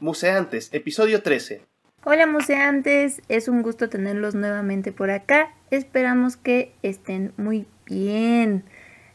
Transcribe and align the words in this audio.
Museantes, 0.00 0.72
episodio 0.72 1.24
13. 1.24 1.66
Hola 2.04 2.28
museantes, 2.28 3.20
es 3.28 3.48
un 3.48 3.62
gusto 3.62 3.88
tenerlos 3.88 4.36
nuevamente 4.36 4.92
por 4.92 5.10
acá. 5.10 5.52
Esperamos 5.72 6.36
que 6.36 6.72
estén 6.82 7.32
muy 7.36 7.66
bien. 7.84 8.62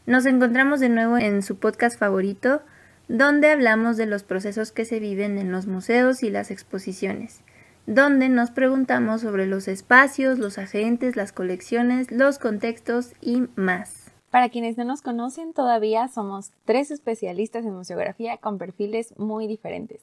Nos 0.04 0.26
encontramos 0.26 0.80
de 0.80 0.90
nuevo 0.90 1.16
en 1.16 1.42
su 1.42 1.56
podcast 1.56 1.98
favorito, 1.98 2.60
donde 3.08 3.50
hablamos 3.50 3.96
de 3.96 4.04
los 4.04 4.24
procesos 4.24 4.72
que 4.72 4.84
se 4.84 5.00
viven 5.00 5.38
en 5.38 5.50
los 5.50 5.66
museos 5.66 6.22
y 6.22 6.28
las 6.28 6.50
exposiciones, 6.50 7.40
donde 7.86 8.28
nos 8.28 8.50
preguntamos 8.50 9.22
sobre 9.22 9.46
los 9.46 9.68
espacios, 9.68 10.38
los 10.38 10.58
agentes, 10.58 11.16
las 11.16 11.32
colecciones, 11.32 12.10
los 12.10 12.38
contextos 12.38 13.14
y 13.22 13.44
más. 13.56 14.12
Para 14.30 14.50
quienes 14.50 14.76
no 14.76 14.84
nos 14.84 15.00
conocen, 15.00 15.54
todavía 15.54 16.08
somos 16.08 16.52
tres 16.66 16.90
especialistas 16.90 17.64
en 17.64 17.72
museografía 17.72 18.36
con 18.36 18.58
perfiles 18.58 19.14
muy 19.16 19.46
diferentes. 19.46 20.02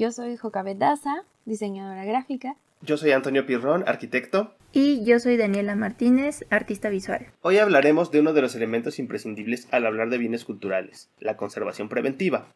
Yo 0.00 0.10
soy 0.12 0.38
Jocabet 0.38 0.78
Daza, 0.78 1.24
diseñadora 1.44 2.06
gráfica. 2.06 2.56
Yo 2.80 2.96
soy 2.96 3.12
Antonio 3.12 3.44
Pirrón, 3.44 3.84
arquitecto. 3.86 4.54
Y 4.72 5.04
yo 5.04 5.20
soy 5.20 5.36
Daniela 5.36 5.76
Martínez, 5.76 6.46
artista 6.48 6.88
visual. 6.88 7.26
Hoy 7.42 7.58
hablaremos 7.58 8.10
de 8.10 8.20
uno 8.20 8.32
de 8.32 8.40
los 8.40 8.54
elementos 8.54 8.98
imprescindibles 8.98 9.68
al 9.70 9.84
hablar 9.84 10.08
de 10.08 10.16
bienes 10.16 10.46
culturales, 10.46 11.10
la 11.18 11.36
conservación 11.36 11.90
preventiva. 11.90 12.46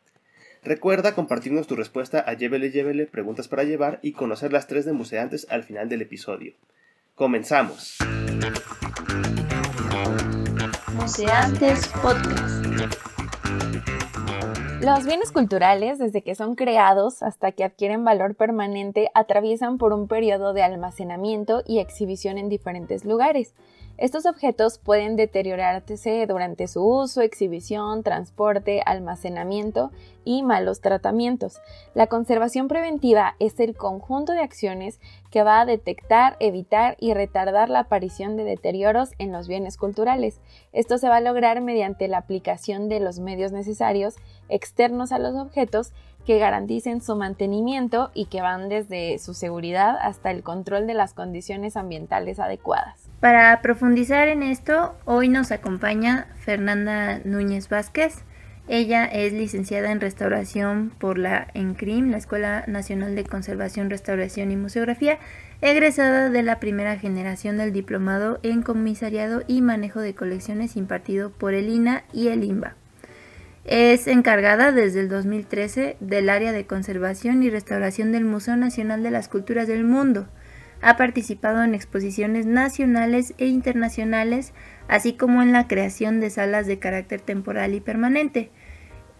Recuerda 0.63 1.15
compartirnos 1.15 1.67
tu 1.67 1.77
respuesta 1.77 2.19
a 2.19 2.33
Llévele 2.33 2.71
Llévele 2.71 3.05
Preguntas 3.05 3.47
para 3.47 3.65
Llevar 3.65 3.99
y 4.01 4.13
conocer 4.13 4.51
las 4.51 4.67
tres 4.67 4.87
de 4.87 4.95
museantes 4.95 5.47
al 5.51 5.65
final 5.65 5.91
del 5.91 6.01
episodio. 6.01 6.55
Comenzamos. 7.15 7.99
Museantes 10.95 11.89
Podcast. 11.89 13.14
Los 14.81 15.07
bienes 15.07 15.33
culturales, 15.33 15.99
desde 15.99 16.23
que 16.23 16.35
son 16.35 16.57
creados 16.57 17.23
hasta 17.23 17.53
que 17.53 17.65
adquieren 17.65 18.05
valor 18.05 18.35
permanente, 18.35 19.11
atraviesan 19.15 19.79
por 19.79 19.95
un 19.95 20.09
periodo 20.09 20.53
de 20.53 20.63
almacenamiento 20.63 21.63
y 21.67 21.79
exhibición 21.79 22.37
en 22.37 22.51
diferentes 22.51 23.07
lugares. 23.07 23.55
Estos 23.97 24.27
objetos 24.27 24.79
pueden 24.79 25.15
deteriorarse 25.15 26.27
durante 26.27 26.67
su 26.67 26.85
uso, 26.85 27.23
exhibición, 27.23 28.03
transporte, 28.03 28.83
almacenamiento 28.85 29.93
y 30.25 30.43
malos 30.43 30.81
tratamientos. 30.81 31.61
La 31.95 32.09
conservación 32.09 32.67
preventiva 32.67 33.37
es 33.39 33.61
el 33.61 33.77
conjunto 33.77 34.33
de 34.33 34.41
acciones 34.41 34.99
que 35.35 35.43
va 35.43 35.61
a 35.61 35.67
detectar, 35.67 36.37
evitar 36.39 36.97
y 37.01 37.13
retardar 37.13 37.69
la 37.69 37.81
aparición 37.81 38.37
de 38.37 38.45
deterioros 38.45 39.15
en 39.19 39.33
los 39.33 39.49
bienes 39.49 39.77
culturales. 39.77 40.41
Esto 40.73 40.97
se 40.97 41.09
va 41.09 41.17
a 41.17 41.21
lograr 41.21 41.61
mediante 41.61 42.07
la 42.07 42.19
aplicación 42.19 42.89
de 42.89 43.01
los 43.01 43.19
medios 43.19 43.51
necesarios 43.51 44.15
externos 44.49 45.11
a 45.11 45.19
los 45.19 45.35
objetos 45.35 45.93
que 46.25 46.39
garanticen 46.39 47.01
su 47.01 47.17
mantenimiento 47.17 48.13
y 48.15 48.27
que 48.27 48.43
van 48.43 48.69
desde 48.69 49.19
su 49.19 49.35
seguridad 49.35 49.97
hasta 50.01 50.31
el 50.31 50.45
control 50.45 50.87
de 50.87 50.95
las 50.95 51.15
condiciones 51.15 51.77
ambientales 51.77 52.39
adecuadas. 52.39 53.11
Para 53.19 53.61
profundizar 53.61 54.29
en 54.29 54.45
esto, 54.45 54.95
hoy 55.05 55.29
nos 55.29 55.51
acompaña 55.51 56.29
Fernanda 56.45 57.19
Núñez 57.25 57.69
Vázquez. 57.69 58.23
Ella 58.67 59.05
es 59.05 59.35
licenciada 59.35 59.93
en 59.93 60.01
restauración 60.01 60.91
por 60.99 61.19
la 61.19 61.49
ENCRIM, 61.53 62.11
la 62.11 62.17
Escuela 62.17 62.65
Nacional 62.67 63.15
de 63.15 63.25
Conservación, 63.25 63.91
Restauración 63.91 64.51
y 64.51 64.57
Museografía, 64.57 65.19
egresada 65.61 66.31
de 66.31 66.43
la 66.43 66.61
primera 66.61 66.99
generación 66.99 67.59
del 67.59 67.75
diplomado 67.75 68.41
en 68.43 68.63
comisariado 68.63 69.43
y 69.47 69.61
manejo 69.61 70.01
de 70.01 70.15
colecciones 70.15 70.77
impartido 70.77 71.31
por 71.31 71.53
el 71.53 71.69
INA 71.69 72.05
y 72.13 72.29
el 72.29 72.43
INBA. 72.43 72.75
Es 73.65 74.07
encargada 74.07 74.73
desde 74.73 75.01
el 75.01 75.09
2013 75.09 75.97
del 76.01 76.31
área 76.31 76.53
de 76.53 76.67
conservación 76.67 77.43
y 77.43 77.51
restauración 77.51 78.13
del 78.13 78.25
Museo 78.25 78.57
Nacional 78.57 79.03
de 79.03 79.11
las 79.11 79.29
Culturas 79.29 79.69
del 79.69 79.85
Mundo. 79.85 80.27
Ha 80.83 80.99
participado 80.99 81.63
en 81.65 81.75
exposiciones 81.75 82.45
nacionales 82.45 83.33
e 83.39 83.47
internacionales, 83.47 84.53
así 84.89 85.15
como 85.15 85.43
en 85.43 85.53
la 85.53 85.67
creación 85.67 86.21
de 86.21 86.31
salas 86.31 86.67
de 86.67 86.79
carácter 86.79 87.21
temporal 87.21 87.75
y 87.75 87.81
permanente. 87.81 88.51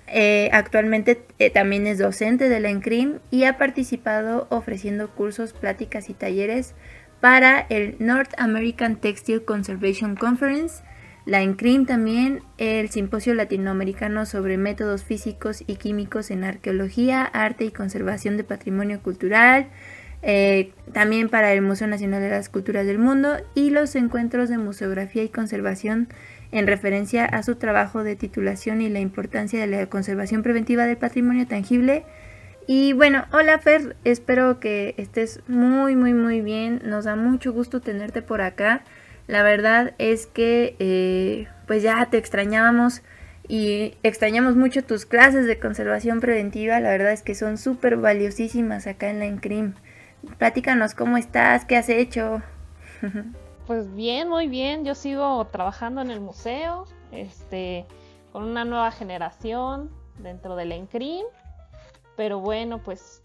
Eh, 0.07 0.51
actualmente 0.53 1.25
eh, 1.39 1.51
también 1.51 1.87
es 1.87 1.99
docente 1.99 2.49
de 2.49 2.61
la 2.61 2.69
ENCRIM 2.69 3.21
y 3.31 3.45
ha 3.45 3.57
participado 3.57 4.47
ofreciendo 4.51 5.09
cursos, 5.11 5.53
pláticas 5.55 6.11
y 6.11 6.15
talleres 6.15 6.75
para 7.21 7.61
el 7.71 7.97
North 8.01 8.33
American 8.37 8.97
Textile 8.97 9.45
Conservation 9.45 10.15
Conference, 10.15 10.83
la 11.25 11.41
ENCRIM 11.41 11.87
también, 11.87 12.43
el 12.59 12.91
Simposio 12.91 13.33
Latinoamericano 13.33 14.27
sobre 14.27 14.59
Métodos 14.59 15.05
Físicos 15.05 15.65
y 15.67 15.77
Químicos 15.77 16.31
en 16.31 16.45
Arqueología, 16.45 17.25
Arte 17.25 17.65
y 17.65 17.71
Conservación 17.71 18.37
de 18.37 18.45
Patrimonio 18.45 19.01
Cultural, 19.01 19.69
eh, 20.27 20.73
también 20.93 21.29
para 21.29 21.53
el 21.53 21.61
Museo 21.61 21.87
Nacional 21.87 22.23
de 22.23 22.31
las 22.31 22.49
Culturas 22.49 22.87
del 22.87 22.99
Mundo 22.99 23.37
y 23.55 23.71
los 23.71 23.95
encuentros 23.95 24.49
de 24.49 24.57
museografía 24.57 25.23
y 25.23 25.29
conservación 25.29 26.09
en 26.51 26.67
referencia 26.67 27.27
a 27.27 27.43
su 27.43 27.57
trabajo 27.57 28.05
de 28.05 28.17
titulación 28.17 28.81
y 28.81 28.89
la 28.89 29.01
importancia 29.01 29.61
de 29.61 29.67
la 29.67 29.87
conservación 29.87 30.43
preventiva 30.43 30.87
del 30.87 30.97
patrimonio 30.97 31.47
tangible. 31.47 32.05
Y 32.67 32.95
bueno, 32.95 33.27
hola 33.33 33.59
Fer, 33.59 33.97
espero 34.05 34.61
que 34.61 34.95
estés 34.97 35.41
muy 35.47 35.95
muy 35.95 36.15
muy 36.15 36.41
bien, 36.41 36.81
nos 36.85 37.05
da 37.05 37.17
mucho 37.17 37.53
gusto 37.53 37.81
tenerte 37.81 38.23
por 38.23 38.41
acá. 38.41 38.83
La 39.27 39.43
verdad 39.43 39.95
es 39.99 40.27
que 40.27 40.75
eh, 40.79 41.49
pues 41.67 41.83
ya 41.83 42.07
te 42.07 42.17
extrañábamos 42.17 43.03
y 43.47 43.95
extrañamos 44.03 44.57
mucho 44.57 44.83
tus 44.83 45.05
clases 45.05 45.47
de 45.47 45.59
conservación 45.59 46.21
preventiva. 46.21 46.81
La 46.81 46.91
verdad 46.91 47.13
es 47.13 47.23
que 47.23 47.35
son 47.35 47.59
súper 47.59 47.97
valiosísimas 47.97 48.87
acá 48.87 49.11
en 49.11 49.19
la 49.19 49.27
ENCRIM. 49.27 49.75
Platícanos 50.39 50.95
cómo 50.95 51.17
estás, 51.17 51.65
qué 51.65 51.77
has 51.77 51.89
hecho. 51.89 52.43
Pues 53.67 53.95
bien, 53.95 54.29
muy 54.29 54.47
bien. 54.47 54.85
Yo 54.85 54.95
sigo 54.95 55.43
trabajando 55.47 56.03
en 56.03 56.11
el 56.11 56.21
museo, 56.21 56.85
este, 57.13 57.87
con 58.31 58.45
una 58.45 58.67
nueva 58.67 58.91
generación 58.91 59.91
dentro 60.19 60.55
del 60.55 60.73
ENCRIM. 60.73 61.25
Pero 62.15 62.41
bueno, 62.41 62.83
pues, 62.83 63.23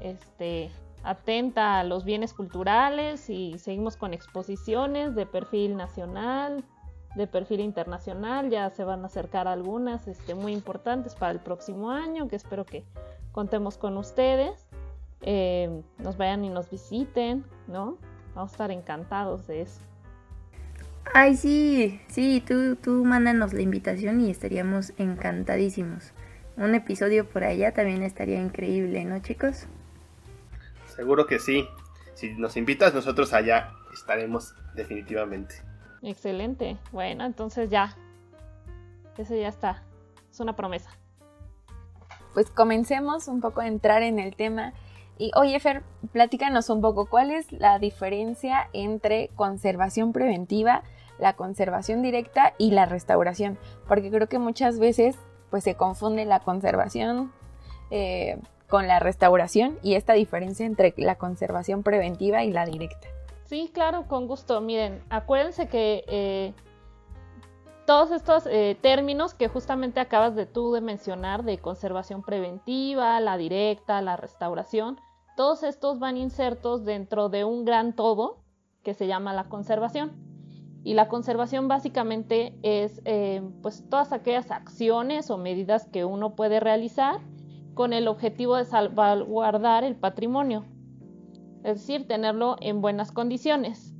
este, 0.00 0.72
atenta 1.04 1.78
a 1.78 1.84
los 1.84 2.04
bienes 2.04 2.34
culturales 2.34 3.30
y 3.30 3.58
seguimos 3.58 3.96
con 3.96 4.12
exposiciones 4.12 5.14
de 5.14 5.24
perfil 5.24 5.76
nacional, 5.76 6.64
de 7.14 7.28
perfil 7.28 7.60
internacional. 7.60 8.50
Ya 8.50 8.68
se 8.70 8.82
van 8.82 9.04
a 9.04 9.06
acercar 9.06 9.46
algunas 9.46 10.08
este, 10.08 10.34
muy 10.34 10.52
importantes 10.52 11.14
para 11.14 11.30
el 11.30 11.38
próximo 11.38 11.92
año, 11.92 12.26
que 12.26 12.34
espero 12.34 12.66
que 12.66 12.84
contemos 13.30 13.78
con 13.78 13.96
ustedes. 13.96 14.66
Eh, 15.22 15.82
nos 15.98 16.16
vayan 16.16 16.44
y 16.44 16.50
nos 16.50 16.70
visiten, 16.70 17.44
¿no? 17.66 17.98
Vamos 18.34 18.52
a 18.52 18.54
estar 18.54 18.70
encantados 18.70 19.46
de 19.46 19.62
eso. 19.62 19.80
Ay, 21.14 21.36
sí, 21.36 22.00
sí, 22.08 22.42
tú, 22.46 22.76
tú 22.76 23.04
mándanos 23.04 23.52
la 23.52 23.62
invitación 23.62 24.20
y 24.20 24.30
estaríamos 24.30 24.92
encantadísimos. 24.98 26.12
Un 26.56 26.74
episodio 26.74 27.28
por 27.28 27.44
allá 27.44 27.72
también 27.72 28.02
estaría 28.02 28.40
increíble, 28.40 29.04
¿no, 29.04 29.20
chicos? 29.20 29.66
Seguro 30.86 31.26
que 31.26 31.38
sí. 31.38 31.68
Si 32.14 32.32
nos 32.34 32.56
invitas, 32.56 32.94
nosotros 32.94 33.32
allá 33.34 33.72
estaremos 33.92 34.54
definitivamente. 34.74 35.56
Excelente. 36.02 36.78
Bueno, 36.92 37.24
entonces 37.24 37.68
ya. 37.68 37.94
Ese 39.18 39.40
ya 39.40 39.48
está. 39.48 39.82
Es 40.30 40.40
una 40.40 40.56
promesa. 40.56 40.90
Pues 42.32 42.50
comencemos 42.50 43.28
un 43.28 43.40
poco 43.40 43.60
a 43.60 43.66
entrar 43.66 44.02
en 44.02 44.18
el 44.18 44.34
tema. 44.34 44.72
Y 45.18 45.30
oye, 45.34 45.58
Fer, 45.60 45.82
platícanos 46.12 46.68
un 46.68 46.80
poco 46.80 47.06
cuál 47.06 47.30
es 47.30 47.50
la 47.52 47.78
diferencia 47.78 48.68
entre 48.72 49.30
conservación 49.34 50.12
preventiva, 50.12 50.82
la 51.18 51.34
conservación 51.34 52.02
directa 52.02 52.54
y 52.58 52.72
la 52.72 52.86
restauración. 52.86 53.58
Porque 53.88 54.10
creo 54.10 54.28
que 54.28 54.38
muchas 54.38 54.78
veces 54.78 55.16
pues 55.50 55.64
se 55.64 55.74
confunde 55.74 56.24
la 56.24 56.40
conservación 56.40 57.32
eh, 57.90 58.38
con 58.68 58.88
la 58.88 58.98
restauración 58.98 59.78
y 59.82 59.94
esta 59.94 60.12
diferencia 60.12 60.66
entre 60.66 60.92
la 60.96 61.14
conservación 61.14 61.82
preventiva 61.82 62.44
y 62.44 62.52
la 62.52 62.66
directa. 62.66 63.08
Sí, 63.44 63.70
claro, 63.72 64.08
con 64.08 64.26
gusto. 64.26 64.60
Miren, 64.60 65.00
acuérdense 65.08 65.68
que 65.68 66.04
eh, 66.08 66.52
todos 67.86 68.10
estos 68.10 68.46
eh, 68.46 68.76
términos 68.80 69.34
que 69.34 69.48
justamente 69.48 70.00
acabas 70.00 70.34
de 70.34 70.44
tú 70.44 70.72
de 70.72 70.80
mencionar, 70.80 71.44
de 71.44 71.58
conservación 71.58 72.22
preventiva, 72.22 73.20
la 73.20 73.36
directa, 73.36 74.02
la 74.02 74.16
restauración, 74.16 74.98
todos 75.36 75.62
estos 75.62 75.98
van 75.98 76.16
insertos 76.16 76.84
dentro 76.84 77.28
de 77.28 77.44
un 77.44 77.64
gran 77.64 77.94
todo 77.94 78.42
que 78.82 78.94
se 78.94 79.06
llama 79.06 79.32
la 79.32 79.48
conservación. 79.48 80.12
Y 80.82 80.94
la 80.94 81.08
conservación 81.08 81.68
básicamente 81.68 82.58
es 82.62 83.02
eh, 83.04 83.42
pues 83.62 83.88
todas 83.88 84.12
aquellas 84.12 84.50
acciones 84.50 85.30
o 85.30 85.38
medidas 85.38 85.86
que 85.86 86.04
uno 86.04 86.34
puede 86.36 86.60
realizar 86.60 87.20
con 87.74 87.92
el 87.92 88.08
objetivo 88.08 88.56
de 88.56 88.64
salvaguardar 88.64 89.84
el 89.84 89.96
patrimonio, 89.96 90.64
es 91.64 91.80
decir, 91.80 92.06
tenerlo 92.06 92.56
en 92.60 92.80
buenas 92.80 93.12
condiciones. 93.12 93.94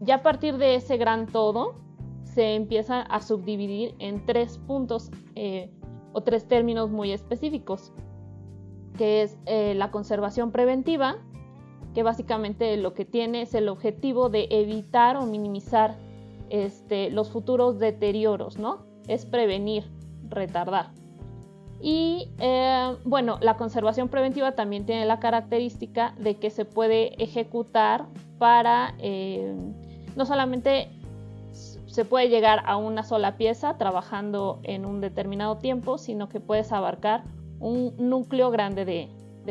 Ya 0.00 0.16
a 0.16 0.22
partir 0.22 0.56
de 0.58 0.76
ese 0.76 0.96
gran 0.96 1.26
todo, 1.26 1.87
se 2.34 2.54
empieza 2.54 3.00
a 3.02 3.20
subdividir 3.20 3.94
en 3.98 4.24
tres 4.24 4.58
puntos 4.58 5.10
eh, 5.34 5.70
o 6.12 6.22
tres 6.22 6.46
términos 6.46 6.90
muy 6.90 7.12
específicos. 7.12 7.92
que 8.96 9.22
es 9.22 9.38
eh, 9.46 9.74
la 9.76 9.92
conservación 9.92 10.50
preventiva, 10.50 11.18
que 11.94 12.02
básicamente 12.02 12.76
lo 12.76 12.94
que 12.94 13.04
tiene 13.04 13.42
es 13.42 13.54
el 13.54 13.68
objetivo 13.68 14.28
de 14.28 14.48
evitar 14.50 15.16
o 15.16 15.24
minimizar 15.24 15.96
este, 16.50 17.08
los 17.10 17.30
futuros 17.30 17.78
deterioros, 17.78 18.58
¿no? 18.58 18.86
Es 19.06 19.24
prevenir, 19.24 19.84
retardar. 20.28 20.90
Y 21.80 22.28
eh, 22.40 22.96
bueno, 23.04 23.38
la 23.40 23.56
conservación 23.56 24.08
preventiva 24.08 24.56
también 24.56 24.84
tiene 24.84 25.06
la 25.06 25.20
característica 25.20 26.12
de 26.18 26.34
que 26.34 26.50
se 26.50 26.64
puede 26.64 27.22
ejecutar 27.22 28.06
para 28.38 28.96
no 30.16 30.26
solamente 30.26 30.90
se 31.98 32.04
puede 32.04 32.28
llegar 32.28 32.62
a 32.64 32.76
una 32.76 33.02
sola 33.02 33.36
pieza 33.36 33.76
trabajando 33.76 34.60
en 34.62 34.86
un 34.86 35.00
determinado 35.00 35.56
tiempo, 35.56 35.98
sino 35.98 36.28
que 36.28 36.38
puedes 36.38 36.70
abarcar 36.70 37.24
un 37.58 37.92
núcleo 37.98 38.52
grande 38.52 38.84
de, 38.84 39.08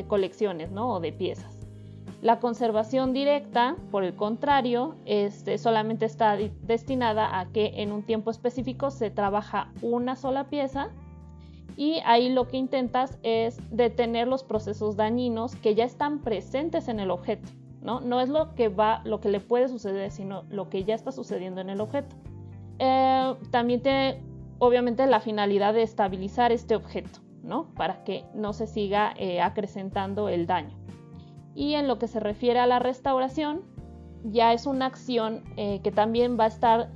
colecciones 0.08 0.72
¿no? 0.72 0.94
o 0.94 1.02
de 1.02 1.12
piezas. 1.12 1.68
La 2.22 2.40
conservación 2.40 3.12
directa, 3.12 3.76
por 3.92 4.06
el 4.06 4.16
contrario, 4.16 4.96
este, 5.04 5.58
solamente 5.58 6.06
está 6.06 6.38
destinada 6.38 7.38
a 7.38 7.48
que 7.48 7.74
en 7.82 7.92
un 7.92 8.04
tiempo 8.04 8.32
específico 8.32 8.92
se 8.92 9.10
trabaja 9.10 9.74
una 9.82 10.16
sola 10.16 10.46
pieza 10.46 10.88
y 11.76 12.00
ahí 12.06 12.30
lo 12.30 12.48
que 12.48 12.56
intentas 12.56 13.20
es 13.24 13.60
detener 13.76 14.30
los 14.30 14.46
procesos 14.46 14.96
dañinos 14.96 15.54
que 15.58 15.76
ya 15.76 15.84
están 15.84 16.20
presentes 16.20 16.88
en 16.88 17.02
el 17.02 17.12
objeto. 17.12 17.50
¿no? 17.82 18.00
no 18.00 18.22
es 18.22 18.30
lo 18.30 18.56
que 18.56 18.70
va, 18.70 19.02
lo 19.04 19.20
que 19.20 19.28
le 19.28 19.42
puede 19.42 19.68
suceder, 19.68 20.12
sino 20.12 20.44
lo 20.50 20.70
que 20.70 20.86
ya 20.86 20.96
está 20.96 21.12
sucediendo 21.12 21.60
en 21.60 21.70
el 21.70 21.82
objeto. 21.82 22.16
Eh, 22.80 23.36
también 23.52 23.82
tiene 23.82 24.28
obviamente 24.60 25.06
la 25.08 25.20
finalidad 25.20 25.74
de 25.74 25.84
estabilizar 25.84 26.52
este 26.52 26.76
objeto, 26.76 27.20
¿no? 27.44 27.74
Para 27.76 28.04
que 28.04 28.26
no 28.34 28.54
se 28.54 28.68
siga 28.68 29.14
eh, 29.18 29.42
acrecentando 29.42 30.30
el 30.30 30.48
daño. 30.48 30.76
Y 31.56 31.74
en 31.74 31.88
lo 31.88 31.98
que 31.98 32.08
se 32.08 32.20
refiere 32.20 32.60
a 32.60 32.68
la 32.68 32.80
restauración, 32.80 33.62
ya 34.24 34.54
es 34.54 34.66
una 34.66 34.88
acción 34.88 35.44
eh, 35.58 35.80
que 35.84 35.92
también 35.92 36.38
va 36.40 36.46
a 36.46 36.48
estar 36.48 36.90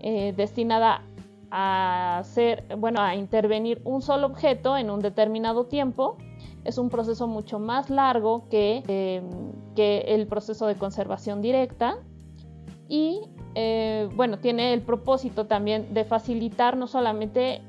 eh, 0.00 0.32
destinada 0.36 1.02
a 1.50 2.18
hacer, 2.18 2.64
bueno, 2.78 3.00
a 3.00 3.14
intervenir 3.14 3.80
un 3.84 4.02
solo 4.02 4.26
objeto 4.26 4.76
en 4.76 4.90
un 4.90 5.00
determinado 5.00 5.66
tiempo. 5.66 6.16
Es 6.64 6.78
un 6.78 6.90
proceso 6.90 7.28
mucho 7.28 7.58
más 7.60 7.90
largo 7.90 8.48
que, 8.48 9.22
que 9.76 9.98
el 10.08 10.26
proceso 10.26 10.66
de 10.66 10.74
conservación 10.74 11.40
directa 11.40 11.98
y 12.88 13.20
bueno, 14.14 14.38
tiene 14.38 14.74
el 14.74 14.82
propósito 14.82 15.46
también 15.46 15.94
de 15.94 16.04
facilitar 16.04 16.76
no 16.76 16.86
solamente 16.86 17.62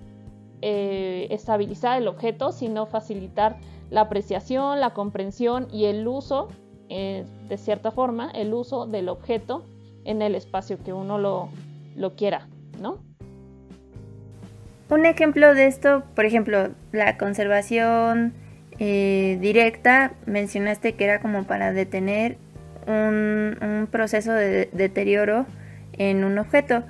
estabilizar 0.62 2.02
el 2.02 2.08
objeto, 2.08 2.52
sino 2.52 2.88
facilitar 2.88 3.58
la 3.90 4.02
apreciación, 4.02 4.80
la 4.80 4.92
comprensión 4.92 5.68
y 5.72 5.86
el 5.86 6.08
uso, 6.08 6.50
eh, 6.90 7.26
de 7.48 7.58
cierta 7.58 7.92
forma, 7.92 8.32
el 8.32 8.54
uso 8.54 8.86
del 8.86 9.10
objeto 9.10 9.66
en 10.06 10.22
el 10.22 10.36
espacio 10.36 10.78
que 10.84 10.94
uno 10.94 11.18
lo, 11.18 11.50
quiera, 12.16 12.48
¿no? 12.82 13.00
Un 14.90 15.06
ejemplo 15.06 15.54
de 15.54 15.68
esto, 15.68 16.04
por 16.16 16.26
ejemplo, 16.26 16.70
la 16.94 17.18
conservación 17.18 18.34
eh, 18.80 19.38
directa, 19.42 20.14
mencionaste 20.26 20.96
que 20.96 21.04
era 21.04 21.20
como 21.20 21.44
para 21.44 21.74
detener 21.74 22.38
un, 22.88 23.88
proceso 23.92 24.32
de 24.32 24.70
deterioro 24.72 25.46
en 25.98 26.24
un 26.24 26.38
objeto. 26.38 26.84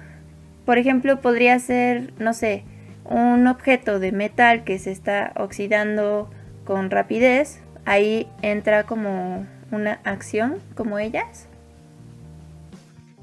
Por 0.66 0.78
ejemplo, 0.78 1.22
podría 1.22 1.58
ser, 1.60 2.14
no 2.20 2.34
sé, 2.34 2.64
un 3.06 3.48
objeto 3.48 4.00
de 4.00 4.12
metal 4.12 4.64
que 4.64 4.80
se 4.80 4.92
está 4.92 5.34
oxidando 5.38 6.30
con 6.66 6.92
rapidez, 6.92 7.62
ahí 7.86 8.28
entra 8.42 8.84
como 8.84 9.46
una 9.72 10.00
acción 10.04 10.60
como 10.76 11.00
ellas. 11.00 11.48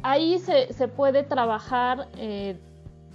Ahí 0.02 0.38
se, 0.38 0.88
puede 0.88 1.22
trabajar 1.22 2.08
eh, 2.18 2.56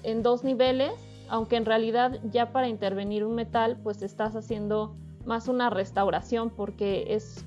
en 0.04 0.24
dos 0.24 0.44
niveles, 0.44 0.92
aunque 1.27 1.56
en 1.56 1.65
realidad 1.65 2.19
ya 2.31 2.51
para 2.51 2.68
intervenir 2.68 3.24
un 3.24 3.36
metal 3.36 3.77
pues 3.83 4.01
estás 4.01 4.36
haciendo 4.36 4.95
más 5.25 5.48
una 5.48 5.69
restauración 5.69 6.50
porque 6.50 7.06
es 7.10 7.45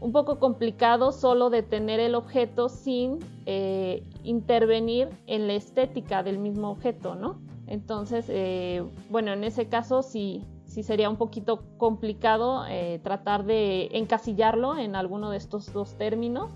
un 0.00 0.12
poco 0.12 0.38
complicado 0.38 1.12
solo 1.12 1.50
detener 1.50 2.00
el 2.00 2.14
objeto 2.14 2.68
sin 2.68 3.18
eh, 3.46 4.04
intervenir 4.22 5.08
en 5.26 5.46
la 5.46 5.54
estética 5.54 6.22
del 6.22 6.38
mismo 6.38 6.70
objeto, 6.70 7.14
¿no? 7.14 7.40
Entonces, 7.66 8.26
eh, 8.28 8.84
bueno, 9.10 9.32
en 9.32 9.44
ese 9.44 9.68
caso 9.68 10.02
sí, 10.02 10.44
sí 10.64 10.82
sería 10.82 11.10
un 11.10 11.16
poquito 11.16 11.64
complicado 11.76 12.64
eh, 12.66 13.00
tratar 13.02 13.44
de 13.44 13.88
encasillarlo 13.92 14.78
en 14.78 14.96
alguno 14.96 15.30
de 15.30 15.36
estos 15.36 15.72
dos 15.72 15.96
términos. 15.96 16.52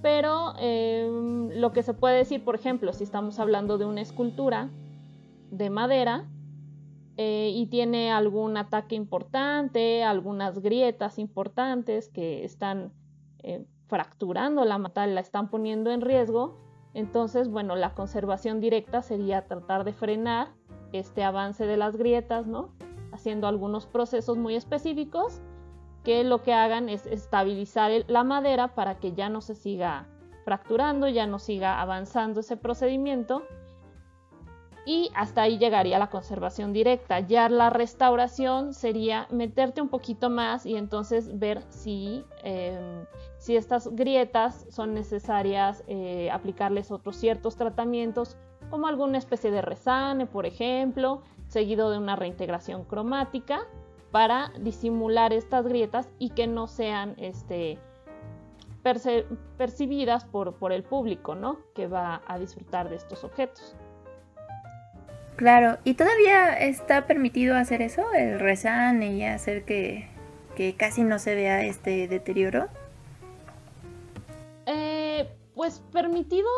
Pero 0.00 0.54
em, 0.60 1.50
lo 1.58 1.72
que 1.72 1.82
se 1.82 1.92
puede 1.92 2.18
decir, 2.18 2.44
por 2.44 2.54
ejemplo, 2.54 2.92
si 2.92 3.02
estamos 3.02 3.40
hablando 3.40 3.78
de 3.78 3.84
una 3.84 4.00
escultura 4.00 4.70
de 5.50 5.70
madera 5.70 6.28
eh, 7.18 7.50
y 7.52 7.66
tiene 7.66 8.10
algún 8.10 8.56
ataque 8.56 8.94
importante, 8.94 10.04
algunas 10.04 10.60
grietas 10.60 11.18
importantes 11.18 12.08
que 12.08 12.44
están 12.44 12.92
eh, 13.42 13.66
fracturando 13.88 14.64
la 14.64 14.78
metal, 14.78 15.14
la 15.14 15.20
están 15.20 15.50
poniendo 15.50 15.90
en 15.90 16.00
riesgo, 16.00 16.56
entonces, 16.94 17.48
bueno, 17.50 17.76
la 17.76 17.94
conservación 17.94 18.60
directa 18.60 19.02
sería 19.02 19.46
tratar 19.46 19.84
de 19.84 19.92
frenar 19.92 20.48
este 20.92 21.22
avance 21.22 21.66
de 21.66 21.76
las 21.76 21.96
grietas, 21.96 22.46
¿no? 22.46 22.70
haciendo 23.12 23.48
algunos 23.48 23.86
procesos 23.86 24.38
muy 24.38 24.54
específicos 24.54 25.40
que 26.04 26.22
lo 26.24 26.42
que 26.42 26.54
hagan 26.54 26.88
es 26.88 27.04
estabilizar 27.06 27.90
la 28.06 28.22
madera 28.24 28.74
para 28.74 28.98
que 28.98 29.12
ya 29.12 29.28
no 29.28 29.40
se 29.40 29.54
siga 29.54 30.06
fracturando, 30.44 31.08
ya 31.08 31.26
no 31.26 31.38
siga 31.38 31.80
avanzando 31.80 32.40
ese 32.40 32.56
procedimiento 32.56 33.42
y 34.88 35.10
hasta 35.14 35.42
ahí 35.42 35.58
llegaría 35.58 35.98
la 35.98 36.08
conservación 36.08 36.72
directa. 36.72 37.20
Ya 37.20 37.50
la 37.50 37.68
restauración 37.68 38.72
sería 38.72 39.26
meterte 39.30 39.82
un 39.82 39.90
poquito 39.90 40.30
más 40.30 40.64
y 40.64 40.76
entonces 40.76 41.38
ver 41.38 41.62
si, 41.68 42.24
em, 42.42 43.04
si 43.36 43.54
estas 43.54 43.94
grietas 43.94 44.64
son 44.70 44.94
necesarias 44.94 45.84
eh, 45.88 46.30
aplicarles 46.30 46.90
otros 46.90 47.16
ciertos 47.16 47.54
tratamientos 47.56 48.38
como 48.70 48.86
alguna 48.86 49.18
especie 49.18 49.50
de 49.50 49.60
resane, 49.60 50.24
por 50.24 50.46
ejemplo, 50.46 51.20
seguido 51.48 51.90
de 51.90 51.98
una 51.98 52.16
reintegración 52.16 52.84
cromática 52.84 53.66
para 54.10 54.52
disimular 54.58 55.34
estas 55.34 55.66
grietas 55.66 56.08
y 56.18 56.30
que 56.30 56.46
no 56.46 56.66
sean 56.66 57.14
este, 57.18 57.78
percibidas 59.58 60.24
por, 60.24 60.54
por, 60.54 60.72
el 60.72 60.82
público, 60.82 61.34
¿no? 61.34 61.58
Que 61.74 61.88
va 61.88 62.22
a 62.26 62.38
disfrutar 62.38 62.88
de 62.88 62.96
estos 62.96 63.22
objetos. 63.22 63.76
Claro, 65.38 65.78
¿y 65.84 65.94
todavía 65.94 66.52
está 66.58 67.06
permitido 67.06 67.54
hacer 67.54 67.80
eso, 67.80 68.02
el 68.12 68.40
resane 68.40 69.14
y 69.14 69.22
hacer 69.22 69.64
que, 69.64 70.08
que 70.56 70.74
casi 70.74 71.04
no 71.04 71.20
se 71.20 71.36
vea 71.36 71.62
este 71.62 72.08
deterioro? 72.08 72.66
Eh, 74.66 75.30
pues 75.54 75.78
permitido, 75.92 76.48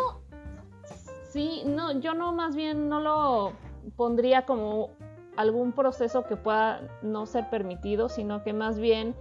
sí, 1.29 1.63
no, 1.67 2.01
yo 2.01 2.15
no, 2.15 2.33
más 2.33 2.57
bien 2.57 2.89
no 2.89 3.01
lo 3.01 3.53
pondría 3.97 4.47
como 4.47 4.89
algún 5.37 5.73
proceso 5.73 6.25
que 6.25 6.37
pueda 6.37 6.81
no 7.03 7.27
ser 7.27 7.51
permitido, 7.51 8.09
sino 8.09 8.43
que 8.43 8.55
más 8.55 8.79
bien 8.79 9.15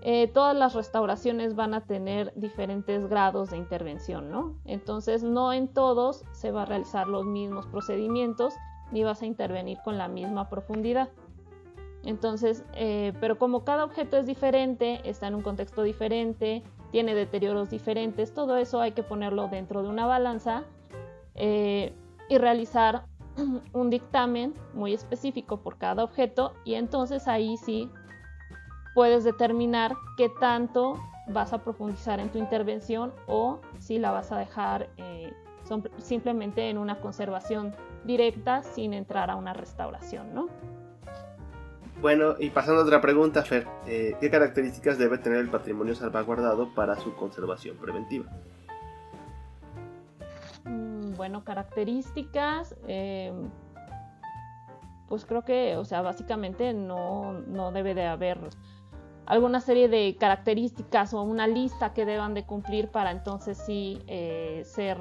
eh, 0.00 0.28
todas 0.28 0.56
las 0.56 0.72
restauraciones 0.72 1.54
van 1.54 1.74
a 1.74 1.82
tener 1.82 2.32
diferentes 2.36 3.06
grados 3.06 3.50
de 3.50 3.58
intervención, 3.58 4.30
¿no? 4.30 4.54
Entonces 4.64 5.22
no 5.22 5.52
en 5.52 5.68
todos 5.68 6.24
se 6.32 6.52
va 6.52 6.62
a 6.62 6.64
realizar 6.64 7.06
los 7.06 7.26
mismos 7.26 7.66
procedimientos 7.66 8.54
ni 8.90 9.04
vas 9.04 9.22
a 9.22 9.26
intervenir 9.26 9.78
con 9.84 9.98
la 9.98 10.08
misma 10.08 10.48
profundidad. 10.48 11.08
Entonces, 12.04 12.64
eh, 12.74 13.12
pero 13.20 13.38
como 13.38 13.64
cada 13.64 13.84
objeto 13.84 14.16
es 14.16 14.26
diferente, 14.26 15.00
está 15.08 15.26
en 15.26 15.34
un 15.34 15.42
contexto 15.42 15.82
diferente, 15.82 16.62
tiene 16.90 17.14
deterioros 17.14 17.70
diferentes, 17.70 18.34
todo 18.34 18.56
eso 18.56 18.80
hay 18.80 18.92
que 18.92 19.02
ponerlo 19.02 19.48
dentro 19.48 19.82
de 19.82 19.88
una 19.88 20.06
balanza 20.06 20.64
eh, 21.34 21.94
y 22.28 22.38
realizar 22.38 23.06
un 23.72 23.90
dictamen 23.90 24.54
muy 24.74 24.92
específico 24.92 25.58
por 25.58 25.78
cada 25.78 26.04
objeto 26.04 26.52
y 26.64 26.74
entonces 26.74 27.26
ahí 27.26 27.56
sí 27.56 27.90
puedes 28.94 29.24
determinar 29.24 29.96
qué 30.16 30.28
tanto 30.40 31.00
vas 31.28 31.52
a 31.52 31.64
profundizar 31.64 32.20
en 32.20 32.30
tu 32.30 32.38
intervención 32.38 33.12
o 33.26 33.60
si 33.78 33.98
la 33.98 34.10
vas 34.10 34.30
a 34.30 34.38
dejar 34.38 34.90
eh, 34.98 35.32
simplemente 35.98 36.70
en 36.70 36.78
una 36.78 37.00
conservación 37.00 37.74
directa 38.04 38.62
sin 38.62 38.92
entrar 38.94 39.30
a 39.30 39.36
una 39.36 39.52
restauración, 39.52 40.34
¿no? 40.34 40.48
Bueno, 42.00 42.34
y 42.38 42.50
pasando 42.50 42.82
a 42.82 42.84
otra 42.84 43.00
pregunta, 43.00 43.42
Fer, 43.42 43.66
eh, 43.86 44.16
¿qué 44.20 44.30
características 44.30 44.98
debe 44.98 45.18
tener 45.18 45.38
el 45.38 45.48
patrimonio 45.48 45.94
salvaguardado 45.94 46.74
para 46.74 46.96
su 46.96 47.14
conservación 47.14 47.76
preventiva? 47.76 48.26
bueno, 51.16 51.44
características, 51.44 52.74
eh, 52.86 53.32
pues 55.08 55.24
creo 55.24 55.44
que, 55.44 55.76
o 55.76 55.84
sea, 55.84 56.02
básicamente 56.02 56.72
no, 56.74 57.42
debe 57.72 57.94
de 57.94 58.06
haber 58.06 58.38
alguna 59.26 59.60
serie 59.60 59.88
de 59.88 60.16
características 60.18 61.14
o 61.14 61.22
una 61.22 61.46
lista 61.46 61.94
que 61.94 62.04
deban 62.04 62.34
de 62.34 62.44
cumplir 62.44 62.88
para 62.88 63.10
entonces 63.10 63.56
sí 63.58 64.02
eh, 64.06 64.62
ser, 64.66 64.98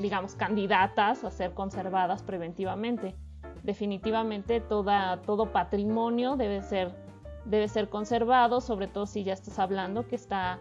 digamos, 0.00 0.34
candidatas 0.34 1.24
a 1.24 1.30
ser 1.30 1.54
conservadas 1.54 2.22
preventivamente. 2.22 3.14
Definitivamente 3.62 4.60
toda, 4.60 5.22
todo 5.22 5.52
patrimonio 5.52 6.36
debe 6.36 6.62
ser, 6.62 6.94
debe 7.44 7.68
ser 7.68 7.88
conservado, 7.88 8.60
sobre 8.60 8.86
todo 8.86 9.06
si 9.06 9.24
ya 9.24 9.32
estás 9.32 9.58
hablando 9.58 10.06
que 10.06 10.16
está 10.16 10.58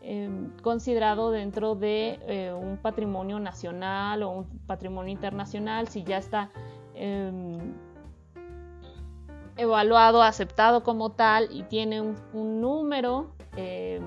em, 0.00 0.50
considerado 0.62 1.30
dentro 1.30 1.74
de 1.74 2.18
eh, 2.26 2.52
un 2.52 2.78
patrimonio 2.78 3.38
nacional 3.40 4.22
o 4.22 4.30
un 4.30 4.44
patrimonio 4.66 5.12
internacional, 5.12 5.88
si 5.88 6.02
ya 6.02 6.18
está 6.18 6.50
em, 6.94 7.74
evaluado, 9.56 10.22
aceptado 10.22 10.82
como 10.82 11.12
tal 11.12 11.48
y 11.50 11.62
tiene 11.64 12.00
un, 12.00 12.60
número 12.60 13.32
eh, 13.56 14.00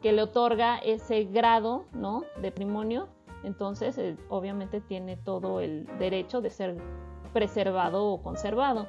que 0.00 0.12
le 0.12 0.22
otorga 0.22 0.78
ese 0.78 1.24
grado 1.24 1.84
¿no? 1.92 2.24
de 2.40 2.50
patrimonio, 2.50 3.08
entonces 3.42 3.96
eh, 3.98 4.16
obviamente 4.28 4.80
tiene 4.80 5.16
todo 5.16 5.60
el 5.60 5.86
derecho 5.98 6.40
de 6.40 6.50
ser 6.50 6.76
preservado 7.32 8.06
o 8.06 8.22
conservado. 8.22 8.88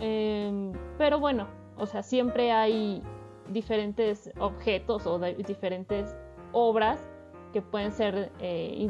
Em, 0.00 0.72
pero 0.98 1.18
bueno, 1.18 1.46
o 1.76 1.86
sea, 1.86 2.02
siempre 2.02 2.52
hay 2.52 3.02
diferentes 3.48 4.30
objetos 4.38 5.06
o 5.06 5.18
diferentes 5.18 6.14
obras 6.52 7.00
que 7.52 7.62
pueden 7.62 7.92
ser 7.92 8.30
eh, 8.40 8.88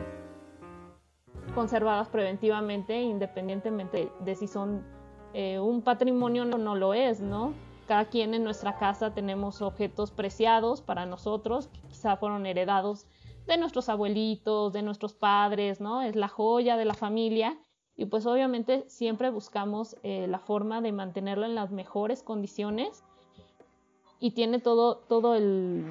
conservadas 1.54 2.08
preventivamente 2.08 3.00
independientemente 3.00 4.10
de 4.20 4.34
si 4.34 4.46
son 4.46 4.84
eh, 5.32 5.58
un 5.58 5.82
patrimonio 5.82 6.44
no, 6.44 6.58
no, 6.58 6.75
lo 6.75 6.94
es, 6.94 7.20
¿no? 7.20 7.54
Cada 7.87 8.06
quien 8.06 8.34
en 8.34 8.44
nuestra 8.44 8.78
casa 8.78 9.14
tenemos 9.14 9.62
objetos 9.62 10.10
preciados 10.10 10.80
para 10.80 11.06
nosotros, 11.06 11.68
que 11.68 11.80
quizá 11.88 12.16
fueron 12.16 12.46
heredados 12.46 13.06
de 13.50 13.59
nuestros 13.59 13.88
abuelitos, 13.88 14.73
de 14.73 14.83
nuestros 14.83 15.12
padres, 15.12 15.80
¿no? 15.80 16.02
Es 16.02 16.16
la 16.16 16.28
joya 16.28 16.76
de 16.76 16.85
la 16.85 16.95
familia 16.95 17.59
y 17.97 18.07
pues 18.07 18.25
obviamente 18.25 18.85
siempre 18.88 19.28
buscamos 19.28 19.97
eh, 20.02 20.26
la 20.28 20.38
forma 20.38 20.80
de 20.80 20.92
mantenerlo 20.92 21.45
en 21.45 21.54
las 21.54 21.71
mejores 21.71 22.23
condiciones 22.23 23.04
y 24.21 24.30
tiene 24.30 24.61
todo, 24.61 24.97
todo 24.97 25.35
el, 25.35 25.85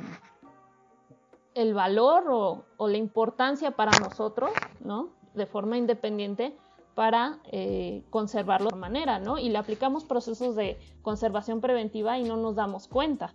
el 1.54 1.74
valor 1.74 2.24
o, 2.30 2.88
la 2.88 2.98
importancia 2.98 3.72
para 3.72 3.92
nosotros, 4.00 4.52
¿no? 4.80 5.10
De 5.34 5.46
forma 5.46 5.78
independiente 5.78 6.56
para 6.96 7.40
eh, 7.52 8.04
conservarlo 8.10 8.70
de 8.70 8.78
manera, 8.78 9.20
¿no? 9.20 9.38
Y 9.38 9.50
le 9.50 9.58
aplicamos 9.58 10.06
procesos 10.06 10.56
de 10.56 10.80
conservación 11.02 11.62
preventiva 11.62 12.18
y 12.18 12.24
no 12.24 12.38
nos 12.38 12.56
damos 12.56 12.88
cuenta. 12.88 13.34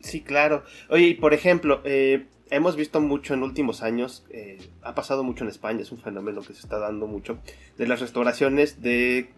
Sí, 0.00 0.22
claro. 0.22 0.62
Oye, 0.90 1.16
por 1.20 1.34
ejemplo, 1.34 1.80
eh, 1.84 2.28
hemos 2.50 2.76
visto 2.76 3.00
mucho 3.00 3.34
en 3.34 3.42
últimos 3.42 3.82
años, 3.82 4.24
eh, 4.30 4.58
ha 4.82 4.94
pasado 4.94 5.24
mucho 5.24 5.44
en 5.44 5.50
España, 5.50 5.80
es 5.80 5.92
un 5.92 5.98
fenómeno 5.98 6.42
que 6.42 6.54
se 6.54 6.60
está 6.60 6.78
dando 6.78 7.06
mucho, 7.06 7.38
de 7.76 7.86
las 7.86 8.00
restauraciones 8.00 8.82
de 8.82 9.30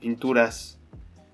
pinturas 0.00 0.78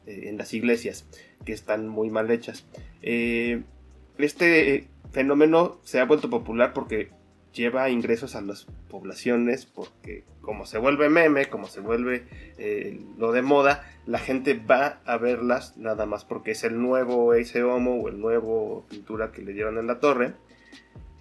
en 0.06 0.36
las 0.36 0.52
iglesias, 0.52 1.06
que 1.46 1.54
están 1.54 1.88
muy 1.88 2.10
mal 2.10 2.30
hechas. 2.30 2.66
este 3.00 4.86
fenómeno 5.12 5.78
se 5.82 5.98
ha 5.98 6.04
vuelto 6.04 6.28
popular 6.28 6.74
porque 6.74 7.10
lleva 7.54 7.88
ingresos 7.88 8.34
a 8.34 8.40
las 8.40 8.66
poblaciones 8.90 9.64
porque 9.64 10.24
como 10.40 10.66
se 10.66 10.78
vuelve 10.78 11.08
meme, 11.08 11.46
como 11.46 11.68
se 11.68 11.80
vuelve 11.80 12.24
eh, 12.58 13.00
lo 13.16 13.32
de 13.32 13.42
moda, 13.42 13.88
la 14.06 14.18
gente 14.18 14.54
va 14.54 15.00
a 15.06 15.16
verlas 15.16 15.76
nada 15.76 16.04
más 16.04 16.24
porque 16.24 16.50
es 16.50 16.64
el 16.64 16.80
nuevo 16.80 17.32
ese 17.32 17.62
homo 17.62 17.94
o 17.94 18.08
el 18.08 18.20
nuevo 18.20 18.84
pintura 18.90 19.32
que 19.32 19.42
le 19.42 19.54
llevan 19.54 19.78
en 19.78 19.86
la 19.86 20.00
torre. 20.00 20.34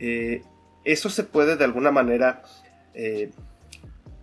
Eh, 0.05 0.41
eso 0.83 1.10
se 1.10 1.24
puede 1.24 1.55
de 1.55 1.63
alguna 1.63 1.89
manera, 1.89 2.43
eh, 2.93 3.31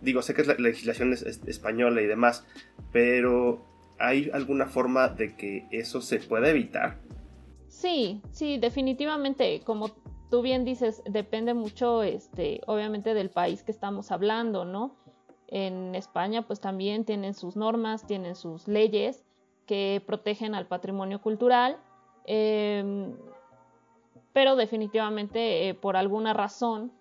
digo, 0.02 0.20
sé 0.20 0.34
que 0.34 0.42
es 0.42 0.46
la 0.46 0.52
legislación 0.52 1.14
española 1.14 2.02
y 2.02 2.06
demás, 2.06 2.44
pero 2.92 3.64
¿hay 3.98 4.30
alguna 4.34 4.66
forma 4.66 5.08
de 5.08 5.36
que 5.36 5.66
eso 5.70 6.02
se 6.02 6.18
pueda 6.18 6.50
evitar? 6.50 6.98
Sí, 7.68 8.20
sí, 8.30 8.58
definitivamente, 8.58 9.62
como 9.64 9.88
tú 10.30 10.42
bien 10.42 10.66
dices, 10.66 11.02
depende 11.06 11.54
mucho, 11.54 12.02
este, 12.02 12.60
obviamente, 12.66 13.14
del 13.14 13.30
país 13.30 13.62
que 13.62 13.72
estamos 13.72 14.12
hablando, 14.12 14.66
¿no? 14.66 14.94
En 15.48 15.94
España, 15.94 16.46
pues 16.46 16.60
también 16.60 17.06
tienen 17.06 17.32
sus 17.32 17.56
normas, 17.56 18.06
tienen 18.06 18.36
sus 18.36 18.68
leyes 18.68 19.24
que 19.64 20.02
protegen 20.06 20.54
al 20.54 20.66
patrimonio 20.66 21.22
cultural, 21.22 21.78
em, 22.26 23.14
pero 24.32 24.56
definitivamente 24.56 25.68
eh, 25.68 25.74
por 25.74 25.96
alguna 25.96 26.32
razón 26.32 26.92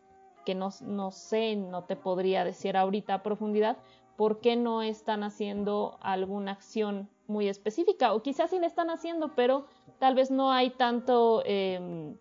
que 0.45 0.55
no, 0.55 0.69
no 0.81 1.11
sé, 1.11 1.55
no 1.55 1.83
te 1.83 1.95
podría 1.95 2.43
decir 2.43 2.75
ahorita 2.75 3.15
a 3.15 3.23
profundidad, 3.23 3.77
por 4.15 4.39
qué 4.39 4.55
no 4.55 4.81
están 4.81 5.23
haciendo 5.23 5.97
alguna 6.01 6.51
acción 6.51 7.09
muy 7.27 7.47
específica, 7.47 8.13
o 8.13 8.21
quizás 8.21 8.49
sí 8.49 8.59
la 8.59 8.67
están 8.67 8.89
haciendo, 8.89 9.35
pero 9.35 9.65
tal 9.99 10.15
vez 10.15 10.31
no 10.31 10.51
hay 10.51 10.71
tanto 10.71 11.43
em, 11.45 12.17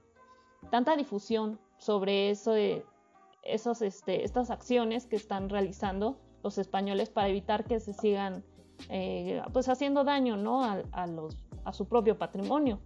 tanta 0.70 0.96
difusión 0.96 1.58
sobre 1.78 2.30
eso 2.30 2.54
esos, 3.42 3.82
este, 3.82 4.24
estas 4.24 4.50
acciones 4.50 5.06
que 5.06 5.16
están 5.16 5.48
realizando 5.48 6.18
los 6.42 6.58
españoles 6.58 7.08
para 7.10 7.28
evitar 7.28 7.64
que 7.64 7.80
se 7.80 7.92
sigan 7.92 8.44
eh, 8.90 9.42
pues 9.52 9.68
haciendo 9.68 10.04
daño 10.04 10.36
¿no? 10.36 10.62
a, 10.62 11.06
los, 11.06 11.36
a 11.64 11.72
su 11.72 11.86
propio 11.88 12.18
patrimonio. 12.18 12.78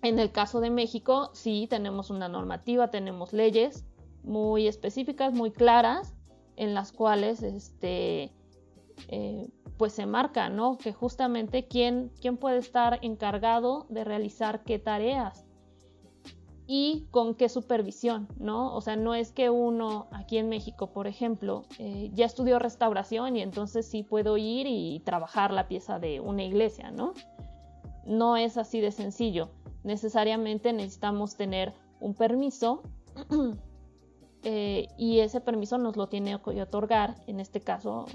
En 0.00 0.18
el 0.18 0.32
caso 0.32 0.60
de 0.60 0.70
México, 0.70 1.30
sí 1.34 1.66
tenemos 1.68 2.10
una 2.10 2.28
normativa, 2.28 2.90
tenemos 2.90 3.32
leyes 3.32 3.84
muy 4.22 4.66
específicas, 4.66 5.34
muy 5.34 5.50
claras, 5.50 6.14
en 6.56 6.74
las 6.74 6.92
cuales 6.92 7.42
este, 7.42 8.32
eh, 9.08 9.48
pues 9.76 9.92
se 9.92 10.06
marca, 10.06 10.48
¿no? 10.48 10.78
Que 10.78 10.92
justamente 10.92 11.66
quién, 11.66 12.10
quién 12.20 12.36
puede 12.36 12.58
estar 12.58 12.98
encargado 13.02 13.86
de 13.88 14.04
realizar 14.04 14.62
qué 14.64 14.78
tareas 14.78 15.44
y 16.66 17.06
con 17.10 17.34
qué 17.34 17.48
supervisión, 17.48 18.28
¿no? 18.38 18.74
O 18.74 18.80
sea, 18.80 18.96
no 18.96 19.14
es 19.14 19.32
que 19.32 19.50
uno 19.50 20.06
aquí 20.12 20.38
en 20.38 20.48
México, 20.48 20.92
por 20.92 21.06
ejemplo, 21.06 21.64
eh, 21.78 22.10
ya 22.14 22.26
estudió 22.26 22.58
restauración 22.58 23.36
y 23.36 23.42
entonces 23.42 23.86
sí 23.86 24.02
puedo 24.02 24.36
ir 24.36 24.66
y 24.68 25.00
trabajar 25.04 25.52
la 25.52 25.68
pieza 25.68 25.98
de 25.98 26.20
una 26.20 26.44
iglesia, 26.44 26.90
¿no? 26.90 27.14
No 28.06 28.36
es 28.36 28.56
así 28.56 28.80
de 28.80 28.92
sencillo. 28.92 29.50
Necesariamente 29.84 30.72
necesitamos 30.72 31.36
tener 31.36 31.74
un 32.00 32.14
permiso 32.14 32.82
eh, 34.42 34.88
y 34.96 35.20
ese 35.20 35.40
permiso 35.40 35.78
nos 35.78 35.96
lo 35.96 36.08
tiene 36.08 36.40
que 36.42 36.62
otorgar, 36.62 37.16
en 37.26 37.40
este 37.40 37.60
caso 37.60 38.06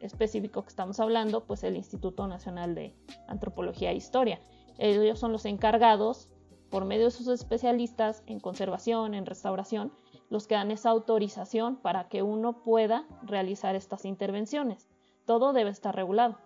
específico 0.00 0.62
que 0.62 0.68
estamos 0.68 0.98
hablando, 0.98 1.44
pues 1.44 1.62
el 1.62 1.76
Instituto 1.76 2.26
Nacional 2.26 2.74
de 2.74 2.94
Antropología 3.28 3.90
e 3.90 3.96
Historia. 3.96 4.40
Ellos 4.78 5.18
son 5.18 5.32
los 5.32 5.44
encargados 5.44 6.30
por 6.70 6.84
medio 6.84 7.06
de 7.06 7.10
sus 7.10 7.28
especialistas 7.28 8.22
en 8.26 8.40
conservación, 8.40 9.14
en 9.14 9.26
restauración, 9.26 9.92
los 10.30 10.46
que 10.46 10.54
dan 10.54 10.70
esa 10.70 10.90
autorización 10.90 11.76
para 11.76 12.08
que 12.08 12.22
uno 12.22 12.62
pueda 12.62 13.06
realizar 13.22 13.74
estas 13.74 14.04
intervenciones. 14.04 14.88
Todo 15.26 15.52
debe 15.52 15.70
estar 15.70 15.94
regulado. 15.94 16.38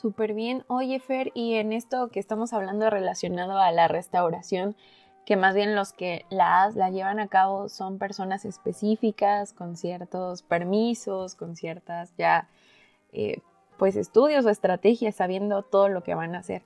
Súper 0.00 0.32
bien. 0.32 0.64
Oye, 0.68 1.00
Fer, 1.00 1.32
y 1.34 1.54
en 1.54 1.72
esto 1.72 2.08
que 2.08 2.20
estamos 2.20 2.52
hablando 2.52 2.88
relacionado 2.88 3.58
a 3.58 3.72
la 3.72 3.88
restauración, 3.88 4.76
que 5.26 5.36
más 5.36 5.54
bien 5.54 5.74
los 5.74 5.92
que 5.92 6.24
la, 6.30 6.70
la 6.74 6.90
llevan 6.90 7.18
a 7.18 7.26
cabo 7.26 7.68
son 7.68 7.98
personas 7.98 8.44
específicas, 8.44 9.52
con 9.52 9.76
ciertos 9.76 10.42
permisos, 10.42 11.34
con 11.34 11.56
ciertas 11.56 12.14
ya, 12.16 12.48
eh, 13.12 13.40
pues, 13.76 13.96
estudios 13.96 14.46
o 14.46 14.50
estrategias, 14.50 15.16
sabiendo 15.16 15.62
todo 15.62 15.88
lo 15.88 16.02
que 16.04 16.14
van 16.14 16.36
a 16.36 16.38
hacer 16.38 16.62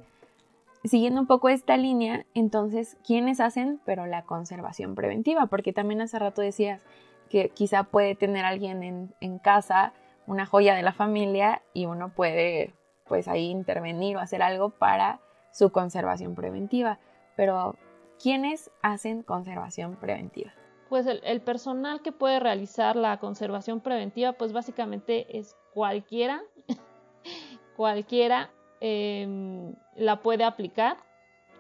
siguiendo 0.85 1.21
un 1.21 1.27
poco 1.27 1.49
esta 1.49 1.77
línea, 1.77 2.27
entonces, 2.35 2.97
¿quiénes 3.07 3.41
hacen, 3.41 3.81
pero 3.85 4.07
la 4.07 4.23
conservación 4.23 4.95
preventiva? 4.95 5.47
Porque 5.47 5.73
también 5.73 6.01
hace 6.01 6.19
rato 6.19 6.43
decías 6.43 6.83
que 7.31 7.51
quizá 7.51 7.85
puede 7.85 8.15
tener 8.15 8.45
alguien 8.45 9.15
en, 9.21 9.39
casa 9.39 9.93
una 10.27 10.47
joya 10.47 10.75
de 10.75 10.83
la 10.83 10.93
familia 10.93 11.63
y 11.73 11.87
uno 11.87 12.11
puede, 12.11 12.75
pues 13.13 13.29
ahí 13.29 13.51
intervenir 13.51 14.17
o 14.17 14.21
hacer 14.21 14.41
algo 14.41 14.71
para 14.71 15.21
su 15.51 15.71
conservación 15.71 16.35
preventiva. 16.35 16.99
Pero, 17.37 17.77
¿quiénes 18.19 18.71
hacen 18.81 19.23
conservación 19.23 19.97
preventiva? 19.97 20.51
Pues 20.89 21.07
el, 21.07 21.41
personal 21.43 22.01
que 22.01 22.11
puede 22.11 22.41
realizar 22.41 22.97
la 22.97 23.19
conservación 23.19 23.81
preventiva, 23.81 24.33
pues 24.33 24.55
básicamente 24.55 25.39
es 25.39 25.55
cualquiera, 25.75 26.41
cualquiera 27.77 28.49
Em, 28.85 29.77
la 29.95 30.23
puede 30.23 30.43
aplicar 30.43 30.97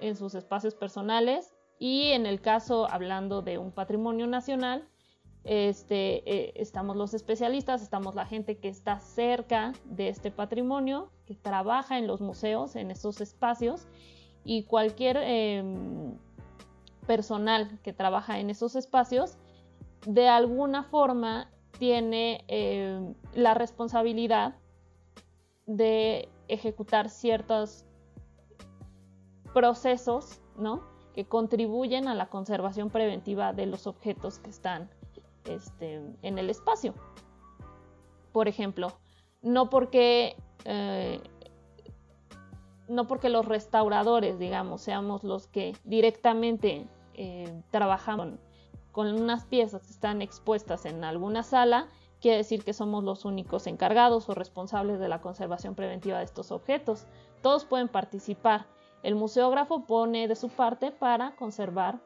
en 0.01 0.17
sus 0.17 0.35
espacios 0.35 0.75
personales 0.75 1.55
y 1.79 2.11
en 2.11 2.27
el 2.27 2.41
caso, 2.41 2.91
hablando 2.91 3.43
de 3.43 3.59
un 3.59 3.71
patrimonio 3.71 4.27
nacional, 4.27 4.89
este, 5.45 6.23
eh, 6.31 6.53
estamos 6.57 6.97
los 6.97 7.15
especialistas, 7.15 7.83
estamos 7.83 8.15
la 8.15 8.27
gente 8.27 8.59
que 8.59 8.69
está 8.69 9.01
cerca 9.01 9.73
de 9.85 10.09
este 10.09 10.31
patrimonio, 10.31 11.11
que 11.27 11.35
trabaja 11.35 11.99
en 11.99 12.07
los 12.07 12.21
museos, 12.21 12.77
en 12.77 12.91
esos 12.91 13.21
espacios, 13.21 13.87
y 14.45 14.65
cualquier 14.65 15.17
em, 15.19 16.17
personal 17.07 17.81
que 17.83 17.93
trabaja 17.93 18.39
en 18.39 18.51
esos 18.51 18.77
espacios, 18.77 19.37
de 20.07 20.29
alguna 20.29 20.85
forma 20.85 21.51
tiene 21.79 22.45
em, 22.49 23.15
la 23.35 23.55
responsabilidad 23.55 24.57
de 25.67 26.29
ejecutar 26.49 27.09
ciertos 27.09 27.85
procesos, 29.53 30.41
¿no? 30.57 30.83
que 31.15 31.27
contribuyen 31.27 32.09
a 32.09 32.15
la 32.15 32.31
conservación 32.31 32.91
preventiva 32.91 33.53
de 33.53 33.67
los 33.67 33.87
objetos 33.87 34.39
que 34.39 34.51
están 34.51 34.89
este, 35.45 36.01
en 36.23 36.39
el 36.39 36.51
espacio. 36.51 36.95
Por 38.33 38.49
ejemplo, 38.49 38.93
no 39.43 39.69
porque, 39.69 40.37
eh, 40.65 41.21
no 42.89 43.07
porque 43.07 43.29
los 43.29 43.47
restauradores, 43.47 44.39
digamos, 44.39 44.83
seamos 44.83 45.25
los 45.25 45.47
que 45.47 45.77
directamente 45.85 46.87
eh, 47.15 47.63
trabajamos 47.71 48.39
con 48.93 49.07
unas 49.09 49.45
piezas 49.47 49.83
que 49.83 49.93
están 49.93 50.23
expuestas 50.23 50.85
en 50.85 51.03
alguna 51.03 51.43
sala, 51.43 51.89
quiere 52.21 52.39
decir 52.39 52.65
que 52.65 52.73
somos 52.73 53.03
los 53.03 53.25
únicos 53.25 53.67
encargados 53.67 54.29
o 54.29 54.35
responsables 54.35 55.01
de 55.01 55.09
la 55.09 55.21
conservación 55.21 55.75
preventiva 55.75 56.19
de 56.19 56.25
estos 56.25 56.53
objetos. 56.53 57.07
Todos 57.43 57.65
pueden 57.65 57.89
participar. 57.89 58.67
El 59.03 59.17
museógrafo 59.17 59.87
pone 59.87 60.29
de 60.29 60.37
su 60.37 60.49
parte 60.49 60.93
para 60.93 61.35
conservar 61.35 62.01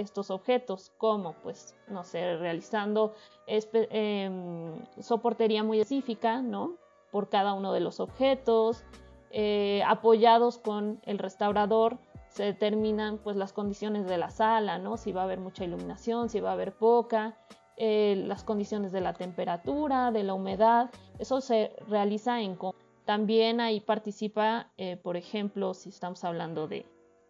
estos 0.00 0.30
objetos, 0.30 0.92
como 0.98 1.34
pues, 1.42 1.74
no 1.88 2.04
sé, 2.04 2.36
realizando 2.36 3.14
em, 3.46 4.84
soportería 5.00 5.62
muy 5.62 5.80
específica, 5.80 6.42
¿no? 6.42 6.76
Por 7.10 7.28
cada 7.28 7.54
uno 7.54 7.72
de 7.72 7.80
los 7.80 8.00
objetos, 8.00 8.84
eh, 9.30 9.82
apoyados 9.86 10.58
con 10.58 11.00
el 11.04 11.18
restaurador, 11.18 11.98
se 12.28 12.44
determinan 12.44 13.18
pues 13.18 13.36
las 13.36 13.52
condiciones 13.52 14.06
de 14.06 14.16
la 14.16 14.30
sala, 14.30 14.78
¿no? 14.78 14.96
Si 14.96 15.12
va 15.12 15.22
a 15.22 15.24
haber 15.24 15.40
mucha 15.40 15.64
iluminación, 15.64 16.28
si 16.28 16.40
va 16.40 16.50
a 16.50 16.52
haber 16.54 16.72
poca, 16.72 17.36
eh, 17.76 18.22
las 18.26 18.44
condiciones 18.44 18.92
de 18.92 19.00
la 19.00 19.14
temperatura, 19.14 20.10
de 20.12 20.22
la 20.22 20.34
humedad, 20.34 20.90
eso 21.18 21.40
se 21.40 21.72
realiza 21.88 22.40
en 22.40 22.56
también 23.04 23.60
ahí 23.60 23.80
participa, 23.80 24.70
eh, 24.76 24.96
por 24.96 25.16
ejemplo, 25.16 25.74
si 25.74 25.88
estamos 25.88 26.22
hablando 26.22 26.68
de, 26.68 26.86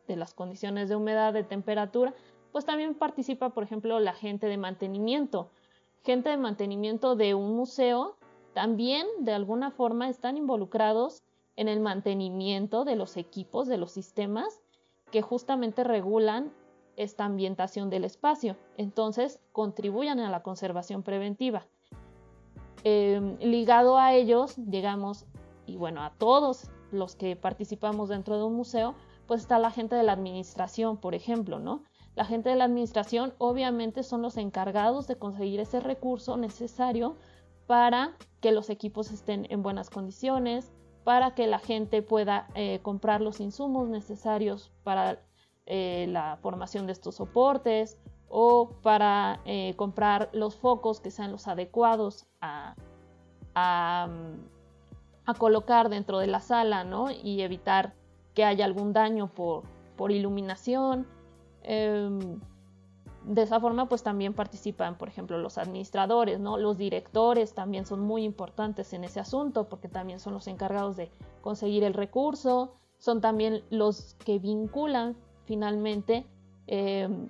de, 0.06 0.16
las 0.16 0.34
condiciones 0.34 0.88
de 0.88 0.96
humedad, 0.96 1.32
de 1.32 1.44
temperatura, 1.44 2.12
pues 2.52 2.64
también 2.64 2.94
participa, 2.94 3.50
por 3.50 3.64
ejemplo, 3.64 4.00
la 4.00 4.12
gente 4.12 4.46
de 4.46 4.56
mantenimiento. 4.56 5.50
Gente 6.04 6.30
de 6.30 6.36
mantenimiento 6.36 7.16
de 7.16 7.34
un 7.34 7.56
museo 7.56 8.16
también 8.54 9.06
de 9.20 9.32
alguna 9.32 9.70
forma 9.70 10.08
están 10.08 10.36
involucrados 10.36 11.22
en 11.56 11.68
el 11.68 11.80
mantenimiento 11.80 12.84
de 12.84 12.96
los 12.96 13.16
equipos, 13.16 13.68
de 13.68 13.78
los 13.78 13.92
sistemas 13.92 14.60
que 15.10 15.22
justamente 15.22 15.84
regulan 15.84 16.52
esta 16.96 17.24
ambientación 17.24 17.90
del 17.90 18.04
espacio. 18.04 18.56
Entonces, 18.76 19.40
contribuyan 19.52 20.20
a 20.20 20.30
la 20.30 20.42
conservación 20.42 21.02
preventiva. 21.02 21.66
Em, 22.82 23.36
ligado 23.38 23.98
a 23.98 24.14
ellos, 24.14 24.54
digamos, 24.56 25.26
y 25.66 25.76
bueno, 25.76 26.02
a 26.02 26.10
todos 26.10 26.70
los 26.90 27.14
que 27.14 27.36
participamos 27.36 28.08
dentro 28.08 28.36
de 28.36 28.44
un 28.44 28.54
museo, 28.54 28.94
pues 29.26 29.42
está 29.42 29.58
la 29.58 29.70
gente 29.70 29.94
de 29.96 30.02
la 30.02 30.12
administración, 30.12 30.96
por 30.96 31.14
ejemplo, 31.14 31.58
¿no? 31.58 31.84
La 32.14 32.24
gente 32.24 32.50
de 32.50 32.56
la 32.56 32.64
administración 32.64 33.34
obviamente 33.38 34.02
son 34.02 34.22
los 34.22 34.36
encargados 34.36 35.06
de 35.06 35.16
conseguir 35.16 35.60
ese 35.60 35.80
recurso 35.80 36.36
necesario 36.36 37.16
para 37.66 38.16
que 38.40 38.52
los 38.52 38.68
equipos 38.68 39.12
estén 39.12 39.46
en 39.50 39.62
buenas 39.62 39.90
condiciones, 39.90 40.72
para 41.04 41.34
que 41.34 41.46
la 41.46 41.58
gente 41.58 42.02
pueda 42.02 42.48
eh, 42.54 42.80
comprar 42.82 43.20
los 43.20 43.40
insumos 43.40 43.88
necesarios 43.88 44.72
para 44.82 45.20
eh, 45.66 46.06
la 46.08 46.38
formación 46.42 46.86
de 46.86 46.92
estos 46.92 47.16
soportes 47.16 47.96
o 48.28 48.70
para 48.82 49.40
eh, 49.44 49.74
comprar 49.76 50.30
los 50.32 50.56
focos 50.56 51.00
que 51.00 51.10
sean 51.10 51.30
los 51.32 51.48
adecuados 51.48 52.26
a, 52.40 52.74
colocar 55.38 55.90
dentro 55.90 56.18
de 56.18 56.26
la 56.26 56.40
sala 56.40 56.82
¿no? 56.82 57.12
y 57.12 57.42
evitar 57.42 57.94
que 58.34 58.44
haya 58.44 58.64
algún 58.64 58.92
daño 58.92 59.28
por 59.28 60.10
iluminación 60.10 61.06
Em, 61.62 62.40
de 63.24 63.42
esa 63.42 63.60
forma, 63.60 63.86
pues 63.88 64.02
también 64.02 64.32
participan, 64.32 64.96
por 64.96 65.08
ejemplo, 65.08 65.38
los 65.38 65.58
administradores, 65.58 66.40
¿no? 66.40 66.56
Los 66.56 66.78
directores 66.78 67.54
también 67.54 67.84
son 67.84 68.00
muy 68.00 68.24
importantes 68.24 68.92
en 68.92 69.04
ese 69.04 69.20
asunto 69.20 69.68
porque 69.68 69.88
también 69.88 70.20
son 70.20 70.32
los 70.32 70.46
encargados 70.46 70.96
de 70.96 71.10
conseguir 71.42 71.84
el 71.84 71.94
recurso, 71.94 72.74
son 72.98 73.20
también 73.20 73.62
los 73.70 74.14
que 74.24 74.38
vinculan 74.38 75.16
finalmente 75.44 76.26
em, 76.66 77.28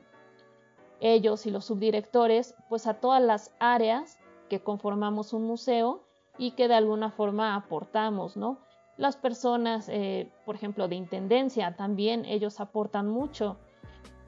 ellos 1.00 1.46
y 1.46 1.50
los 1.50 1.64
subdirectores, 1.64 2.54
pues 2.68 2.86
a 2.86 2.94
todas 2.94 3.22
las 3.22 3.54
áreas 3.58 4.18
que 4.48 4.60
conformamos 4.62 5.32
un 5.32 5.44
museo 5.46 6.04
y 6.38 6.52
que 6.52 6.68
de 6.68 6.74
alguna 6.74 7.10
forma 7.10 7.54
aportamos. 7.54 8.38
Las 8.96 9.16
personas, 9.16 9.88
eh, 9.88 10.30
por 10.44 10.54
ejemplo, 10.54 10.88
de 10.88 10.96
intendencia, 10.96 11.76
también 11.76 12.24
ellos 12.26 12.60
aportan 12.60 13.08
mucho 13.08 13.56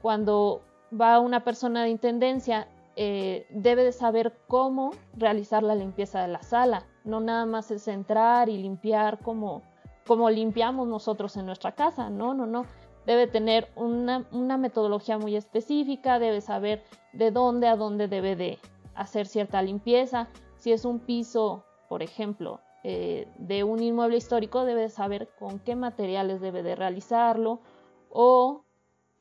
cuando 0.03 0.61
va 0.91 1.21
una 1.21 1.45
persona 1.45 1.83
de 1.83 1.89
intendencia, 1.89 2.67
eh, 2.97 3.47
debe 3.51 3.85
de 3.85 3.93
saber 3.93 4.37
cómo 4.49 4.91
realizar 5.15 5.63
la 5.63 5.75
limpieza 5.75 6.21
de 6.21 6.27
la 6.27 6.43
sala. 6.43 6.85
No 7.05 7.21
nada 7.21 7.45
más 7.45 7.71
es 7.71 7.87
entrar 7.87 8.49
y 8.49 8.57
limpiar 8.57 9.19
como, 9.19 9.63
como 10.05 10.29
limpiamos 10.29 10.89
nosotros 10.89 11.37
en 11.37 11.45
nuestra 11.45 11.71
casa. 11.71 12.09
No, 12.09 12.33
no, 12.33 12.45
no. 12.45 12.65
Debe 13.05 13.27
tener 13.27 13.69
una, 13.77 14.57
metodología 14.57 15.17
muy 15.17 15.37
específica, 15.37 16.19
debe 16.19 16.41
saber 16.41 16.83
de 17.13 17.31
dónde 17.31 17.69
a 17.69 17.77
dónde 17.77 18.09
debe 18.09 18.35
de 18.35 18.59
hacer 18.95 19.25
cierta 19.25 19.61
limpieza. 19.61 20.27
Si 20.57 20.73
es 20.73 20.83
un 20.83 20.99
piso, 20.99 21.63
por 21.87 22.03
ejemplo, 22.03 22.59
eh, 22.83 23.29
de 23.37 23.63
un 23.63 23.81
inmueble 23.81 24.17
histórico, 24.17 24.65
debe 24.65 24.81
de 24.81 24.89
saber 24.89 25.29
con 25.39 25.59
qué 25.59 25.77
materiales 25.77 26.41
debe 26.41 26.61
de 26.61 26.75
realizarlo 26.75 27.61
o 28.09 28.65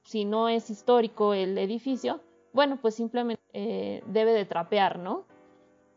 si 0.04 0.24
no 0.24 0.48
es 0.48 0.70
histórico 0.70 1.34
el 1.34 1.58
edificio, 1.58 2.20
bueno, 2.52 2.78
pues 2.80 2.94
simplemente 2.94 3.42
eh, 3.52 4.02
debe 4.06 4.32
de 4.32 4.44
trapear, 4.44 4.98
¿no? 4.98 5.24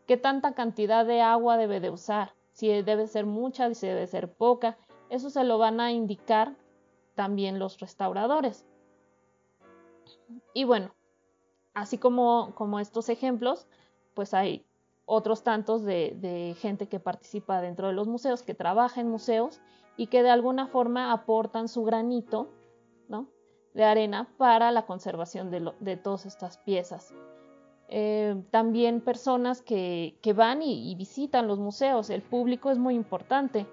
¿Qué 0.07 0.17
tanta 0.17 0.53
cantidad 0.53 1.05
de 1.05 1.21
agua 1.21 1.57
debe 1.57 1.79
de 1.79 1.89
usar? 1.89 2.33
Si 2.51 2.67
debe 2.67 3.07
ser 3.07 3.25
mucha, 3.25 3.73
si 3.73 3.87
debe 3.87 4.07
ser 4.07 4.31
poca. 4.31 4.77
Eso 5.09 5.29
se 5.29 5.43
lo 5.43 5.57
van 5.57 5.79
a 5.79 5.91
indicar 5.91 6.55
también 7.15 7.59
los 7.59 7.79
restauradores. 7.79 8.65
Y 10.53 10.63
bueno, 10.63 10.91
así 11.73 11.97
como, 11.97 12.53
como 12.55 12.79
estos 12.79 13.09
ejemplos, 13.09 13.67
pues 14.13 14.33
hay 14.33 14.65
otros 15.05 15.43
tantos 15.43 15.83
de, 15.83 16.55
gente 16.59 16.87
que 16.87 16.99
participa 16.99 17.61
dentro 17.61 17.87
de 17.87 17.93
los 17.93 18.07
museos, 18.07 18.41
que 18.41 18.53
trabaja 18.55 19.01
en 19.01 19.09
museos 19.09 19.59
y 19.97 20.07
que 20.07 20.23
de 20.23 20.29
alguna 20.29 20.67
forma 20.67 21.11
aportan 21.11 21.67
su 21.67 21.83
granito. 21.83 22.49
De 23.75 23.83
arena 23.83 24.27
para 24.37 24.71
la 24.71 24.85
conservación 24.85 25.51
de, 25.51 25.97
todas 25.97 26.25
estas 26.25 26.57
piezas. 26.57 27.13
Eh, 27.89 28.41
también 28.49 29.01
personas 29.01 29.61
que, 29.61 30.15
van 30.33 30.61
y, 30.61 30.95
visitan 30.95 31.47
los 31.47 31.59
museos, 31.59 32.09
el 32.09 32.21
público 32.21 32.71
es 32.71 32.79
muy 32.79 32.95
importante. 32.95 33.67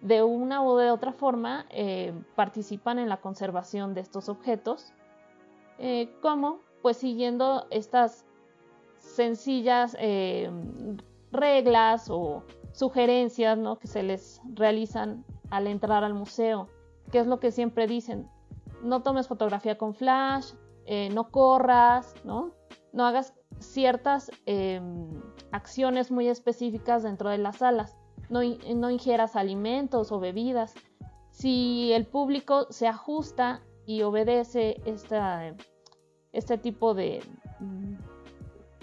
De 0.00 0.22
una 0.22 0.62
o 0.62 0.78
de 0.78 0.92
otra 0.92 1.12
forma 1.12 1.66
eh, 1.70 2.12
participan 2.36 3.00
en 3.00 3.08
la 3.08 3.16
conservación 3.16 3.94
de 3.94 4.00
estos 4.00 4.28
objetos, 4.28 4.92
eh, 5.78 6.08
como 6.22 6.60
pues 6.80 6.98
siguiendo 6.98 7.66
estas 7.70 8.24
sencillas 8.98 9.96
reglas 11.32 12.08
o 12.08 12.44
sugerencias 12.70 13.58
que 13.80 13.88
se 13.88 14.04
les 14.04 14.40
realizan 14.54 15.24
al 15.50 15.66
entrar 15.66 16.04
al 16.04 16.14
museo, 16.14 16.68
que 17.10 17.18
es 17.18 17.26
lo 17.26 17.40
que 17.40 17.50
siempre 17.50 17.88
dicen, 17.88 18.28
no 18.82 19.02
tomes 19.02 19.28
fotografía 19.28 19.78
con 19.78 19.94
flash, 19.94 20.52
eh, 20.86 21.10
no 21.10 21.30
corras, 21.30 22.14
¿no? 22.24 22.52
Hagas 22.96 23.34
ciertas 23.60 24.30
em, 24.46 25.10
acciones 25.52 26.10
muy 26.10 26.28
específicas 26.28 27.02
dentro 27.02 27.30
de 27.30 27.38
las 27.38 27.58
salas. 27.58 27.96
No, 28.28 28.40
no 28.74 28.90
ingieras 28.90 29.36
alimentos 29.36 30.12
o 30.12 30.20
bebidas. 30.20 30.74
Si 31.30 31.92
el 31.92 32.06
público 32.06 32.66
se 32.70 32.88
ajusta 32.88 33.62
y 33.86 34.02
obedece 34.02 34.80
esta, 34.84 35.54
este 36.32 36.58
tipo 36.58 36.94
de, 36.94 37.22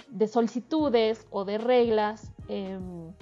de 0.10 0.28
solicitudes 0.28 1.28
o 1.30 1.44
de 1.44 1.58
reglas 1.58 2.32
em, 2.48 3.14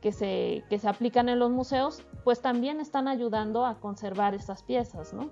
que, 0.00 0.12
se, 0.12 0.64
que 0.68 0.78
se 0.78 0.88
aplican 0.88 1.28
en 1.28 1.38
los 1.38 1.50
museos, 1.50 2.02
pues 2.24 2.40
también 2.40 2.80
están 2.80 3.08
ayudando 3.08 3.64
a 3.64 3.78
conservar 3.78 4.34
estas 4.34 4.62
piezas, 4.62 5.14
¿no? 5.14 5.30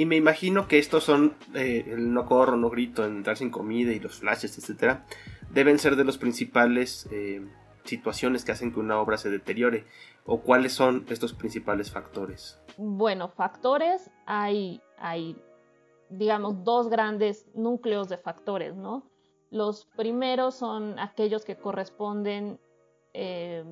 Y 0.00 0.06
me 0.06 0.16
imagino 0.16 0.66
que 0.66 0.78
estos 0.78 1.04
son 1.04 1.36
eh, 1.54 1.84
el 1.86 2.14
no 2.14 2.24
corro, 2.24 2.56
no 2.56 2.70
grito, 2.70 3.04
entrar 3.04 3.36
sin 3.36 3.50
comida 3.50 3.92
y 3.92 4.00
los 4.00 4.20
flashes, 4.20 4.56
etcétera. 4.56 5.04
deben 5.50 5.78
ser 5.78 5.94
de 5.94 6.04
los 6.04 6.16
principales 6.16 7.06
eh, 7.12 7.46
situaciones 7.84 8.42
que 8.42 8.52
hacen 8.52 8.72
que 8.72 8.80
una 8.80 8.98
obra 8.98 9.18
se 9.18 9.28
deteriore? 9.28 9.84
¿O 10.24 10.40
cuáles 10.40 10.72
son 10.72 11.04
estos 11.10 11.34
principales 11.34 11.90
factores? 11.90 12.58
Bueno, 12.78 13.28
factores 13.28 14.10
hay, 14.24 14.80
hay 14.96 15.36
digamos, 16.08 16.64
dos 16.64 16.88
grandes 16.88 17.46
núcleos 17.54 18.08
de 18.08 18.16
factores, 18.16 18.74
¿no? 18.74 19.04
Los 19.50 19.84
primeros 19.84 20.54
son 20.54 20.98
aquellos 20.98 21.44
que 21.44 21.56
corresponden 21.56 22.58
eh, 23.12 23.62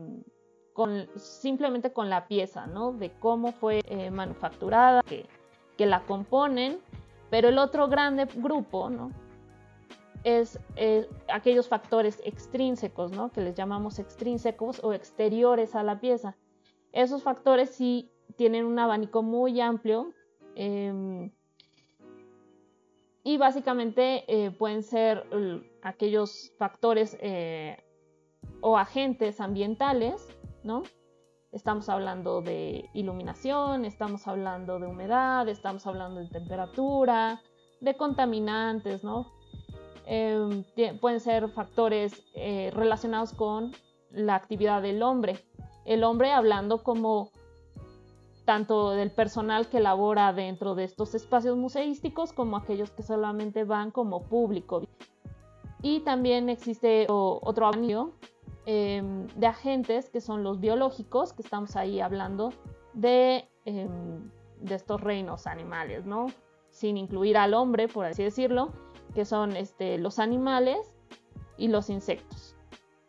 con, 0.75 1.09
simplemente 1.17 1.91
con 1.91 2.11
la 2.11 2.29
pieza, 2.29 2.67
¿no? 2.67 2.93
De 2.93 3.13
cómo 3.19 3.53
fue 3.53 3.81
manufacturada, 4.13 5.01
que, 5.05 5.27
que, 5.79 5.87
la 5.87 6.05
componen, 6.05 6.79
pero 7.31 7.49
el 7.49 7.59
otro 7.59 7.89
grande 7.89 8.27
grupo, 8.35 8.91
¿no? 8.91 9.13
Es 10.25 10.59
aquellos 11.33 11.69
factores 11.69 12.21
extrínsecos, 12.25 13.13
¿no? 13.13 13.31
Que 13.31 13.41
les 13.41 13.55
llamamos 13.55 13.99
extrínsecos 13.99 14.83
o 14.85 14.93
exteriores 14.93 15.75
a 15.75 15.83
la 15.83 16.01
pieza. 16.01 16.37
Esos 16.93 17.23
factores 17.23 17.71
sí 17.71 18.11
tienen 18.37 18.65
un 18.65 18.79
abanico 18.79 19.23
muy 19.23 19.61
amplio 19.61 20.13
em, 20.55 21.31
y 23.25 23.37
básicamente 23.37 24.25
eh, 24.27 24.51
pueden 24.51 24.83
ser 24.83 25.25
aquellos 25.83 26.53
factores 26.57 27.17
eh, 27.21 27.77
o 28.61 28.79
agentes 28.79 29.41
ambientales, 29.41 30.27
¿no? 30.63 30.83
Estamos 31.51 31.89
hablando 31.89 32.43
de 32.43 32.91
iluminación, 32.93 33.87
estamos 33.87 34.29
hablando 34.29 34.79
de 34.79 34.87
humedad, 34.87 35.49
estamos 35.49 35.87
hablando 35.87 36.21
de 36.21 36.29
temperatura, 36.29 37.41
de 37.81 37.97
contaminantes, 37.97 39.03
¿no? 39.03 39.33
Em, 40.05 40.63
pueden 41.01 41.21
ser 41.21 41.49
factores 41.49 42.23
eh, 42.35 42.71
relacionados 42.75 43.33
con 43.33 43.73
la 44.11 44.35
actividad 44.35 44.83
del 44.83 45.03
hombre. 45.03 45.39
El 45.87 46.05
hombre 46.05 46.33
hablando 46.33 46.83
como 46.83 47.31
tanto 48.45 48.91
del 48.91 49.11
personal 49.11 49.69
que 49.69 49.81
labora 49.81 50.33
dentro 50.35 50.75
de 50.75 50.85
estos 50.85 51.15
espacios 51.15 51.57
museísticos 51.57 52.33
como 52.33 52.57
aquellos 52.59 52.91
que 52.91 53.03
solamente 53.03 53.65
van 53.65 53.91
como 53.91 54.23
público. 54.23 54.83
Y 55.81 56.01
también 56.01 56.49
existe 56.49 57.07
otro 57.09 57.67
abanico 57.67 58.13
em, 58.71 59.27
de 59.29 59.47
agentes 59.47 60.11
que 60.11 60.21
son 60.21 60.43
los 60.43 60.61
biológicos, 60.61 61.33
que 61.33 61.41
estamos 61.41 61.75
ahí 61.75 62.01
hablando 62.01 62.53
de, 62.93 63.49
em, 63.65 64.31
de 64.61 64.75
estos 64.75 65.01
reinos 65.01 65.47
animales, 65.47 66.05
¿no? 66.05 66.27
Sin 66.69 66.99
incluir 66.99 67.39
al 67.39 67.55
hombre, 67.55 67.89
por 67.89 68.05
así 68.05 68.23
decirlo, 68.23 68.73
que 69.15 69.25
son 69.25 69.57
este, 69.57 69.97
los 69.97 70.19
animales 70.19 70.95
y 71.57 71.69
los 71.69 71.89
insectos. 71.89 72.55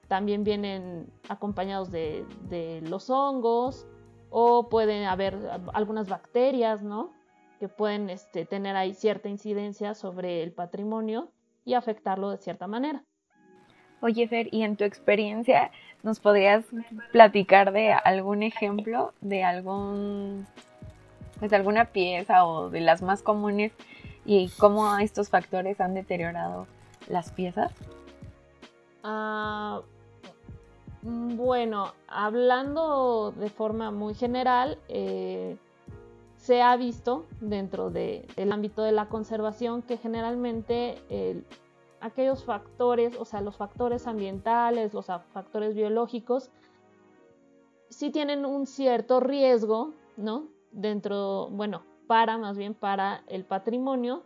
También 0.08 0.46
vienen 0.46 1.12
acompañados 1.28 1.92
de, 1.92 2.26
de 2.50 2.80
los 2.88 3.10
hongos, 3.10 3.86
o 4.30 4.70
pueden 4.70 5.06
haber 5.06 5.38
algunas 5.74 6.08
bacterias, 6.08 6.84
¿no? 6.84 7.12
Que 7.60 7.68
pueden 7.68 8.10
este, 8.10 8.46
tener 8.46 8.78
ahí 8.78 8.94
cierta 8.94 9.28
incidencia 9.28 9.94
sobre 9.94 10.42
el 10.42 10.54
patrimonio 10.54 11.34
y 11.66 11.74
afectarlo 11.74 12.30
de 12.30 12.38
cierta 12.38 12.66
manera. 12.66 13.04
Oye, 14.02 14.28
Fer, 14.28 14.48
y 14.52 14.64
en 14.64 14.78
tu 14.78 14.86
experiencia, 14.86 15.72
¿nos 16.04 16.20
podrías 16.20 16.66
platicar 17.12 17.74
de 17.74 17.92
algún 17.92 18.44
ejemplo 18.44 19.14
de 19.20 19.44
algún, 19.44 20.48
pues, 21.40 21.52
de 21.52 21.58
alguna 21.58 21.86
pieza 21.86 22.46
o 22.46 22.70
de 22.70 22.80
las 22.80 23.02
más 23.02 23.22
comunes 23.22 23.74
y 24.26 24.50
cómo 24.58 24.98
estos 25.00 25.30
factores 25.30 25.82
han 25.82 25.94
deteriorado 25.96 26.66
las 27.10 27.32
piezas? 27.32 27.74
Mm, 31.02 31.36
bueno, 31.36 31.94
hablando 32.08 33.32
de 33.32 33.50
forma 33.50 33.92
muy 33.92 34.14
general, 34.14 34.78
eh, 34.88 35.58
se 36.38 36.62
ha 36.62 36.76
visto 36.78 37.26
dentro 37.42 37.90
del 37.90 38.52
ámbito 38.52 38.82
de 38.82 38.92
la 38.92 39.08
conservación 39.08 39.82
que 39.82 39.98
generalmente 39.98 40.98
aquellos 42.02 42.44
factores, 42.44 43.16
o 43.18 43.26
sea, 43.26 43.42
los 43.42 43.58
factores 43.58 44.08
ambientales, 44.08 44.94
los 44.94 45.08
factores 45.08 45.76
biológicos, 45.76 46.52
sí 47.90 48.12
tienen 48.12 48.46
un 48.46 48.66
cierto 48.66 49.20
riesgo, 49.20 49.94
¿no? 50.18 50.48
Dentro, 50.72 51.50
bueno, 51.52 51.84
para 52.08 52.38
más 52.38 52.58
bien 52.58 52.74
para 52.74 53.24
el 53.28 53.44
patrimonio, 53.46 54.24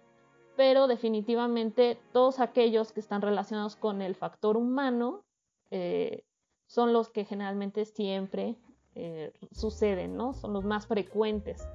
pero 0.55 0.87
definitivamente 0.87 1.97
todos 2.11 2.39
aquellos 2.39 2.91
que 2.91 2.99
están 2.99 3.21
relacionados 3.21 3.75
con 3.75 4.01
el 4.01 4.15
factor 4.15 4.57
humano, 4.57 5.23
eh, 5.71 6.23
son 6.67 6.93
los 6.93 7.09
que 7.09 7.25
generalmente 7.25 7.85
siempre 7.85 8.57
eh, 8.95 9.33
suceden, 9.51 10.15
¿no? 10.15 10.33
Son 10.33 10.53
los 10.53 10.63
más 10.63 10.87
frecuentes 10.87 11.67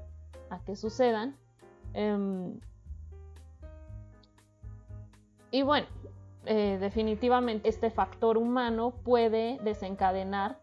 a 0.50 0.62
que 0.64 0.76
sucedan. 0.76 1.36
Em, 1.94 2.60
y 5.50 5.62
bueno, 5.62 5.86
eh, 6.46 6.78
definitivamente 6.80 7.68
este 7.68 7.90
factor 7.90 8.38
humano 8.38 8.94
puede 9.04 9.58
desencadenar 9.62 10.58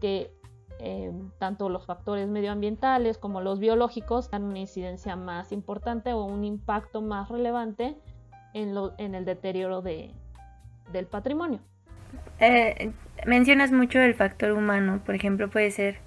que 0.00 0.32
em, 0.78 1.30
tanto 1.38 1.68
los 1.68 1.86
factores 1.86 2.28
medioambientales 2.28 3.18
como 3.18 3.40
los 3.40 3.58
biológicos 3.58 4.30
tengan 4.30 4.50
una 4.50 4.58
incidencia 4.60 5.16
más 5.16 5.52
importante 5.52 6.12
o 6.12 6.24
un 6.24 6.44
impacto 6.44 7.02
más 7.02 7.28
relevante 7.28 7.96
en, 8.54 8.74
en 8.98 9.14
el 9.14 9.24
deterioro 9.24 9.82
de, 9.82 10.12
del 10.92 11.06
patrimonio. 11.06 11.60
Eh, 12.40 12.92
mencionas 13.26 13.72
mucho 13.72 14.00
el 14.00 14.14
factor 14.14 14.52
humano, 14.52 15.00
por 15.04 15.14
ejemplo, 15.14 15.50
puede 15.50 15.70
ser 15.70 15.98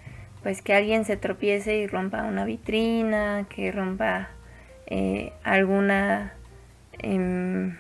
pues 0.42 0.62
que 0.62 0.74
alguien 0.74 1.06
se 1.06 1.16
tropiece 1.16 1.78
y 1.78 1.88
rompa 1.88 2.24
una 2.24 2.44
vitrina, 2.44 3.48
que 3.50 3.72
rompa 3.72 4.30
eh, 4.88 5.32
alguna, 5.44 6.34
em, 7.00 7.78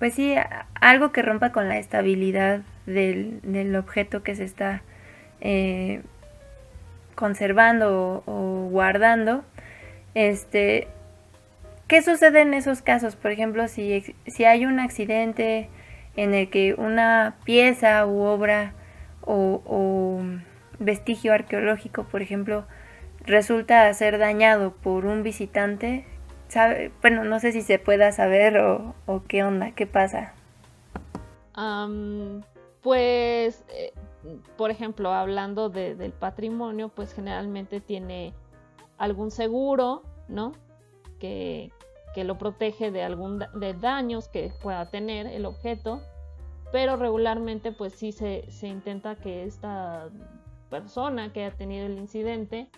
pues 0.00 0.14
sí, 0.14 0.34
algo 0.80 1.12
que 1.12 1.22
rompa 1.22 1.52
con 1.52 1.68
la 1.68 1.78
estabilidad 1.78 2.62
del, 2.86 3.76
objeto 3.76 4.24
que 4.24 4.34
se 4.34 4.42
está 4.42 4.82
eh, 5.40 6.02
conservando 7.14 8.24
o, 8.26 8.68
guardando. 8.70 9.44
Este, 10.14 10.88
¿Qué 11.86 12.02
sucede 12.02 12.40
en 12.40 12.54
esos 12.54 12.82
casos? 12.82 13.14
Por 13.14 13.30
ejemplo, 13.30 13.68
si, 13.68 14.16
si 14.26 14.44
hay 14.44 14.66
un 14.66 14.80
accidente, 14.80 15.68
en 16.16 16.34
el 16.34 16.50
que 16.50 16.74
una 16.74 17.36
pieza 17.44 18.06
u 18.06 18.20
obra 18.20 18.72
o, 19.22 20.22
vestigio 20.78 21.32
arqueológico, 21.32 22.04
por 22.04 22.22
ejemplo, 22.22 22.66
resulta 23.24 23.92
ser 23.92 24.18
dañado 24.18 24.72
por 24.72 25.04
un 25.04 25.22
visitante, 25.22 26.04
bueno, 27.00 27.24
no 27.24 27.40
sé 27.40 27.52
si 27.52 27.62
se 27.62 27.78
pueda 27.78 28.12
saber 28.12 28.58
o, 28.58 28.94
qué 29.28 29.44
onda, 29.44 29.72
qué 29.72 29.86
pasa. 29.86 30.34
pues, 32.82 33.64
eh, 33.68 33.92
por 34.56 34.70
ejemplo, 34.70 35.12
hablando 35.12 35.68
del 35.68 36.12
patrimonio, 36.12 36.88
pues 36.88 37.14
generalmente 37.14 37.80
tiene 37.80 38.34
algún 38.98 39.30
seguro, 39.30 40.02
¿no? 40.28 40.52
Que, 41.18 41.70
que 42.14 42.24
lo 42.24 42.38
protege 42.38 42.90
de 42.90 43.02
algún 43.02 43.38
de 43.38 43.74
daños 43.74 44.28
que 44.28 44.52
pueda 44.62 44.90
tener 44.90 45.26
el 45.26 45.46
objeto, 45.46 46.00
pero 46.72 46.96
regularmente 46.96 47.72
pues 47.72 47.94
sí 47.94 48.12
se, 48.12 48.44
intenta 48.62 49.16
que 49.16 49.44
esta 49.44 50.08
persona 50.68 51.32
que 51.32 51.44
ha 51.44 51.50
tenido 51.50 51.86
el 51.86 51.98
incidente 51.98 52.68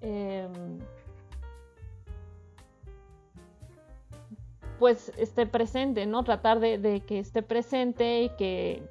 em, 0.00 0.78
pues 4.78 5.12
esté 5.16 5.46
presente, 5.46 6.06
¿no? 6.06 6.24
Tratar 6.24 6.60
de, 6.60 7.02
que 7.06 7.18
esté 7.18 7.42
presente 7.42 8.22
y 8.22 8.28
que 8.30 8.88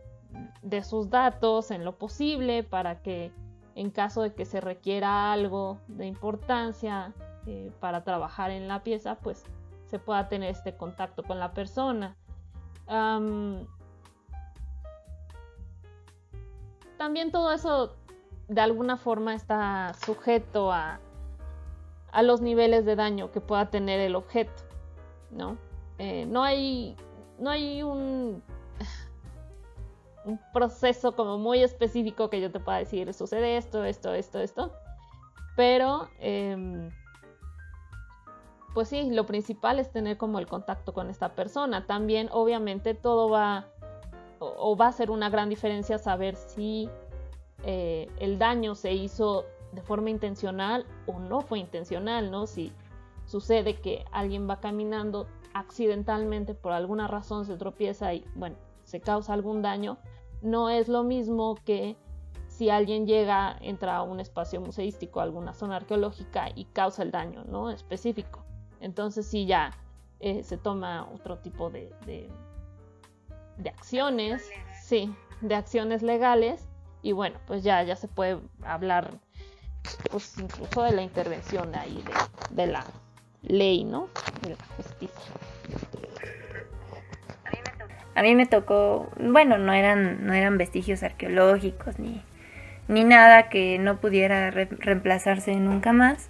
de 0.62 0.84
sus 0.84 1.10
datos 1.10 1.72
en 1.72 1.86
lo 1.86 1.98
posible 1.98 2.64
para 2.64 3.02
que 3.02 3.32
en 3.76 3.90
caso 3.90 4.22
de 4.22 4.34
que 4.34 4.46
se 4.46 4.62
requiera 4.62 5.34
algo 5.34 5.80
de 5.88 6.06
importancia 6.06 7.14
eh, 7.46 7.72
para 7.80 8.04
trabajar 8.04 8.52
en 8.52 8.68
la 8.68 8.84
pieza, 8.84 9.16
pues 9.16 9.44
se 9.88 10.00
pueda 10.00 10.30
tener 10.30 10.52
este 10.52 10.76
contacto 10.76 11.24
con 11.24 11.40
la 11.40 11.54
persona. 11.54 12.16
también 16.98 17.32
todo 17.32 17.52
eso 17.52 17.96
de 18.48 18.62
alguna 18.62 18.98
forma 18.98 19.34
está 19.34 19.94
sujeto 20.06 20.72
a, 20.72 21.00
a 22.12 22.22
los 22.22 22.42
niveles 22.42 22.86
de 22.86 22.96
daño 22.96 23.32
que 23.32 23.42
pueda 23.42 23.70
tener 23.70 24.00
el 24.00 24.16
objeto, 24.16 24.64
¿no? 25.32 25.58
Eh, 26.04 26.26
no 26.26 26.44
hay, 26.44 26.98
no 27.40 27.50
hay 27.50 27.82
un, 27.82 28.44
un 30.26 30.40
proceso 30.52 31.16
como 31.16 31.38
muy 31.38 31.64
específico 31.64 32.30
que 32.30 32.42
yo 32.42 32.52
te 32.52 32.60
pueda 32.60 32.80
decir, 32.80 33.14
sucede 33.14 33.56
esto, 33.56 33.86
esto, 33.86 34.14
esto, 34.14 34.42
esto, 34.42 34.74
pero 35.56 36.10
em, 36.20 36.90
pues 38.74 38.90
sí, 38.90 39.12
lo 39.12 39.26
principal 39.26 39.80
es 39.80 39.94
tener 39.94 40.18
como 40.18 40.40
el 40.40 40.48
contacto 40.48 40.94
con 40.94 41.10
esta 41.10 41.36
persona. 41.36 41.88
También, 41.88 42.28
obviamente, 42.34 42.96
todo 42.96 43.30
va, 43.30 43.68
o, 44.40 44.76
va 44.76 44.88
a 44.88 44.92
ser 44.92 45.10
una 45.10 45.30
gran 45.30 45.48
diferencia 45.48 46.00
saber 46.00 46.36
si 46.36 46.90
eh, 47.64 48.10
el 48.20 48.38
daño 48.38 48.76
se 48.76 48.92
hizo 48.92 49.46
de 49.72 49.82
forma 49.82 50.10
intencional 50.10 50.86
o 51.08 51.18
no 51.18 51.40
fue 51.40 51.60
intencional, 51.60 52.30
¿no? 52.30 52.46
Si 52.46 52.74
sucede 53.26 53.76
que 53.80 54.04
alguien 54.12 54.50
va 54.50 54.60
caminando 54.60 55.28
accidentalmente 55.54 56.54
por 56.54 56.72
alguna 56.72 57.08
razón 57.08 57.46
se 57.46 57.58
tropieza 57.58 58.14
y 58.14 58.26
bueno, 58.36 58.56
se 58.84 59.02
causa 59.02 59.34
algún 59.34 59.62
daño, 59.62 59.98
no 60.42 60.70
es 60.70 60.88
lo 60.88 61.04
mismo 61.04 61.56
que 61.66 61.96
si 62.48 62.70
alguien 62.70 63.08
llega, 63.08 63.58
entra 63.62 63.98
a 63.98 64.04
un 64.04 64.20
espacio 64.20 64.62
museístico, 64.62 65.20
a 65.20 65.24
alguna 65.24 65.54
zona 65.54 65.78
arqueológica 65.78 66.50
y 66.54 66.66
causa 66.66 67.02
el 67.02 67.10
daño, 67.10 67.44
¿no? 67.46 67.72
Específico. 67.72 68.44
Entonces 68.80 69.26
sí 69.26 69.46
ya 69.46 69.72
eh, 70.20 70.44
se 70.44 70.58
toma 70.58 71.10
otro 71.14 71.40
tipo 71.40 71.70
de, 71.70 71.92
de, 72.06 72.30
de, 73.58 73.70
acciones, 73.70 74.48
sí, 74.84 75.14
de 75.42 75.56
acciones 75.56 76.04
legales 76.04 76.68
y 77.02 77.12
bueno, 77.12 77.40
pues 77.48 77.64
ya, 77.64 77.82
ya 77.84 77.96
se 77.96 78.08
puede 78.08 78.40
hablar 78.64 79.20
pues 80.12 80.38
incluso 80.38 80.84
de 80.84 80.92
la 80.92 81.02
intervención 81.02 81.72
de 81.72 81.78
ahí 81.78 82.04
de, 82.52 82.68
la 82.68 82.86
ley, 83.44 83.84
¿no? 83.84 84.10
De 84.42 84.52
la 84.52 84.66
justicia. 84.78 85.34
A 88.16 88.22
mí 88.22 88.36
me 88.36 88.46
tocó, 88.46 89.10
bueno, 89.18 89.58
no 89.58 89.74
eran, 89.74 90.26
no 90.26 90.34
eran 90.34 90.58
vestigios 90.58 91.02
arqueológicos 91.02 91.98
ni, 91.98 92.22
ni 92.88 93.04
nada 93.04 93.50
que 93.50 93.80
no 93.80 93.98
pudiera 93.98 94.52
reemplazarse 94.52 95.56
nunca 95.56 95.94
más. 95.94 96.30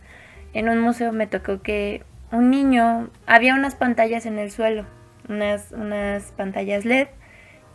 En 0.54 0.70
un 0.70 0.80
museo 0.80 1.12
me 1.12 1.28
tocó 1.28 1.62
que 1.62 2.04
un 2.32 2.50
niño, 2.50 3.10
había 3.26 3.54
unas 3.54 3.76
pantallas 3.76 4.26
en 4.26 4.40
el 4.40 4.50
suelo, 4.50 4.86
unas, 5.28 5.72
unas 5.72 6.32
pantallas 6.32 6.86
LED, 6.86 7.08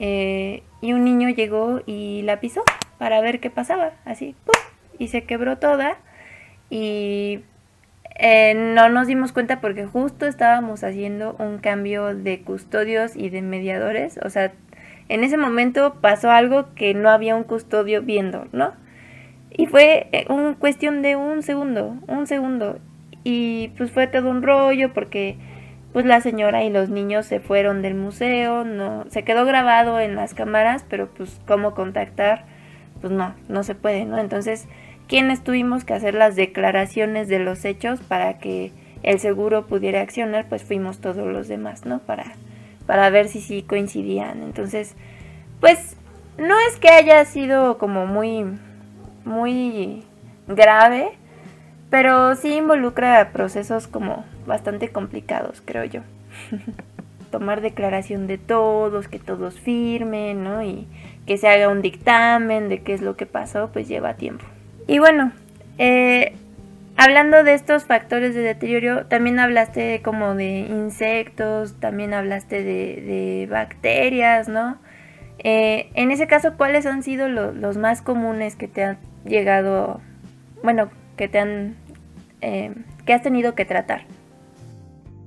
eh, 0.00 0.62
y 0.80 0.92
un 0.92 1.04
niño 1.04 1.28
llegó 1.28 1.82
y 1.86 2.22
la 2.22 2.40
pisó 2.40 2.62
para 2.98 3.20
ver 3.20 3.40
qué 3.40 3.50
pasaba, 3.50 3.92
así, 4.04 4.34
y 4.98 5.08
se 5.08 5.24
quebró 5.24 5.58
toda. 5.58 5.98
Y 6.70 7.40
eh, 8.18 8.54
no 8.54 8.88
nos 8.88 9.06
dimos 9.06 9.32
cuenta 9.32 9.60
porque 9.60 9.86
justo 9.86 10.26
estábamos 10.26 10.82
haciendo 10.84 11.36
un 11.38 11.58
cambio 11.58 12.14
de 12.14 12.42
custodios 12.42 13.16
y 13.16 13.30
de 13.30 13.42
mediadores, 13.42 14.18
o 14.24 14.28
sea, 14.30 14.52
en 15.08 15.24
ese 15.24 15.36
momento 15.38 15.94
pasó 16.00 16.30
algo 16.30 16.74
que 16.74 16.94
no 16.94 17.10
había 17.10 17.34
un 17.34 17.44
custodio 17.44 18.02
viendo, 18.02 18.46
¿no? 18.52 18.72
Y 19.50 19.66
fue 19.66 20.08
eh, 20.12 20.26
un 20.28 20.54
cuestión 20.54 21.00
de 21.02 21.16
un 21.16 21.42
segundo, 21.42 21.96
un 22.06 22.26
segundo. 22.26 22.78
Y 23.24 23.68
pues 23.76 23.90
fue 23.90 24.06
todo 24.06 24.30
un 24.30 24.42
rollo 24.42 24.92
porque 24.92 25.36
pues 25.92 26.04
la 26.04 26.20
señora 26.20 26.64
y 26.64 26.70
los 26.70 26.90
niños 26.90 27.26
se 27.26 27.40
fueron 27.40 27.82
del 27.82 27.94
museo, 27.94 28.64
no 28.64 29.04
se 29.08 29.24
quedó 29.24 29.44
grabado 29.46 29.98
en 30.00 30.14
las 30.14 30.34
cámaras, 30.34 30.84
pero 30.88 31.08
pues 31.08 31.40
cómo 31.46 31.74
contactar, 31.74 32.44
pues 33.00 33.12
no, 33.12 33.34
no 33.48 33.62
se 33.62 33.74
puede, 33.74 34.04
¿no? 34.04 34.18
Entonces, 34.18 34.68
quienes 35.08 35.42
tuvimos 35.42 35.84
que 35.84 35.94
hacer 35.94 36.14
las 36.14 36.36
declaraciones 36.36 37.28
de 37.28 37.38
los 37.38 37.64
hechos 37.64 38.00
para 38.00 38.38
que 38.38 38.72
el 39.02 39.18
seguro 39.18 39.66
pudiera 39.66 40.00
accionar, 40.00 40.46
pues 40.48 40.62
fuimos 40.62 41.00
todos 41.00 41.26
los 41.26 41.48
demás, 41.48 41.86
¿no? 41.86 42.00
Para 42.00 42.34
para 42.88 43.10
ver 43.10 43.28
si 43.28 43.42
sí 43.42 43.62
coincidían. 43.62 44.42
Entonces, 44.42 44.94
pues 45.60 45.94
no 46.38 46.54
es 46.70 46.78
que 46.78 46.88
haya 46.88 47.22
sido 47.26 47.76
como 47.76 48.06
muy, 48.06 48.46
muy 49.26 50.04
grave, 50.46 51.10
pero 51.90 52.34
sí 52.34 52.54
involucra 52.56 53.30
procesos 53.30 53.88
como 53.88 54.24
bastante 54.46 54.88
complicados, 54.88 55.62
creo 55.62 55.84
yo. 55.84 56.00
Tomar 57.30 57.60
declaración 57.60 58.26
de 58.26 58.38
todos, 58.38 59.06
que 59.06 59.18
todos 59.18 59.60
firmen, 59.60 60.42
¿no? 60.42 60.62
Y 60.62 60.88
que 61.26 61.36
se 61.36 61.46
haga 61.46 61.68
un 61.68 61.82
dictamen 61.82 62.70
de 62.70 62.80
qué 62.80 62.94
es 62.94 63.02
lo 63.02 63.18
que 63.18 63.26
pasó, 63.26 63.68
pues 63.70 63.86
lleva 63.86 64.14
tiempo. 64.14 64.46
Y 64.88 64.98
bueno, 64.98 65.30
eh, 65.78 66.32
Hablando 67.00 67.44
de 67.44 67.54
estos 67.54 67.84
factores 67.84 68.34
de 68.34 68.40
deterioro, 68.40 69.06
también 69.06 69.38
hablaste 69.38 70.02
como 70.02 70.34
de 70.34 70.62
insectos, 70.62 71.74
también 71.78 72.12
hablaste 72.12 72.64
de, 72.64 73.46
bacterias, 73.48 74.48
¿no? 74.48 74.78
Eh, 75.38 75.92
en 75.94 76.10
ese 76.10 76.26
caso, 76.26 76.56
¿cuáles 76.56 76.86
han 76.86 77.04
sido 77.04 77.28
los 77.28 77.76
más 77.76 78.02
comunes 78.02 78.56
que 78.56 78.66
te 78.66 78.82
han 78.82 78.98
llegado, 79.24 80.00
bueno, 80.64 80.90
que 81.16 81.28
te 81.28 81.38
han, 81.38 81.76
eh, 82.40 82.74
que 83.06 83.12
has 83.12 83.22
tenido 83.22 83.54
que 83.54 83.64
tratar? 83.64 84.02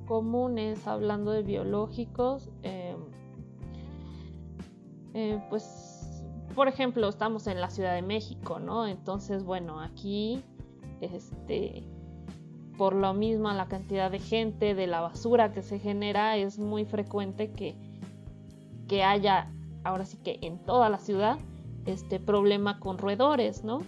Comunes, 0.04 0.86
hablando 0.86 1.30
de 1.32 1.42
biológicos, 1.42 2.50
em, 2.64 2.98
eh, 5.14 5.40
pues, 5.48 5.62
por 6.54 6.68
ejemplo, 6.68 7.08
estamos 7.08 7.46
en 7.46 7.60
la 7.60 7.70
Ciudad 7.70 7.94
de 7.94 8.02
México, 8.02 8.58
¿no? 8.58 8.86
Entonces, 8.86 9.44
bueno, 9.44 9.80
aquí 9.80 10.42
este, 11.00 11.82
por 12.76 12.94
lo 12.94 13.12
mismo 13.14 13.50
la 13.52 13.66
cantidad 13.66 14.10
de 14.10 14.18
gente, 14.18 14.74
de 14.74 14.86
la 14.86 15.00
basura 15.00 15.52
que 15.52 15.62
se 15.62 15.78
genera, 15.78 16.36
es 16.36 16.58
muy 16.58 16.84
frecuente 16.84 17.50
que, 17.50 17.74
que 18.88 19.02
haya, 19.02 19.50
ahora 19.84 20.04
sí 20.04 20.16
que 20.18 20.38
en 20.42 20.58
toda 20.58 20.88
la 20.88 20.98
ciudad, 20.98 21.38
este 21.86 22.20
problema 22.20 22.78
con 22.78 22.98
roedores, 22.98 23.64
¿no? 23.64 23.80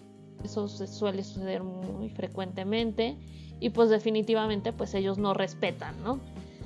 Eso 0.43 0.69
se 0.69 0.87
suele 0.87 1.25
suceder 1.25 1.63
muy 1.63 2.11
frecuentemente 2.11 3.17
y 3.61 3.71
pues 3.71 3.89
definitivamente 3.89 4.73
pues 4.73 4.95
ellos 4.95 5.17
no 5.17 5.33
respetan, 5.33 5.95
¿no? 6.03 6.19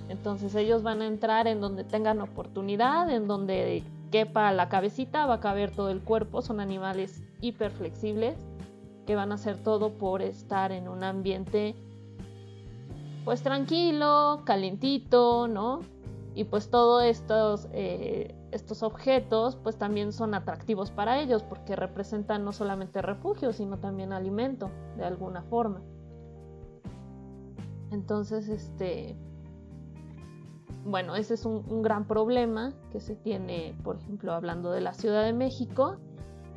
Entonces 0.09 0.55
ellos 0.55 0.83
van 0.83 1.03
a 1.03 1.07
entrar 1.07 1.47
en 1.47 1.61
donde 1.61 1.85
tengan 1.85 2.21
oportunidad, 2.21 3.11
en 3.11 3.29
donde 3.29 3.83
quepa 4.11 4.53
la 4.53 4.69
cabecita, 4.69 5.27
va 5.27 5.35
a 5.35 5.41
caber 5.41 5.71
todo 5.71 5.91
el 5.91 6.01
cuerpo, 6.01 6.43
son 6.43 6.61
animales 6.61 7.23
hiperflexibles 7.41 8.37
que 9.07 9.17
van 9.17 9.33
a 9.33 9.37
hacer 9.37 9.57
todo 9.63 9.95
por 9.95 10.23
estar 10.23 10.73
en 10.73 10.89
un 10.89 11.03
ambiente 11.03 11.75
pues 13.25 13.43
tranquilo, 13.43 14.43
calentito, 14.45 15.49
¿no? 15.49 15.81
Y 16.35 16.45
pues 16.45 16.71
todos 16.71 17.05
estos, 17.05 17.69
eh, 17.73 18.35
estos 18.53 18.83
objetos 18.83 19.57
pues 19.57 19.77
también 19.77 20.13
son 20.13 20.35
atractivos 20.35 20.91
para 20.91 21.21
ellos 21.21 21.43
porque 21.43 21.77
representan 21.77 22.45
no 22.45 22.53
solamente 22.53 23.03
refugio, 23.03 23.53
sino 23.53 23.79
también 23.79 24.13
alimento 24.13 24.71
de 24.97 25.05
alguna 25.05 25.43
forma. 25.43 25.83
Entonces, 27.91 28.49
este, 28.49 29.17
bueno, 30.89 31.17
ese 31.17 31.35
es 31.35 31.45
un, 31.45 31.83
gran 31.83 32.07
problema 32.07 32.73
que 32.91 33.01
se 33.01 33.15
tiene, 33.15 33.77
por 33.85 33.97
ejemplo, 33.97 34.33
hablando 34.33 34.71
de 34.71 34.81
la 34.81 34.95
Ciudad 34.95 35.23
de 35.25 35.33
México, 35.33 35.97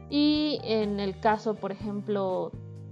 y 0.10 0.60
en 0.64 1.00
el 1.00 1.20
caso, 1.20 1.56
por 1.56 1.72
ejemplo, 1.72 2.52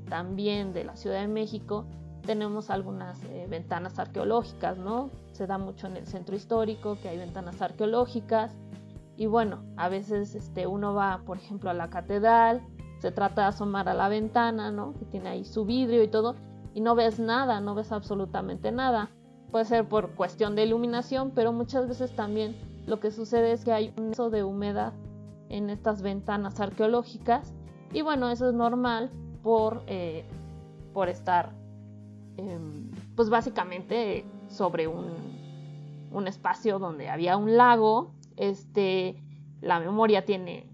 también 0.10 0.74
de 0.74 0.84
la 0.84 0.96
Ciudad 0.96 1.22
de 1.22 1.28
México, 1.28 1.86
tenemos 2.26 2.70
algunas 2.70 3.24
eh, 3.24 3.48
ventanas 3.50 4.00
arqueológicas, 4.00 4.78
¿no? 4.78 5.10
Se 5.32 5.48
da 5.48 5.58
mucho 5.58 5.88
en 5.88 5.98
el 5.98 6.08
centro 6.08 6.36
histórico 6.36 6.98
que 7.02 7.10
hay 7.10 7.18
ventanas 7.18 7.62
arqueológicas. 7.62 8.56
Y 9.16 9.26
bueno, 9.26 9.64
a 9.78 9.90
veces 9.90 10.36
este, 10.36 10.68
uno 10.68 10.94
va, 10.94 11.22
por 11.26 11.38
ejemplo, 11.38 11.70
a 11.70 11.74
la 11.74 11.90
catedral, 11.90 12.62
se 13.00 13.12
trata 13.12 13.44
de 13.44 13.48
asomar 13.48 13.88
a 13.90 13.94
la 13.94 14.10
ventana, 14.10 14.72
¿no? 14.72 14.94
Que 14.94 15.06
tiene 15.06 15.30
ahí 15.30 15.46
su 15.46 15.66
vidrio 15.66 16.04
y 16.04 16.08
todo, 16.10 16.36
y 16.74 16.82
no 16.82 16.96
ves 16.96 17.20
nada, 17.20 17.62
no 17.62 17.76
ves 17.76 17.92
absolutamente 17.92 18.72
nada. 18.72 19.10
Puede 19.52 19.66
ser 19.66 19.88
por 19.88 20.12
cuestión 20.12 20.56
de 20.56 20.64
iluminación, 20.64 21.32
pero 21.34 21.52
muchas 21.52 21.88
veces 21.88 22.16
también 22.16 22.56
lo 22.86 23.00
que 23.00 23.12
sucede 23.12 23.52
es 23.52 23.66
que 23.66 23.72
hay 23.72 23.94
un 23.98 24.10
exceso 24.10 24.30
de 24.30 24.44
humedad 24.44 24.94
en 25.50 25.70
estas 25.70 26.02
ventanas 26.02 26.60
arqueológicas. 26.60 27.54
Y 27.92 28.02
bueno, 28.02 28.30
eso 28.30 28.48
es 28.50 28.54
normal 28.54 29.10
por, 29.42 29.84
eh, 29.88 30.24
por 30.94 31.10
estar 31.10 31.52
em, 32.38 32.92
pues 33.16 33.30
básicamente 33.30 34.26
sobre 34.48 34.88
un, 34.88 35.08
un, 36.12 36.28
espacio 36.28 36.80
donde 36.80 37.10
había 37.10 37.36
un 37.36 37.58
lago, 37.58 38.12
este, 38.38 39.22
la 39.62 39.80
memoria 39.80 40.26
tiene, 40.26 40.68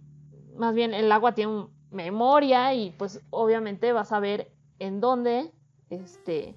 más 0.58 0.76
bien 0.76 0.94
el 0.94 1.12
agua 1.12 1.34
tiene 1.34 1.68
memoria 1.92 2.74
y 2.74 2.92
pues 2.92 3.22
obviamente 3.30 3.94
vas 3.94 4.12
a 4.12 4.20
ver 4.20 4.52
en 4.80 5.00
dónde 5.00 5.52
este, 5.90 6.56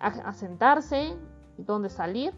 asentarse, 0.00 1.16
dónde 1.56 1.88
salir. 1.88 2.34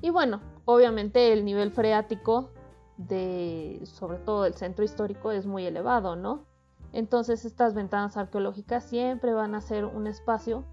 Y 0.00 0.10
bueno, 0.10 0.40
obviamente 0.64 1.32
el 1.32 1.44
nivel 1.44 1.70
freático 1.70 2.50
de, 2.96 3.80
sobre 3.84 4.18
todo 4.18 4.42
del 4.42 4.54
centro 4.54 4.84
histórico, 4.84 5.30
es 5.30 5.46
muy 5.46 5.66
elevado, 5.66 6.16
¿no? 6.16 6.44
Entonces 6.92 7.44
estas 7.44 7.74
ventanas 7.74 8.16
arqueológicas 8.16 8.84
siempre 8.84 9.32
van 9.32 9.54
a 9.54 9.60
ser 9.60 9.84
un 9.84 10.06
espacio 10.06 10.64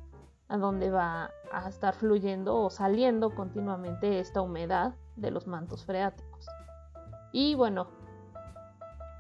a 0.50 0.58
donde 0.58 0.90
va 0.90 1.30
a 1.52 1.70
estar 1.70 1.94
fluyendo 1.94 2.58
o 2.58 2.70
saliendo 2.70 3.36
continuamente 3.36 4.20
esta 4.20 4.42
humedad 4.42 4.96
de 5.16 5.32
los 5.32 5.48
mantos 5.48 5.86
freáticos. 5.86 6.48
Y 7.32 7.56
bueno, 7.56 7.88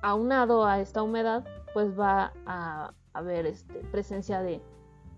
aunado 0.01 0.65
a 0.65 0.79
esta 0.79 1.03
humedad, 1.03 1.45
pues 1.73 1.97
va 1.97 2.33
a 2.45 2.93
haber 3.13 3.45
este, 3.45 3.79
presencia 3.91 4.41
de, 4.41 4.61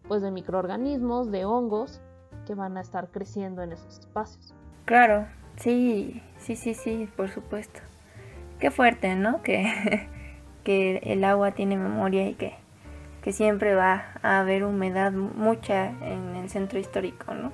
pues 0.10 0.22
de 0.22 0.32
microorganismos, 0.32 1.32
de 1.32 1.46
hongos 1.46 2.02
que 2.46 2.56
van 2.56 2.76
a 2.76 2.82
estar 2.82 3.08
creciendo 3.10 3.62
en 3.62 3.72
esos 3.72 4.00
espacios. 4.00 4.56
Claro, 4.84 5.28
sí, 5.56 6.22
sí, 6.38 6.58
sí, 6.58 6.74
sí, 6.74 7.08
por 7.16 7.30
supuesto. 7.30 7.80
Qué 8.60 8.72
fuerte, 8.72 9.16
¿no? 9.16 9.42
Que, 9.44 10.10
que 10.66 10.98
el 11.04 11.24
agua 11.24 11.52
tiene 11.52 11.78
memoria 11.78 12.28
y 12.28 12.34
que, 12.34 12.56
que 13.22 13.32
siempre 13.32 13.76
va 13.76 14.08
a 14.24 14.40
haber 14.40 14.66
humedad 14.66 15.12
mucha 15.12 15.90
en 16.02 16.36
el 16.36 16.50
centro 16.50 16.80
histórico, 16.80 17.34
¿no? 17.36 17.54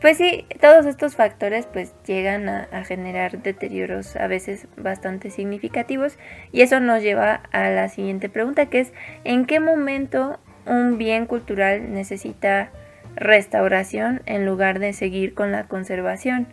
Pues 0.00 0.18
sí, 0.18 0.46
todos 0.60 0.86
estos 0.86 1.16
factores 1.16 1.66
pues 1.66 1.94
llegan 2.06 2.48
a, 2.48 2.84
generar 2.84 3.42
deterioros 3.42 4.14
a 4.16 4.28
veces 4.28 4.68
bastante 4.76 5.30
significativos 5.30 6.18
y 6.52 6.60
eso 6.60 6.78
nos 6.78 7.02
lleva 7.02 7.42
a 7.50 7.70
la 7.70 7.88
siguiente 7.88 8.28
pregunta 8.28 8.66
que 8.66 8.80
es 8.80 8.92
¿en 9.24 9.46
qué 9.46 9.58
momento 9.60 10.38
un 10.68 10.98
bien 10.98 11.26
cultural 11.26 11.92
necesita 11.92 12.70
restauración 13.16 14.22
en 14.26 14.46
lugar 14.46 14.78
de 14.78 14.92
seguir 14.92 15.34
con 15.34 15.50
la 15.52 15.64
conservación? 15.64 16.46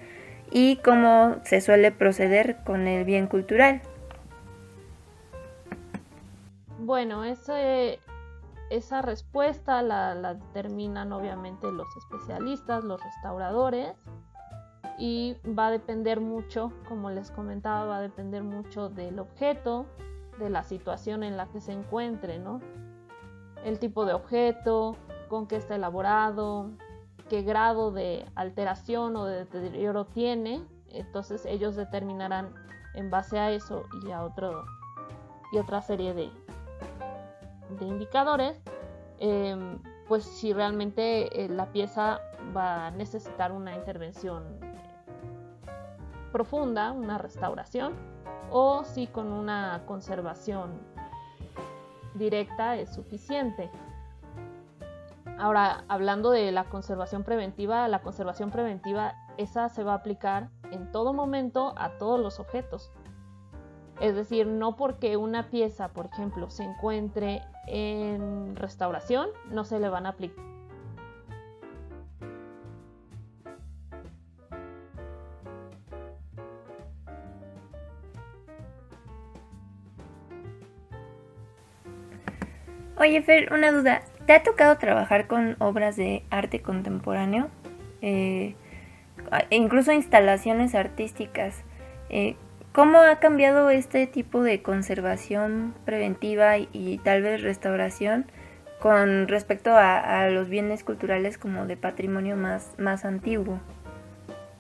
¿Y 0.51 0.77
cómo 0.77 1.37
se 1.43 1.61
suele 1.61 1.91
proceder 1.91 2.57
con 2.63 2.87
el 2.87 3.03
bien 3.03 3.27
cultural? 3.27 3.81
Bueno, 6.79 7.23
esa 7.23 9.01
respuesta 9.01 9.81
la, 9.81 10.35
determinan 10.35 11.11
obviamente 11.13 11.71
los 11.71 11.87
especialistas, 11.97 12.83
los 12.83 13.01
restauradores 13.01 13.95
y 14.99 15.35
va 15.47 15.67
a 15.67 15.71
depender 15.71 16.21
mucho, 16.21 16.71
como 16.87 17.09
les 17.09 17.31
comentaba, 17.31 17.85
va 17.85 17.97
a 17.97 18.01
depender 18.01 18.43
mucho 18.43 18.89
del 18.89 19.19
objeto, 19.19 19.87
de 20.39 20.49
la 20.49 20.63
situación 20.63 21.23
en 21.23 21.37
la 21.37 21.47
que 21.47 21.59
se 21.59 21.71
encuentre, 21.71 22.39
¿no? 22.39 22.61
El 23.65 23.79
tipo 23.79 24.05
de 24.05 24.13
objeto, 24.13 24.95
con 25.27 25.47
qué 25.47 25.55
está 25.55 25.73
elaborado, 25.75 26.69
qué 27.29 27.41
grado 27.41 27.91
de 27.91 28.23
alteración 28.35 29.15
o 29.15 29.25
de 29.25 29.45
deterioro 29.45 30.05
tiene, 30.05 30.63
entonces 30.91 31.47
ellos 31.47 31.75
determinarán 31.75 32.53
en 32.93 33.09
base 33.09 33.39
a 33.39 33.49
eso 33.49 33.83
y 34.05 34.11
a 34.11 34.23
otro 34.23 34.65
y 35.51 35.57
otra 35.57 35.81
serie 35.81 36.13
de, 36.13 36.29
de 37.79 37.85
indicadores, 37.85 38.61
em, 39.17 39.79
pues 40.07 40.23
si 40.23 40.53
realmente 40.53 41.43
eh, 41.43 41.49
la 41.49 41.71
pieza 41.71 42.21
va 42.55 42.85
a 42.85 42.91
necesitar 42.91 43.51
una 43.51 43.75
intervención 43.75 44.43
profunda, 46.31 46.91
una 46.91 47.17
restauración, 47.17 47.93
o 48.51 48.83
si 48.83 49.07
con 49.07 49.31
una 49.31 49.81
conservación 49.87 50.94
directa 52.15 52.75
es 52.77 52.93
suficiente. 52.93 53.69
Ahora, 55.37 55.83
hablando 55.87 56.31
de 56.31 56.51
la 56.51 56.65
conservación 56.65 57.23
preventiva, 57.23 57.87
la 57.87 58.01
conservación 58.01 58.51
preventiva, 58.51 59.15
esa 59.37 59.69
se 59.69 59.83
va 59.83 59.93
a 59.93 59.97
aplicar 59.97 60.49
en 60.71 60.91
todo 60.91 61.13
momento 61.13 61.73
a 61.77 61.97
todos 61.97 62.19
los 62.19 62.39
objetos. 62.39 62.91
Es 63.99 64.15
decir, 64.15 64.47
no 64.47 64.75
porque 64.75 65.17
una 65.17 65.49
pieza, 65.49 65.89
por 65.89 66.07
ejemplo, 66.07 66.49
se 66.49 66.63
encuentre 66.63 67.41
en 67.67 68.55
restauración, 68.55 69.29
no 69.49 69.63
se 69.63 69.79
le 69.79 69.89
van 69.89 70.05
a 70.05 70.09
aplicar. 70.09 70.54
Oye, 82.97 83.21
Fer, 83.21 83.51
una 83.51 83.73
duda. 83.73 84.03
¿Te 84.25 84.31
ha 84.31 84.43
tocado 84.43 84.77
trabajar 84.77 85.27
con 85.27 85.57
obras 85.59 85.97
de 85.97 86.23
arte 86.29 86.61
contemporáneo? 86.61 87.49
Eh, 88.01 88.55
incluso 89.49 89.91
instalaciones 89.91 90.75
artísticas. 90.75 91.65
Eh, 92.09 92.37
¿Cómo 92.71 92.99
ha 92.99 93.19
cambiado 93.19 93.69
este 93.69 94.07
tipo 94.07 94.43
de 94.43 94.61
conservación 94.61 95.73
preventiva 95.83 96.57
y, 96.57 97.01
tal 97.03 97.21
vez 97.21 97.41
restauración 97.41 98.25
con 98.79 99.27
respecto 99.27 99.71
a, 99.75 100.29
los 100.29 100.47
bienes 100.47 100.85
culturales 100.85 101.37
como 101.37 101.65
de 101.65 101.75
patrimonio 101.75 102.37
más, 102.37 102.75
más 102.77 103.03
antiguo? 103.03 103.59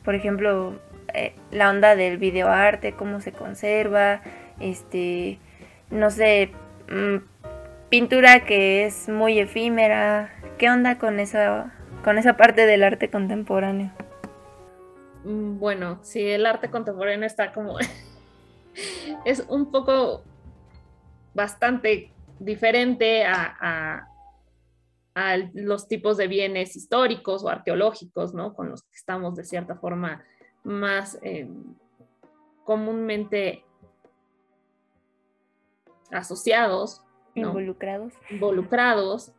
Por 0.03 0.13
ejemplo, 0.13 0.77
eh, 1.13 1.35
la 1.51 1.69
onda 1.69 1.95
del 1.95 2.17
videoarte, 2.17 2.93
cómo 2.93 3.21
se 3.21 3.31
conserva, 3.31 4.21
este, 4.59 5.39
no 5.89 6.09
sé, 6.09 6.51
mm, 6.89 7.34
pintura 7.89 8.45
que 8.45 8.85
es 8.85 9.09
muy 9.09 9.39
efímera. 9.39 10.31
¿Qué 10.57 10.69
onda 10.69 10.97
con 10.97 11.19
esa, 11.19 11.73
con 12.03 12.17
esa 12.17 12.37
parte 12.37 12.65
del 12.65 12.83
arte 12.83 13.09
contemporáneo? 13.09 13.91
Mm, 15.23 15.59
bueno, 15.59 15.99
sí, 16.03 16.21
el 16.27 16.45
arte 16.45 16.69
contemporáneo 16.69 17.25
está 17.25 17.51
como 17.53 17.77
es 19.25 19.45
un 19.49 19.71
poco 19.71 20.23
bastante 21.33 22.11
diferente 22.39 23.25
a, 23.25 24.07
los 25.53 25.87
tipos 25.87 26.17
de 26.17 26.27
bienes 26.27 26.75
históricos 26.75 27.41
o 27.43 27.47
arqueológicos, 27.47 28.33
¿no? 28.33 28.53
Con 28.53 28.69
los 28.69 28.83
que 28.83 28.95
estamos 28.95 29.35
de 29.35 29.45
cierta 29.45 29.75
forma 29.75 30.25
más 30.63 31.17
eh, 31.23 31.47
comúnmente 32.65 33.63
asociados. 36.11 37.04
Involucrados. 37.35 38.13
Involucrados. 38.29 39.33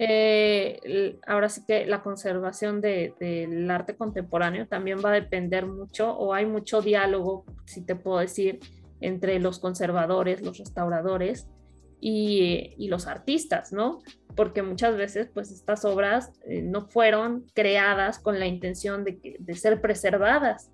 Eh, 0.00 1.18
ahora 1.26 1.48
sí 1.48 1.62
que 1.66 1.84
la 1.86 2.02
conservación 2.02 2.80
del 2.80 3.68
arte 3.68 3.96
contemporáneo 3.96 4.68
también 4.68 4.98
va 5.04 5.10
a 5.10 5.14
depender 5.14 5.66
mucho 5.66 6.12
o 6.16 6.34
hay 6.34 6.46
mucho 6.46 6.80
diálogo, 6.82 7.44
si 7.64 7.84
te 7.84 7.96
puedo 7.96 8.18
decir, 8.18 8.60
entre 9.00 9.40
los 9.40 9.58
conservadores, 9.58 10.40
los 10.40 10.58
restauradores 10.58 11.48
y, 12.00 12.86
los 12.88 13.06
artistas, 13.06 13.72
¿no? 13.72 14.00
Porque 14.36 14.62
muchas 14.62 14.96
veces 14.96 15.28
pues 15.32 15.50
estas 15.50 15.84
obras 15.84 16.30
eh, 16.46 16.62
no 16.62 16.86
fueron 16.86 17.46
creadas 17.54 18.18
con 18.20 18.38
la 18.38 18.46
intención 18.46 19.04
de, 19.04 19.54
ser 19.54 19.80
preservadas, 19.80 20.70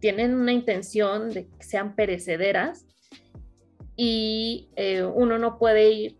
tienen 0.00 0.34
una 0.34 0.52
intención 0.52 1.30
de 1.30 1.46
que 1.46 1.62
sean 1.64 1.94
perecederas 1.94 2.86
y 3.96 4.70
eh, 4.76 5.04
uno 5.04 5.38
no 5.38 5.58
puede 5.58 5.90
ir 5.90 6.18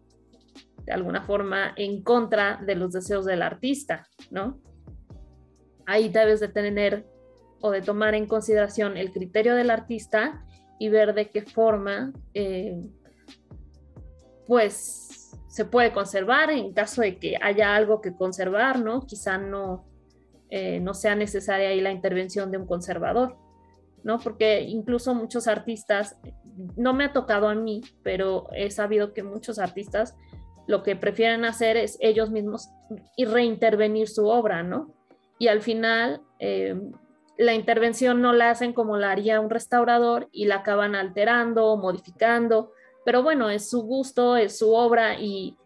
de 0.85 0.93
alguna 0.93 1.23
forma 1.23 1.73
en 1.77 2.03
contra 2.03 2.61
de 2.65 2.75
los 2.75 2.93
deseos 2.93 3.25
del 3.25 3.43
artista, 3.43 4.07
¿no? 4.31 4.61
Ahí 5.87 6.09
debes 6.09 6.41
de 6.41 6.49
tener 6.49 7.07
o 7.61 7.71
de 7.71 7.83
tomar 7.83 8.15
en 8.15 8.27
consideración 8.27 8.97
el 8.97 9.13
criterio 9.13 9.55
del 9.55 9.71
artista 9.71 10.45
y 10.79 10.89
ver 10.89 11.15
de 11.15 11.31
qué 11.31 11.43
forma 11.43 12.13
eh, 12.35 12.77
pues 14.47 15.37
se 15.49 15.65
puede 15.65 15.93
conservar 15.93 16.51
en 16.51 16.73
caso 16.73 17.03
de 17.03 17.19
que 17.19 17.37
haya 17.41 17.77
algo 17.77 18.01
que 18.01 18.15
conservar, 18.15 18.81
¿no? 18.81 19.07
Quizá 19.07 19.39
no, 19.39 19.85
eh, 20.51 20.81
no 20.81 20.95
sea 20.95 21.15
necesaria 21.15 21.69
ahí 21.69 21.81
la 21.81 21.93
intervención 21.93 22.51
de 22.51 22.59
un 22.59 22.67
conservador, 22.67 23.37
¿no? 24.03 24.19
Porque 24.19 24.63
incluso 24.63 25.15
muchos 25.15 25.47
artistas, 25.47 26.19
no 26.77 26.95
me 26.95 27.05
ha 27.05 27.13
tocado 27.13 27.49
a 27.49 27.55
mí, 27.55 27.83
pero 28.03 28.49
he 28.53 28.71
sabido 28.71 29.13
que 29.13 29.23
muchos 29.23 29.59
artistas 29.59 30.17
lo 30.67 30.83
que 30.83 30.97
prefieren 30.97 31.45
hacer 31.45 31.77
es 31.77 31.99
ellos 32.01 32.31
mismos 32.31 32.69
y 33.17 33.25
reintervenir 33.25 34.09
su 34.09 34.27
obra, 34.29 34.63
¿no? 34.63 34.95
Y 35.39 35.49
al 35.49 35.61
final 35.61 36.21
eh, 36.39 36.81
la 37.37 37.55
intervención 37.55 38.21
no 38.21 38.33
la 38.33 38.51
hacen 38.51 38.73
como 38.73 38.97
la 38.97 39.11
haría 39.11 39.41
un 39.41 39.51
restaurador 39.51 40.29
y 40.33 40.45
la 40.47 40.57
acaban 40.57 40.95
alterando 40.95 41.67
o 41.67 41.77
modificando, 41.77 42.73
pero 43.05 43.23
bueno, 43.23 43.51
es 43.51 43.69
su 43.69 43.83
gusto, 43.83 44.37
es 44.37 44.59
su 44.59 44.73
obra 44.73 45.19
y 45.19 45.57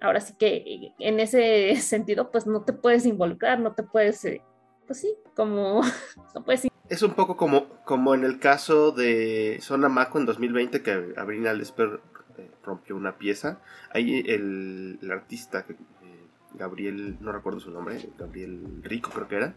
ahora 0.00 0.20
sí 0.20 0.34
que 0.38 0.92
en 0.98 1.20
ese 1.20 1.76
sentido 1.80 2.30
pues 2.30 2.46
no 2.46 2.62
te 2.62 2.72
puedes 2.72 3.06
involucrar, 3.06 3.60
no 3.60 3.74
te 3.74 3.82
puedes, 3.82 4.24
eh, 4.24 4.42
pues 4.86 5.00
sí, 5.00 5.14
como 5.36 5.82
no 6.34 6.44
puedes 6.44 6.69
es 6.90 7.02
un 7.02 7.12
poco 7.12 7.36
como, 7.36 7.68
como 7.84 8.14
en 8.14 8.24
el 8.24 8.38
caso 8.38 8.90
de 8.90 9.58
Zona 9.62 9.88
Maco 9.88 10.18
en 10.18 10.26
2020 10.26 10.82
que 10.82 11.14
Abril 11.16 11.46
Alesper 11.46 12.00
rompió 12.64 12.96
una 12.96 13.16
pieza. 13.16 13.60
Ahí 13.94 14.22
el, 14.26 14.98
artista, 15.10 15.64
eh, 15.68 15.76
Gabriel, 16.54 17.16
no 17.20 17.32
recuerdo 17.32 17.60
su 17.60 17.70
nombre, 17.70 18.10
Gabriel 18.18 18.82
Rico 18.82 19.10
creo 19.10 19.28
que 19.28 19.36
era, 19.36 19.54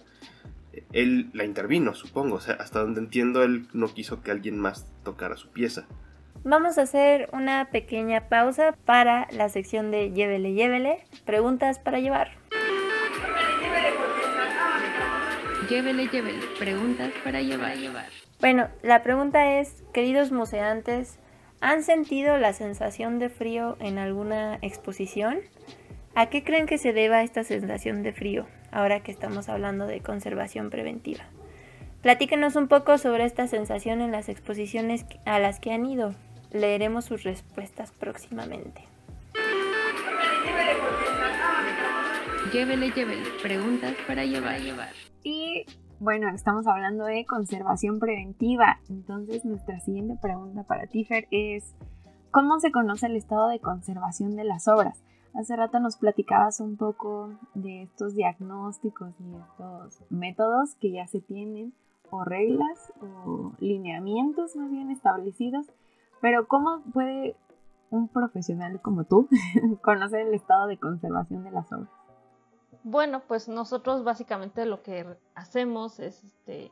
él 0.91 1.31
la 1.33 1.43
intervino, 1.43 1.95
supongo. 1.95 2.35
O 2.35 2.39
sea, 2.39 2.53
hasta 2.55 2.79
donde 2.79 3.01
entiendo, 3.01 3.43
él 3.43 3.67
no 3.73 3.91
quiso 3.93 4.21
que 4.21 4.31
alguien 4.31 4.59
más 4.59 4.87
tocara 5.03 5.35
su 5.35 5.49
pieza. 5.49 5.87
Vamos 6.43 6.77
a 6.77 6.81
hacer 6.81 7.29
una 7.31 7.69
pequeña 7.71 8.27
pausa 8.27 8.75
para 8.85 9.27
la 9.31 9.49
sección 9.49 9.91
de 9.91 10.11
Llévele, 10.11 10.53
llévele. 10.53 11.05
Preguntas 11.25 11.79
para 11.79 11.99
llevar. 11.99 12.31
Llévele, 15.69 16.07
llévele. 16.07 16.39
Preguntas 16.59 17.11
para 17.23 17.41
llevar. 17.41 17.75
Bueno, 18.39 18.67
la 18.81 19.03
pregunta 19.03 19.59
es, 19.59 19.83
queridos 19.93 20.31
museantes, 20.31 21.19
¿Han 21.65 21.81
sentido 21.81 22.37
la 22.37 22.51
sensación 22.51 23.19
de 23.19 23.29
frío 23.29 23.77
en 23.79 23.97
alguna 23.97 24.59
exposición? 24.61 25.39
¿A 26.13 26.25
qué 26.25 26.43
creen 26.43 26.65
que 26.65 26.77
se 26.77 26.91
deba 26.91 27.23
esta 27.23 27.45
sensación 27.45 28.03
de 28.03 28.11
frío? 28.11 28.45
ahora 28.73 29.01
que 29.01 29.11
estamos 29.11 29.49
hablando 29.49 29.85
de 29.85 30.01
conservación 30.01 30.69
preventiva. 30.69 31.23
Platíquenos 32.01 32.55
un 32.55 32.67
poco 32.67 32.97
sobre 32.97 33.23
esta 33.23 33.47
sensación 33.47 34.01
en 34.01 34.11
las 34.11 34.27
exposiciones 34.27 35.05
a 35.25 35.39
las 35.39 35.59
que 35.59 35.71
han 35.71 35.85
ido. 35.85 36.13
Leeremos 36.51 37.05
sus 37.05 37.23
respuestas 37.23 37.91
próximamente. 37.91 38.81
Llévele, 42.51 42.91
llévele. 42.91 43.23
Preguntas 43.41 43.93
para 44.05 44.25
llevar. 44.25 44.59
Y 45.23 45.65
bueno, 45.99 46.29
estamos 46.29 46.67
hablando 46.67 47.05
de 47.05 47.25
conservación 47.25 47.99
preventiva. 47.99 48.79
Entonces, 48.89 49.45
nuestra 49.45 49.79
siguiente 49.79 50.17
pregunta 50.21 50.63
para 50.63 50.87
Tifer 50.87 51.27
es: 51.31 51.75
¿Cómo 52.31 52.59
se 52.59 52.71
conoce 52.71 53.07
el 53.07 53.15
estado 53.15 53.47
de 53.47 53.59
conservación 53.59 54.35
de 54.35 54.43
las 54.43 54.67
obras? 54.67 55.01
Hace 55.33 55.55
rato 55.55 55.79
nos 55.79 55.97
platicabas 55.97 56.59
un 56.59 56.77
poco 56.77 57.31
de 57.55 57.83
estos 57.83 58.15
diagnósticos 58.15 59.13
y 59.19 59.35
estos 59.35 60.03
métodos 60.11 60.75
que 60.75 60.91
ya 60.91 61.07
se 61.07 61.21
tienen, 61.21 61.73
o 62.11 62.23
reglas, 62.23 62.93
o 63.01 63.53
lineamientos 63.59 64.55
más 64.55 64.69
bien 64.69 64.91
establecidos, 64.91 65.65
pero 66.21 66.47
¿cómo 66.47 66.83
puede 66.93 67.35
un 67.89 68.07
profesional 68.09 68.79
como 68.81 69.05
tú 69.05 69.27
conocer 69.81 70.27
el 70.27 70.33
estado 70.35 70.67
de 70.67 70.77
conservación 70.77 71.43
de 71.43 71.51
las 71.51 71.71
obras? 71.71 71.89
Bueno, 72.83 73.21
pues 73.27 73.47
nosotros 73.47 74.03
básicamente 74.03 74.65
lo 74.65 74.83
que 74.83 75.17
hacemos 75.35 75.99
es 75.99 76.21
este, 76.23 76.71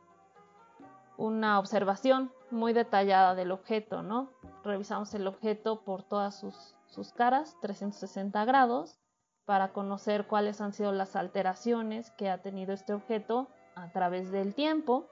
una 1.16 1.58
observación 1.58 2.30
muy 2.50 2.74
detallada 2.74 3.34
del 3.34 3.50
objeto, 3.50 4.02
¿no? 4.02 4.28
Revisamos 4.62 5.14
el 5.14 5.26
objeto 5.26 5.84
por 5.84 6.02
todas 6.02 6.38
sus, 6.38 7.12
caras, 7.14 7.56
360 7.62 8.44
grados, 8.44 8.98
para 9.46 9.72
conocer 9.72 10.26
cuáles 10.26 10.60
han 10.60 10.74
sido 10.74 10.92
las 10.92 11.16
alteraciones 11.16 12.10
que 12.12 12.28
ha 12.28 12.42
tenido 12.42 12.74
este 12.74 12.92
objeto 12.92 13.48
a 13.74 13.90
través 13.90 14.30
del 14.30 14.54
tiempo 14.54 15.08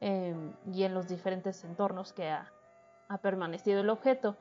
em, 0.00 0.52
y 0.72 0.82
en 0.82 0.92
los 0.92 1.08
diferentes 1.08 1.62
entornos 1.64 2.12
que 2.12 2.30
ha, 2.30 2.52
permanecido 3.22 3.80
el 3.80 3.90
objeto. 3.90 4.36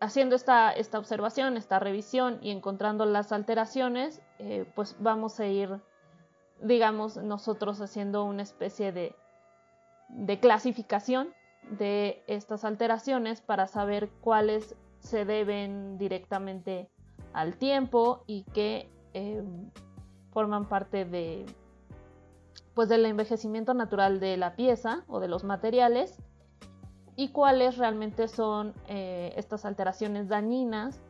Haciendo 0.00 0.36
esta, 0.36 0.72
esta, 0.72 0.98
observación, 0.98 1.56
esta 1.56 1.78
revisión 1.78 2.38
y 2.42 2.50
encontrando 2.50 3.06
las 3.06 3.32
alteraciones, 3.32 4.22
eh, 4.38 4.70
pues 4.74 4.96
vamos 5.00 5.40
a 5.40 5.46
ir 5.46 5.80
digamos, 6.60 7.16
nosotros 7.16 7.80
haciendo 7.80 8.24
una 8.24 8.42
especie 8.42 8.92
de, 8.92 9.14
de 10.08 10.40
clasificación 10.40 11.28
de 11.70 12.22
estas 12.26 12.64
alteraciones 12.64 13.40
para 13.40 13.66
saber 13.66 14.08
cuáles 14.20 14.76
se 15.00 15.24
deben 15.24 15.98
directamente 15.98 16.88
al 17.32 17.56
tiempo 17.56 18.22
y 18.26 18.44
que 18.54 18.88
eh, 19.14 19.42
forman 20.30 20.68
parte 20.68 21.04
de 21.04 21.44
pues 22.74 22.88
del 22.90 23.06
envejecimiento 23.06 23.72
natural 23.72 24.20
de 24.20 24.36
la 24.36 24.54
pieza 24.54 25.04
o 25.08 25.18
de 25.18 25.28
los 25.28 25.44
materiales 25.44 26.22
y 27.16 27.28
cuáles 27.28 27.78
realmente 27.78 28.28
son 28.28 28.74
eh, 28.86 29.32
estas 29.36 29.64
alteraciones 29.64 30.28
dañinas 30.28 31.00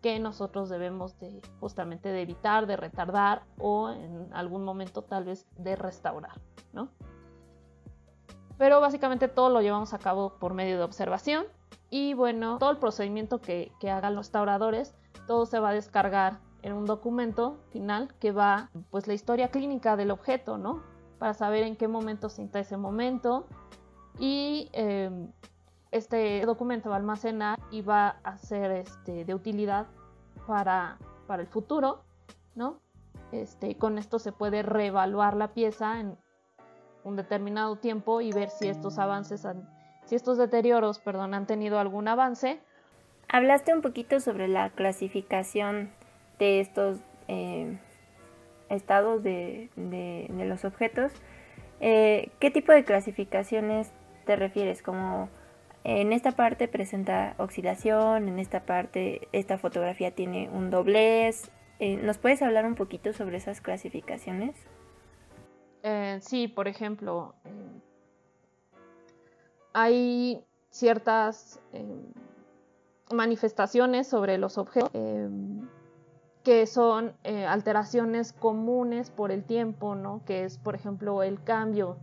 que 0.00 0.18
nosotros 0.18 0.68
debemos 0.68 1.18
de 1.20 1.40
justamente 1.60 2.08
de 2.08 2.22
evitar, 2.22 2.66
de 2.66 2.76
retardar 2.76 3.42
o 3.58 3.90
en 3.90 4.28
algún 4.32 4.64
momento 4.64 5.02
tal 5.02 5.24
vez 5.24 5.46
de 5.56 5.76
restaurar, 5.76 6.40
¿no? 6.72 6.88
Pero 8.58 8.80
básicamente 8.80 9.28
todo 9.28 9.50
lo 9.50 9.60
llevamos 9.60 9.94
a 9.94 9.98
cabo 9.98 10.34
por 10.38 10.54
medio 10.54 10.76
de 10.76 10.82
observación 10.82 11.46
y 11.88 12.14
bueno, 12.14 12.58
todo 12.58 12.70
el 12.70 12.78
procedimiento 12.78 13.40
que, 13.40 13.70
hagan 13.82 14.14
los 14.14 14.26
restauradores, 14.26 14.94
todo 15.26 15.46
se 15.46 15.60
va 15.60 15.70
a 15.70 15.72
descargar 15.74 16.40
en 16.62 16.72
un 16.72 16.86
documento 16.86 17.58
final 17.70 18.12
que 18.18 18.32
va 18.32 18.70
pues 18.90 19.06
la 19.06 19.14
historia 19.14 19.50
clínica 19.50 19.96
del 19.96 20.10
objeto, 20.10 20.58
¿no? 20.58 20.82
Para 21.18 21.34
saber 21.34 21.64
en 21.64 21.76
qué 21.76 21.86
momento 21.86 22.28
se 22.28 22.48
ese 22.54 22.76
momento 22.76 23.46
y 24.18 24.68
em, 24.72 25.28
este 25.90 26.44
documento 26.46 26.90
va 26.90 26.96
a 26.96 26.98
almacenar 26.98 27.58
y 27.70 27.82
va 27.82 28.16
a 28.22 28.38
ser 28.38 28.70
este, 28.72 29.24
de 29.24 29.34
utilidad 29.34 29.86
para, 30.46 30.98
para 31.26 31.42
el 31.42 31.48
futuro, 31.48 32.02
¿no? 32.54 32.80
Este, 33.30 33.76
con 33.76 33.98
esto 33.98 34.18
se 34.18 34.32
puede 34.32 34.62
reevaluar 34.62 35.36
la 35.36 35.48
pieza 35.48 36.00
en 36.00 36.18
un 37.04 37.16
determinado 37.16 37.76
tiempo 37.76 38.20
y 38.20 38.32
ver 38.32 38.50
si 38.50 38.68
estos 38.68 38.98
avances, 38.98 39.46
si 40.04 40.14
estos 40.14 40.38
deterioros, 40.38 40.98
perdón, 40.98 41.34
han 41.34 41.46
tenido 41.46 41.78
algún 41.78 42.08
avance. 42.08 42.60
Hablaste 43.28 43.74
un 43.74 43.82
poquito 43.82 44.20
sobre 44.20 44.48
la 44.48 44.70
clasificación 44.70 45.90
de 46.38 46.60
estos 46.60 46.98
eh, 47.28 47.78
estados 48.68 49.22
de, 49.22 49.70
los 50.28 50.64
objetos. 50.64 51.12
Eh, 51.80 52.30
¿Qué 52.38 52.50
tipo 52.50 52.72
de 52.72 52.84
clasificaciones 52.84 53.90
te 54.24 54.36
refieres? 54.36 54.82
Como 54.82 55.28
en 55.84 56.12
esta 56.12 56.32
parte 56.32 56.68
presenta 56.68 57.34
oxidación, 57.38 58.28
en 58.28 58.38
esta 58.38 58.64
parte 58.64 59.28
esta 59.32 59.58
fotografía 59.58 60.14
tiene 60.14 60.48
un 60.48 60.70
doblez. 60.70 61.50
Eh, 61.80 61.96
¿Nos 61.96 62.18
puedes 62.18 62.40
hablar 62.42 62.66
un 62.66 62.76
poquito 62.76 63.12
sobre 63.12 63.38
esas 63.38 63.60
clasificaciones? 63.60 64.56
Eh, 65.82 66.18
sí, 66.20 66.46
por 66.46 66.68
ejemplo, 66.68 67.34
eh, 67.44 67.80
hay 69.72 70.44
ciertas 70.70 71.60
manifestaciones 73.12 74.06
sobre 74.06 74.38
los 74.38 74.58
objetos 74.58 74.92
que 76.44 76.66
son 76.66 77.14
alteraciones 77.46 78.32
comunes 78.32 79.10
por 79.10 79.30
el 79.32 79.44
tiempo, 79.44 79.94
¿no? 79.94 80.22
Que 80.24 80.44
es, 80.44 80.58
por 80.58 80.74
ejemplo, 80.74 81.22
el 81.22 81.42
cambio 81.42 81.98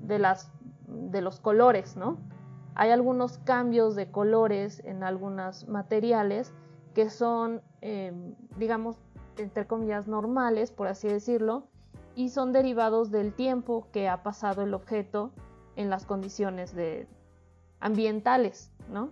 de, 0.00 0.18
las, 0.18 0.52
de 0.90 1.22
los 1.22 1.40
colores, 1.40 1.96
¿no? 1.96 2.18
Hay 2.74 2.90
algunos 2.90 3.38
cambios 3.38 3.94
de 3.96 4.10
colores 4.10 4.82
en 4.84 5.02
algunos 5.02 5.68
materiales 5.68 6.52
que 6.94 7.10
son, 7.10 7.62
em, 7.80 8.34
digamos, 8.56 8.96
entre 9.36 9.66
comillas, 9.66 10.06
normales, 10.06 10.70
por 10.70 10.88
así 10.88 11.08
decirlo, 11.08 11.64
y 12.14 12.30
son 12.30 12.52
derivados 12.52 13.10
del 13.10 13.32
tiempo 13.32 13.86
que 13.92 14.08
ha 14.08 14.22
pasado 14.22 14.62
el 14.62 14.74
objeto 14.74 15.30
en 15.76 15.90
las 15.90 16.04
condiciones 16.04 16.74
de, 16.74 17.06
ambientales, 17.80 18.70
¿no? 18.90 19.10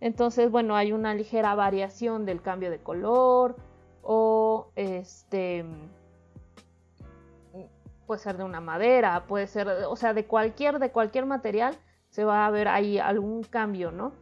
Entonces, 0.00 0.50
bueno, 0.50 0.76
hay 0.76 0.92
una 0.92 1.14
ligera 1.14 1.54
variación 1.54 2.26
del 2.26 2.42
cambio 2.42 2.70
de 2.70 2.78
color 2.78 3.56
o 4.02 4.68
este 4.76 5.64
puede 8.06 8.20
ser 8.20 8.36
de 8.36 8.44
una 8.44 8.60
madera, 8.60 9.26
puede 9.26 9.46
ser, 9.46 9.68
o 9.68 9.96
sea, 9.96 10.14
de 10.14 10.26
cualquier 10.26 10.78
de 10.78 10.90
cualquier 10.90 11.26
material 11.26 11.76
se 12.08 12.24
va 12.24 12.46
a 12.46 12.50
ver 12.50 12.68
ahí 12.68 12.98
algún 12.98 13.42
cambio, 13.42 13.90
¿no? 13.90 14.12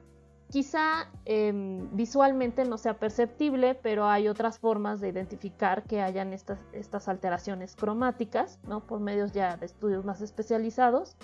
Quizá 0.50 1.10
em, 1.24 1.88
visualmente 1.96 2.64
no 2.64 2.78
sea 2.78 2.98
perceptible, 2.98 3.74
pero 3.74 4.06
hay 4.06 4.28
otras 4.28 4.58
formas 4.58 5.00
de 5.00 5.08
identificar 5.08 5.84
que 5.84 6.00
hayan 6.00 6.32
estas, 6.32 6.60
estas 6.72 7.08
alteraciones 7.08 7.76
cromáticas, 7.76 8.60
¿no? 8.66 8.86
Por 8.86 9.00
medios 9.00 9.32
ya 9.32 9.56
de 9.56 9.66
estudios 9.66 10.04
más 10.04 10.20
especializados. 10.20 11.16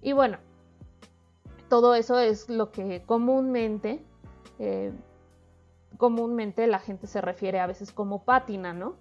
Y 0.00 0.12
bueno, 0.12 0.38
todo 1.68 1.94
eso 1.94 2.18
es 2.18 2.48
lo 2.48 2.70
que 2.70 3.02
comúnmente, 3.04 4.04
eh, 4.58 4.92
comúnmente 5.96 6.66
la 6.66 6.78
gente 6.78 7.06
se 7.06 7.20
refiere 7.20 7.60
a 7.60 7.66
veces 7.66 7.92
como 7.92 8.24
pátina, 8.24 8.72
¿no? 8.72 8.96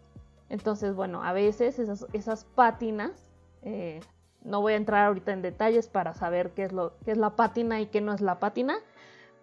Entonces, 0.54 0.93
bueno, 0.93 1.24
a 1.24 1.34
veces 1.34 1.80
esas, 1.80 2.06
esas 2.14 2.45
pátinas 2.45 3.32
eh, 3.64 4.01
no 4.43 4.62
voy 4.62 4.74
a 4.74 4.76
entrar 4.76 5.08
ahorita 5.08 5.34
en 5.34 5.41
detalles 5.41 5.88
para 5.88 6.14
saber 6.14 6.51
qué 6.51 6.62
es, 6.62 6.72
lo, 6.72 6.93
qué 7.04 7.10
es 7.14 7.18
la 7.18 7.32
pátina 7.32 7.82
y 7.82 7.88
qué 7.88 8.01
no 8.01 8.14
es 8.14 8.22
la 8.22 8.38
pátina, 8.38 8.76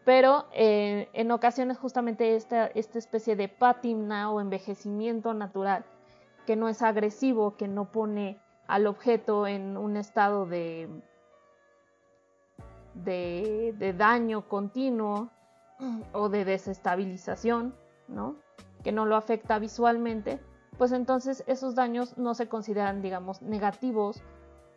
pero 0.04 0.46
eh, 0.52 1.08
en 1.12 1.32
ocasiones 1.32 1.78
justamente 1.78 2.36
esta, 2.36 2.66
especie 2.66 3.34
de 3.34 3.48
pátina 3.48 4.30
o 4.30 4.40
envejecimiento 4.40 5.34
natural 5.34 5.84
que 6.46 6.54
no 6.54 6.68
es 6.68 6.80
agresivo, 6.80 7.56
que 7.56 7.66
no 7.66 7.90
pone 7.90 8.38
al 8.68 8.86
objeto 8.86 9.48
en 9.48 9.76
un 9.76 9.96
estado 9.96 10.46
de, 10.46 10.88
de 12.94 13.94
daño 13.98 14.48
continuo 14.48 15.28
o 16.12 16.28
de 16.28 16.44
desestabilización, 16.44 17.74
¿no? 18.06 18.36
que 18.84 18.92
no 18.92 19.06
lo 19.06 19.16
afecta 19.16 19.58
visualmente, 19.58 20.38
pues 20.81 20.93
entonces 20.93 21.45
esos 21.47 21.74
daños 21.74 22.16
no 22.16 22.33
se 22.33 22.49
consideran, 22.49 23.03
digamos, 23.03 23.43
negativos 23.43 24.22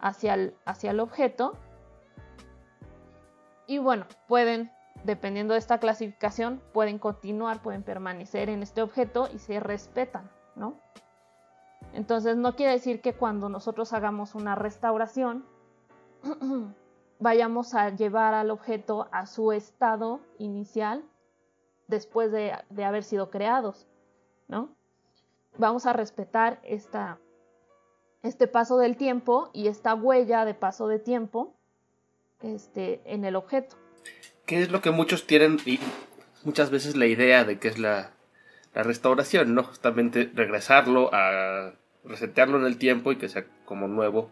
hacia 0.02 0.34
el, 0.34 0.54
hacia 0.66 0.92
el 0.92 1.00
objeto. 1.00 1.54
Y 3.68 3.78
bueno, 3.78 4.06
pueden, 4.28 4.70
dependiendo 5.06 5.54
de 5.54 5.60
esta 5.60 5.78
clasificación, 5.78 6.62
pueden 6.74 7.00
continuar, 7.00 7.62
pueden 7.62 7.84
permanecer 7.84 8.50
en 8.50 8.64
este 8.64 8.82
objeto 8.82 9.30
y 9.34 9.40
se 9.40 9.62
respetan, 9.62 10.30
¿no? 10.58 10.78
Entonces 11.94 12.36
no 12.36 12.58
quiere 12.58 12.74
decir 12.74 13.00
que 13.00 13.14
cuando 13.14 13.48
nosotros 13.48 13.94
hagamos 13.94 14.36
una 14.36 14.56
restauración 14.56 15.46
vayamos 17.20 17.76
a 17.76 17.92
llevar 17.92 18.34
al 18.34 18.52
objeto 18.52 19.08
a 19.14 19.26
su 19.26 19.54
estado 19.54 20.20
inicial 20.38 21.06
después 21.88 22.30
de, 22.34 22.58
de 22.70 22.84
haber 22.84 23.06
sido 23.06 23.30
creados, 23.30 23.88
¿no? 24.50 24.76
Vamos 25.58 25.86
a 25.86 25.94
respetar 25.94 26.60
esta, 26.64 27.20
este 28.24 28.48
paso 28.48 28.78
del 28.78 28.98
tiempo 28.98 29.50
y 29.54 29.68
esta 29.68 29.94
huella 29.94 30.46
de 30.46 30.54
paso 30.54 30.88
de 30.88 31.00
tiempo 31.00 31.56
este, 32.42 33.02
en 33.06 33.26
el 33.26 33.36
objeto. 33.36 33.76
¿Qué 34.46 34.62
es 34.62 34.72
lo 34.72 34.82
que 34.82 34.92
muchos 34.92 35.28
tienen 35.28 35.58
y 35.66 35.80
muchas 36.44 36.70
veces 36.70 36.96
la 36.96 37.06
idea 37.06 37.44
de 37.44 37.60
que 37.60 37.68
es 37.68 37.78
la, 37.78 38.12
la 38.74 38.84
restauración, 38.84 39.54
¿no? 39.54 39.64
Justamente 39.64 40.30
regresarlo 40.34 41.10
a 41.14 41.74
resetearlo 42.04 42.58
en 42.58 42.66
el 42.66 42.78
tiempo 42.78 43.12
y 43.12 43.18
que 43.18 43.30
sea 43.30 43.46
como 43.66 43.88
nuevo 43.88 44.30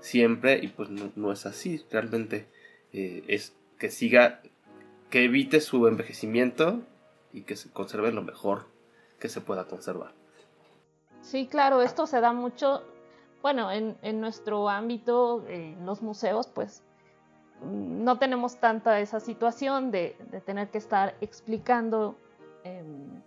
siempre 0.00 0.58
y 0.62 0.68
pues 0.68 0.90
no, 0.90 1.32
es 1.32 1.46
así, 1.46 1.82
realmente 1.90 2.46
eh, 2.92 3.24
es 3.28 3.54
que 3.78 3.90
siga, 3.90 4.42
que 5.10 5.24
evite 5.24 5.60
su 5.60 5.86
envejecimiento 5.86 6.82
y 7.32 7.42
que 7.42 7.56
se 7.56 7.70
conserve 7.70 8.12
lo 8.12 8.22
mejor 8.22 8.66
que 9.18 9.28
se 9.28 9.40
pueda 9.40 9.66
conservar. 9.66 10.12
Sí, 11.24 11.46
claro, 11.46 11.80
esto 11.80 12.06
se 12.06 12.20
da 12.20 12.34
mucho, 12.34 12.82
bueno, 13.40 13.72
en, 13.72 14.20
nuestro 14.20 14.68
ámbito, 14.68 15.42
en 15.48 15.86
los 15.86 16.02
museos, 16.02 16.48
pues 16.48 16.82
no 17.62 18.18
tenemos 18.18 18.58
tanta 18.60 19.00
esa 19.00 19.20
situación 19.20 19.90
de, 19.90 20.18
tener 20.44 20.68
que 20.68 20.76
estar 20.76 21.14
explicando 21.22 22.18
em, 22.62 23.22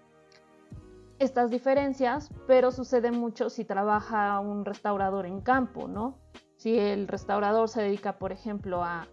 estas 1.18 1.50
diferencias, 1.50 2.30
pero 2.46 2.72
sucede 2.72 3.10
mucho 3.10 3.50
si 3.50 3.66
trabaja 3.66 4.40
un 4.42 4.64
restaurador 4.64 5.26
en 5.26 5.42
campo, 5.42 5.88
¿no? 5.88 6.20
Si 6.58 6.78
el 6.78 7.08
restaurador 7.08 7.68
se 7.68 7.82
dedica, 7.82 8.20
por 8.20 8.32
ejemplo, 8.32 8.84
a, 8.84 9.08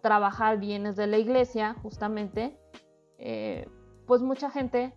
trabajar 0.00 0.58
bienes 0.58 0.96
de 0.96 1.06
la 1.06 1.18
iglesia, 1.18 1.76
justamente, 1.82 2.58
eh, 3.18 3.68
pues 4.06 4.22
mucha 4.22 4.48
gente 4.48 4.94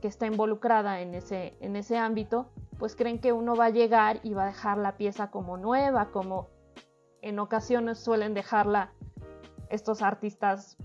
que 0.00 0.08
está 0.08 0.26
involucrada 0.26 1.00
en 1.00 1.14
ese, 1.14 1.56
en 1.60 1.76
ese 1.76 1.98
ámbito, 1.98 2.50
pues 2.78 2.94
creen 2.94 3.18
que 3.18 3.32
uno 3.32 3.56
va 3.56 3.66
a 3.66 3.70
llegar 3.70 4.20
y 4.22 4.34
va 4.34 4.44
a 4.44 4.46
dejar 4.46 4.78
la 4.78 4.96
pieza 4.96 5.30
como 5.30 5.56
nueva, 5.56 6.10
como 6.10 6.48
en 7.22 7.38
ocasiones 7.38 7.98
suelen 7.98 8.34
dejarla 8.34 8.92
estos 9.68 10.02
artistas 10.02 10.76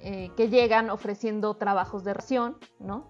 eh, 0.00 0.30
que 0.36 0.48
llegan 0.48 0.90
ofreciendo 0.90 1.54
trabajos 1.54 2.04
de 2.04 2.14
ración, 2.14 2.56
¿no? 2.78 3.06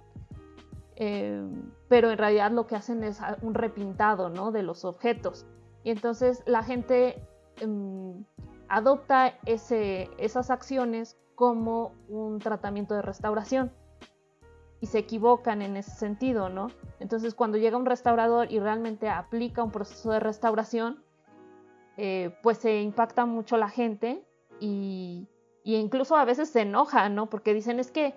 Eh, 0.96 1.42
pero 1.88 2.10
en 2.10 2.18
realidad 2.18 2.50
lo 2.50 2.66
que 2.66 2.76
hacen 2.76 3.04
es 3.04 3.20
un 3.42 3.54
repintado 3.54 4.30
¿no? 4.30 4.50
de 4.50 4.62
los 4.62 4.84
objetos. 4.84 5.46
Y 5.84 5.90
entonces 5.90 6.42
la 6.44 6.64
gente 6.64 7.22
em, 7.60 8.24
adopta 8.68 9.34
ese, 9.46 10.10
esas 10.18 10.50
acciones 10.50 11.16
como 11.36 11.92
un 12.08 12.40
tratamiento 12.40 12.94
de 12.94 13.02
restauración 13.02 13.70
y 14.80 14.86
se 14.86 14.98
equivocan 14.98 15.62
en 15.62 15.76
ese 15.76 15.90
sentido, 15.90 16.48
¿no? 16.48 16.70
Entonces 17.00 17.34
cuando 17.34 17.58
llega 17.58 17.76
un 17.76 17.86
restaurador 17.86 18.52
y 18.52 18.60
realmente 18.60 19.08
aplica 19.08 19.62
un 19.62 19.70
proceso 19.70 20.10
de 20.10 20.20
restauración, 20.20 21.02
eh, 21.96 22.36
pues 22.42 22.58
se 22.58 22.80
impacta 22.80 23.26
mucho 23.26 23.56
la 23.56 23.68
gente 23.68 24.24
y, 24.60 25.26
y 25.64 25.76
incluso 25.76 26.16
a 26.16 26.24
veces 26.24 26.50
se 26.50 26.60
enoja, 26.60 27.08
¿no? 27.08 27.26
Porque 27.26 27.54
dicen 27.54 27.80
es 27.80 27.90
que 27.90 28.14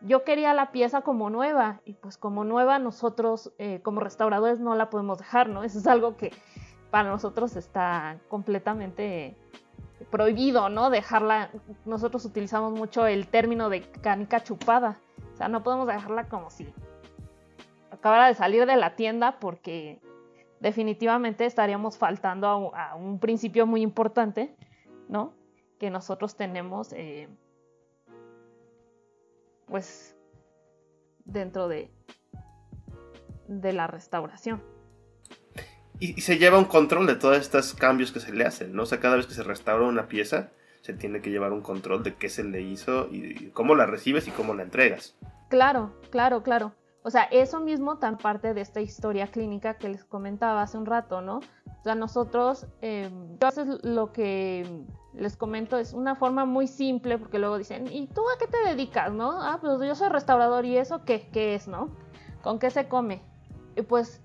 yo 0.00 0.22
quería 0.22 0.54
la 0.54 0.70
pieza 0.70 1.00
como 1.00 1.30
nueva 1.30 1.80
y 1.84 1.94
pues 1.94 2.18
como 2.18 2.44
nueva 2.44 2.78
nosotros 2.78 3.52
eh, 3.58 3.80
como 3.82 4.00
restauradores 4.00 4.60
no 4.60 4.74
la 4.74 4.90
podemos 4.90 5.18
dejar, 5.18 5.48
¿no? 5.48 5.64
Eso 5.64 5.78
es 5.78 5.86
algo 5.86 6.16
que 6.16 6.32
para 6.90 7.08
nosotros 7.08 7.56
está 7.56 8.18
completamente 8.28 9.36
prohibido, 10.10 10.68
¿no? 10.68 10.90
Dejarla, 10.90 11.50
nosotros 11.84 12.24
utilizamos 12.24 12.72
mucho 12.72 13.06
el 13.06 13.26
término 13.26 13.68
de 13.68 13.80
canica 13.80 14.42
chupada, 14.42 15.00
o 15.34 15.36
sea, 15.36 15.48
no 15.48 15.62
podemos 15.62 15.86
dejarla 15.86 16.28
como 16.28 16.48
si 16.48 16.72
acabara 17.90 18.28
de 18.28 18.34
salir 18.34 18.66
de 18.66 18.76
la 18.76 18.94
tienda 18.94 19.38
porque 19.40 20.00
definitivamente 20.60 21.44
estaríamos 21.44 21.98
faltando 21.98 22.72
a, 22.74 22.94
un 22.94 23.18
principio 23.18 23.66
muy 23.66 23.82
importante, 23.82 24.56
¿no? 25.08 25.34
Que 25.78 25.90
nosotros 25.90 26.36
tenemos. 26.36 26.92
Eh, 26.92 27.28
pues 29.66 30.16
dentro 31.24 31.68
de, 31.68 31.90
de 33.48 33.72
la 33.72 33.86
restauración. 33.86 34.62
Y, 35.98 36.20
se 36.20 36.38
lleva 36.38 36.58
un 36.58 36.66
control 36.66 37.06
de 37.06 37.16
todos 37.16 37.38
estos 37.38 37.74
cambios 37.74 38.12
que 38.12 38.20
se 38.20 38.32
le 38.32 38.44
hacen, 38.44 38.74
¿no? 38.74 38.82
O 38.82 38.86
sea, 38.86 39.00
cada 39.00 39.16
vez 39.16 39.26
que 39.26 39.34
se 39.34 39.42
restaura 39.42 39.86
una 39.86 40.06
pieza, 40.06 40.52
se 40.84 40.92
tiene 40.92 41.22
que 41.22 41.30
llevar 41.30 41.54
un 41.54 41.62
control 41.62 42.02
de 42.02 42.14
qué 42.14 42.28
se 42.28 42.44
le 42.44 42.60
hizo 42.60 43.08
y, 43.10 43.48
cómo 43.54 43.74
la 43.74 43.86
recibes 43.86 44.28
y 44.28 44.30
cómo 44.32 44.52
la 44.52 44.64
entregas. 44.64 45.16
Claro, 45.48 45.94
claro, 46.10 46.42
claro. 46.42 46.74
O 47.02 47.10
sea, 47.10 47.22
eso 47.22 47.58
mismo 47.58 47.96
tan 47.96 48.18
parte 48.18 48.52
de 48.52 48.60
esta 48.60 48.82
historia 48.82 49.28
clínica 49.28 49.78
que 49.78 49.88
les 49.88 50.04
comentaba 50.04 50.60
hace 50.60 50.76
un 50.76 50.84
rato, 50.84 51.22
¿no? 51.22 51.38
O 51.38 51.82
sea, 51.82 51.94
nosotros, 51.94 52.66
eh, 52.82 53.10
lo 53.82 54.12
que 54.12 54.84
les 55.14 55.38
comento, 55.38 55.78
es 55.78 55.94
una 55.94 56.16
forma 56.16 56.44
muy 56.44 56.66
simple, 56.66 57.16
porque 57.16 57.38
luego 57.38 57.56
dicen, 57.56 57.86
¿y 57.90 58.06
tú 58.08 58.20
a 58.20 58.38
qué 58.38 58.46
te 58.46 58.68
dedicas, 58.68 59.10
no? 59.10 59.40
Ah, 59.40 59.60
pues 59.62 59.80
yo 59.80 59.94
soy 59.94 60.10
restaurador, 60.10 60.66
¿y 60.66 60.76
eso 60.76 61.02
qué, 61.06 61.30
qué 61.32 61.54
es, 61.54 61.66
no? 61.66 61.96
¿Con 62.42 62.58
qué 62.58 62.68
se 62.68 62.88
come? 62.88 63.22
Y 63.74 63.80
pues 63.82 64.20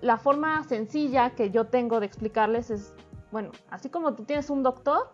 la 0.00 0.18
forma 0.18 0.62
sencilla 0.64 1.30
que 1.30 1.50
yo 1.50 1.66
tengo 1.66 2.00
de 2.00 2.06
explicarles 2.06 2.70
es, 2.70 2.94
bueno, 3.34 3.50
así 3.68 3.90
como 3.90 4.14
tú 4.14 4.22
tienes 4.22 4.48
un 4.48 4.62
doctor, 4.62 5.10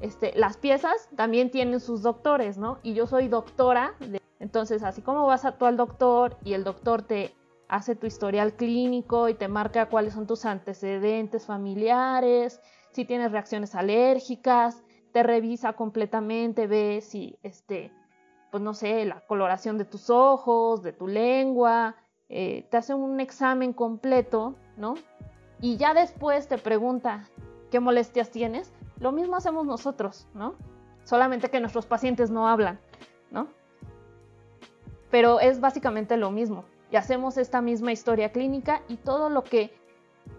este, 0.00 0.32
las 0.34 0.56
piezas 0.56 1.08
también 1.14 1.52
tienen 1.52 1.78
sus 1.78 2.02
doctores, 2.02 2.58
¿no? 2.58 2.80
Y 2.82 2.94
yo 2.94 3.06
soy 3.06 3.28
doctora, 3.28 3.94
entonces 4.40 4.82
así 4.82 5.02
como 5.02 5.24
vas 5.24 5.44
a 5.44 5.52
tú 5.52 5.64
al 5.64 5.76
doctor 5.76 6.36
y 6.42 6.54
el 6.54 6.64
doctor 6.64 7.02
te 7.02 7.32
hace 7.68 7.94
tu 7.94 8.08
historial 8.08 8.54
clínico 8.54 9.28
y 9.28 9.34
te 9.34 9.46
marca 9.46 9.88
cuáles 9.88 10.14
son 10.14 10.26
tus 10.26 10.46
antecedentes 10.46 11.46
familiares, 11.46 12.60
si 12.90 13.04
tienes 13.04 13.30
reacciones 13.30 13.76
alérgicas, 13.76 14.82
te 15.12 15.22
revisa 15.22 15.74
completamente, 15.74 16.66
ve 16.66 17.00
si, 17.00 17.38
este, 17.44 17.92
pues 18.50 18.64
no 18.64 18.74
sé, 18.74 19.04
la 19.04 19.20
coloración 19.28 19.78
de 19.78 19.84
tus 19.84 20.10
ojos, 20.10 20.82
de 20.82 20.92
tu 20.92 21.06
lengua, 21.06 21.94
eh, 22.28 22.66
te 22.68 22.78
hace 22.78 22.94
un 22.94 23.20
examen 23.20 23.72
completo, 23.72 24.56
¿no? 24.76 24.96
Y 25.60 25.76
ya 25.76 25.94
después 25.94 26.48
te 26.48 26.58
pregunta 26.58 27.28
qué 27.70 27.80
molestias 27.80 28.30
tienes. 28.30 28.72
Lo 29.00 29.12
mismo 29.12 29.36
hacemos 29.36 29.66
nosotros, 29.66 30.26
¿no? 30.34 30.54
Solamente 31.04 31.50
que 31.50 31.60
nuestros 31.60 31.86
pacientes 31.86 32.30
no 32.30 32.48
hablan, 32.48 32.78
¿no? 33.30 33.48
Pero 35.10 35.40
es 35.40 35.60
básicamente 35.60 36.16
lo 36.16 36.30
mismo. 36.30 36.64
Y 36.90 36.96
hacemos 36.96 37.38
esta 37.38 37.60
misma 37.60 37.92
historia 37.92 38.32
clínica 38.32 38.82
y 38.88 38.96
todo 38.96 39.30
lo 39.30 39.42
que 39.42 39.72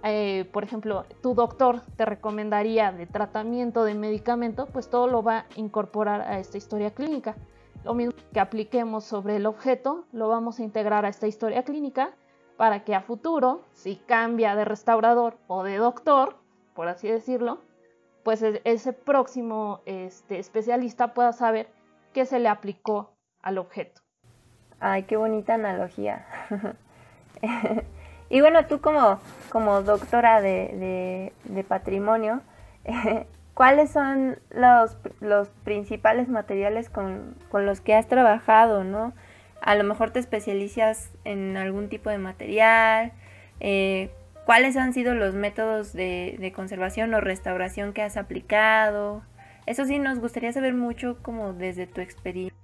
eh, 0.03 0.47
por 0.51 0.63
ejemplo, 0.63 1.05
tu 1.21 1.33
doctor 1.33 1.81
te 1.97 2.05
recomendaría 2.05 2.91
de 2.91 3.05
tratamiento, 3.05 3.83
de 3.83 3.95
medicamento, 3.95 4.67
pues 4.67 4.89
todo 4.89 5.07
lo 5.07 5.23
va 5.23 5.39
a 5.39 5.45
incorporar 5.55 6.21
a 6.21 6.39
esta 6.39 6.57
historia 6.57 6.91
clínica. 6.91 7.35
Lo 7.83 7.93
mismo 7.93 8.13
que 8.33 8.39
apliquemos 8.39 9.03
sobre 9.03 9.37
el 9.37 9.45
objeto, 9.45 10.05
lo 10.11 10.27
vamos 10.27 10.59
a 10.59 10.63
integrar 10.63 11.05
a 11.05 11.09
esta 11.09 11.27
historia 11.27 11.63
clínica 11.63 12.11
para 12.59 12.81
que 12.81 12.93
a 12.93 12.99
futuro, 12.99 13.63
si 13.71 13.95
cambia 13.95 14.53
de 14.53 14.65
restaurador 14.65 15.37
o 15.47 15.63
de 15.63 15.77
doctor, 15.77 16.35
por 16.73 16.89
así 16.89 17.07
decirlo, 17.07 17.59
pues 18.25 18.43
e-, 18.43 18.61
ese 18.65 18.91
próximo 18.91 19.79
este, 19.85 20.39
especialista 20.39 21.13
pueda 21.13 21.31
saber 21.31 21.69
qué 22.11 22.25
se 22.25 22.37
le 22.37 22.49
aplicó 22.49 23.13
al 23.41 23.59
objeto. 23.59 24.01
Ay, 24.81 25.03
qué 25.03 25.15
bonita 25.15 25.53
analogía. 25.53 26.25
Y 28.31 28.41
bueno, 28.41 28.67
tú 28.67 28.79
como, 28.79 29.19
como 29.49 29.81
doctora 29.81 30.39
de, 30.39 31.33
patrimonio, 31.67 32.41
¿cuáles 33.55 33.89
son 33.89 34.37
los, 34.51 34.97
los 35.19 35.47
principales 35.63 36.29
materiales 36.29 36.91
con, 36.91 37.35
los 37.51 37.81
que 37.81 37.95
has 37.95 38.07
trabajado, 38.07 38.83
no? 38.83 39.13
A 39.69 39.75
lo 39.75 39.83
mejor 39.83 40.09
te 40.09 40.17
especializas 40.17 41.11
en 41.25 41.55
algún 41.55 41.89
tipo 41.89 42.09
de 42.09 42.17
material. 42.17 43.13
Eh, 43.59 44.11
¿Cuáles 44.47 44.75
han 44.77 44.93
sido 44.93 45.13
los 45.13 45.35
métodos 45.35 45.93
de, 45.93 46.51
conservación 46.55 47.13
o 47.13 47.21
restauración 47.21 47.93
que 47.93 48.01
has 48.01 48.17
aplicado? 48.17 49.21
Eso 49.67 49.85
sí, 49.85 49.99
nos 49.99 50.17
gustaría 50.17 50.51
saber 50.53 50.73
mucho 50.73 51.19
como 51.21 51.53
desde 51.53 51.85
tu 51.85 52.01
experiencia. 52.01 52.57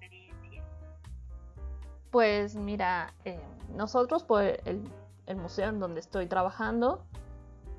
Pues 2.09 2.55
mira, 2.55 3.13
eh, 3.23 3.39
nosotros 3.75 4.23
por 4.23 4.41
el 4.43 4.81
el 5.27 5.37
museo 5.37 5.69
en 5.69 5.79
donde 5.79 5.99
estoy 5.99 6.25
trabajando. 6.25 7.03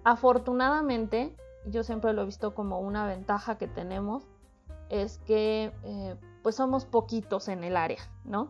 Afortunadamente, 0.05 1.35
yo 1.67 1.83
siempre 1.83 2.13
lo 2.13 2.23
he 2.23 2.27
visto 2.27 2.55
como 2.55 2.79
una 2.79 3.07
ventaja 3.07 3.59
que 3.59 3.67
tenemos, 3.67 4.25
es 4.89 5.19
que 5.27 5.73
eh, 5.83 6.15
pues 6.45 6.55
somos 6.55 6.85
poquitos 6.85 7.49
en 7.49 7.65
el 7.65 7.77
área, 7.77 8.01
¿no? 8.25 8.49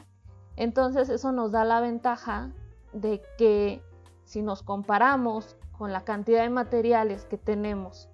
Entonces 0.57 1.09
eso 1.09 1.33
nos 1.33 1.53
da 1.53 1.65
la 1.65 1.81
ventaja 1.81 2.51
de 2.93 3.23
que 3.39 3.83
si 4.25 4.43
nos 4.43 4.63
comparamos 4.63 5.57
con 5.79 5.93
la 5.93 6.05
cantidad 6.05 6.43
de 6.43 6.51
materiales 6.51 7.25
que 7.27 7.39
tenemos 7.39 8.09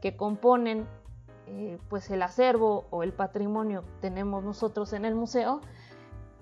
que 0.00 0.16
componen 0.16 0.86
eh, 1.46 1.78
pues 1.88 2.10
el 2.10 2.22
acervo 2.22 2.86
o 2.90 3.02
el 3.02 3.12
patrimonio 3.12 3.82
que 3.82 3.92
tenemos 4.00 4.44
nosotros 4.44 4.92
en 4.92 5.04
el 5.04 5.14
museo, 5.14 5.60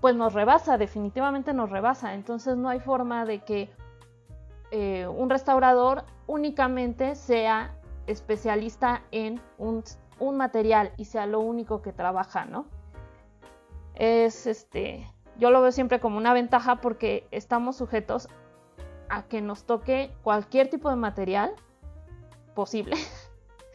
pues 0.01 0.17
nos 0.17 0.33
rebasa, 0.33 0.79
definitivamente 0.79 1.53
nos 1.53 1.71
rebasa. 1.71 2.15
Entonces 2.15 2.57
no 2.57 2.69
hay 2.69 2.81
forma 2.81 3.25
de 3.25 3.41
que 3.45 3.71
eh, 4.73 5.07
un 5.07 5.31
restaurador 5.31 6.05
únicamente 6.27 7.15
sea 7.15 7.77
especialista 8.07 9.03
en 9.13 9.41
un, 9.59 9.85
un, 10.19 10.37
material 10.37 10.93
y 10.97 11.05
sea 11.05 11.27
lo 11.27 11.41
único 11.41 11.83
que 11.83 11.93
trabaja, 11.93 12.45
¿no? 12.45 12.67
Es 13.95 14.47
este, 14.47 15.07
yo 15.39 15.51
lo 15.51 15.63
veo 15.63 15.73
siempre 15.73 16.01
como 16.01 16.19
una 16.19 16.33
ventaja 16.33 16.77
porque 16.77 17.27
estamos 17.31 17.77
sujetos 17.77 18.29
a 19.09 19.23
que 19.25 19.41
nos 19.41 19.65
toque 19.65 20.15
cualquier 20.23 20.69
tipo 20.71 20.89
de 20.91 20.97
material 20.97 21.55
posible 22.55 22.97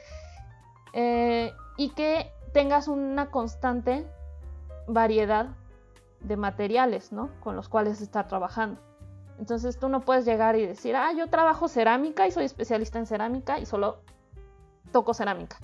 eh, 0.94 1.54
y 1.78 1.90
que 1.90 2.32
tengas 2.54 2.88
una 2.88 3.30
constante 3.30 4.08
variedad 4.88 5.50
de 6.22 6.38
materiales, 6.38 7.12
¿no? 7.12 7.30
Con 7.42 7.56
los 7.56 7.70
cuales 7.70 8.02
estar 8.02 8.28
trabajando. 8.28 8.82
Entonces 9.40 9.78
tú 9.78 9.90
no 9.90 10.02
puedes 10.02 10.26
llegar 10.26 10.56
y 10.56 10.66
decir, 10.66 10.96
ah, 10.96 11.12
yo 11.14 11.28
trabajo 11.28 11.68
cerámica 11.68 12.26
y 12.26 12.32
soy 12.32 12.46
especialista 12.46 12.98
en 12.98 13.06
cerámica 13.06 13.60
y 13.60 13.66
solo 13.66 14.02
toco 14.92 15.14
cerámica. 15.14 15.58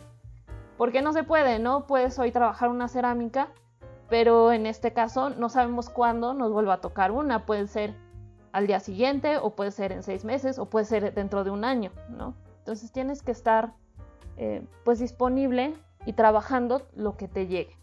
Porque 0.78 1.02
no 1.02 1.14
se 1.14 1.24
puede, 1.24 1.60
¿no? 1.60 1.88
Puedes 1.88 2.20
hoy 2.20 2.32
trabajar 2.32 2.70
una 2.70 2.88
cerámica, 2.88 3.50
pero 4.14 4.52
en 4.52 4.68
este 4.68 4.94
caso 4.94 5.32
no 5.32 5.50
sabemos 5.50 5.90
cuándo 5.90 6.36
nos 6.36 6.52
vuelva 6.52 6.76
a 6.76 6.82
tocar 6.82 7.12
una. 7.12 7.48
Puede 7.48 7.66
ser 7.66 7.96
al 8.52 8.68
día 8.68 8.80
siguiente, 8.80 9.40
o 9.40 9.56
puede 9.56 9.72
ser 9.72 9.92
en 9.92 10.04
seis 10.04 10.24
meses, 10.24 10.60
o 10.60 10.68
puede 10.68 10.86
ser 10.86 11.16
dentro 11.16 11.44
de 11.44 11.50
un 11.50 11.66
año, 11.66 11.92
¿no? 12.10 12.36
Entonces 12.60 12.92
tienes 12.92 13.24
que 13.24 13.32
estar 13.32 13.74
eh, 14.38 14.68
pues 14.86 15.00
disponible 15.00 15.74
y 16.06 16.14
trabajando 16.14 16.84
lo 16.96 17.18
que 17.18 17.28
te 17.28 17.48
llegue. 17.48 17.76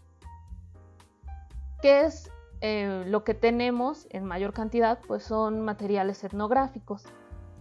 ¿Qué 1.81 2.05
es 2.05 2.31
eh, 2.61 3.03
lo 3.07 3.25
que 3.25 3.33
tenemos 3.33 4.07
en 4.09 4.23
mayor 4.23 4.53
cantidad? 4.53 4.99
Pues 5.05 5.23
son 5.23 5.59
materiales 5.59 6.23
etnográficos. 6.23 7.03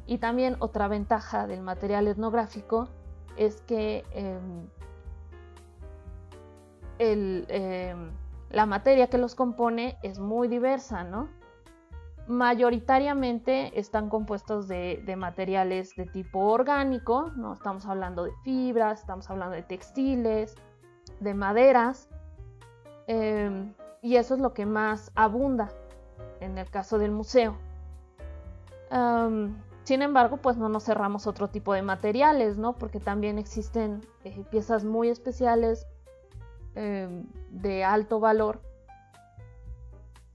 Y 0.07 0.19
también 0.19 0.55
otra 0.61 0.87
ventaja 0.87 1.49
del 1.49 1.63
material 1.63 2.07
etnográfico 2.07 2.89
es 3.37 3.63
que 3.63 4.05
em, 4.13 4.69
em, 7.01 8.13
la 8.51 8.67
materia 8.67 9.07
que 9.07 9.19
los 9.19 9.35
compone 9.35 9.97
es 10.03 10.19
muy 10.19 10.49
diversa, 10.49 11.05
¿no? 11.05 11.29
Mayoritariamente 12.27 13.79
están 13.79 14.09
compuestos 14.09 14.69
de, 14.69 15.03
materiales 15.17 15.95
de 15.97 16.07
tipo 16.07 16.41
orgánico, 16.41 17.31
¿no? 17.37 17.53
Estamos 17.53 17.87
hablando 17.87 18.25
de 18.25 18.33
fibras, 18.45 19.01
estamos 19.01 19.31
hablando 19.31 19.55
de 19.55 19.63
textiles, 19.63 20.57
de 21.21 21.35
maderas, 21.35 22.09
em, 23.07 23.73
y 24.03 24.17
eso 24.17 24.35
es 24.35 24.41
lo 24.41 24.53
que 24.53 24.67
más 24.67 25.13
abunda 25.15 25.69
en 26.41 26.59
el 26.59 26.69
caso 26.71 26.99
del 26.99 27.11
museo. 27.13 27.57
sin 29.85 30.03
embargo, 30.03 30.37
pues 30.37 30.57
no 30.57 30.69
nos 30.69 30.85
cerramos 30.85 31.27
otro 31.27 31.49
tipo 31.49 31.75
de 31.75 31.83
materiales, 31.83 32.57
¿no? 32.57 32.75
Porque 32.75 33.01
también 33.01 33.39
existen 33.39 34.07
eh, 34.25 34.45
piezas 34.51 34.85
muy 34.85 35.09
especiales 35.09 35.87
em, 36.75 37.25
de 37.51 37.85
alto 37.85 38.21
valor 38.21 38.61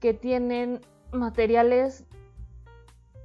que 0.00 0.14
tienen 0.14 0.80
materiales 1.12 2.04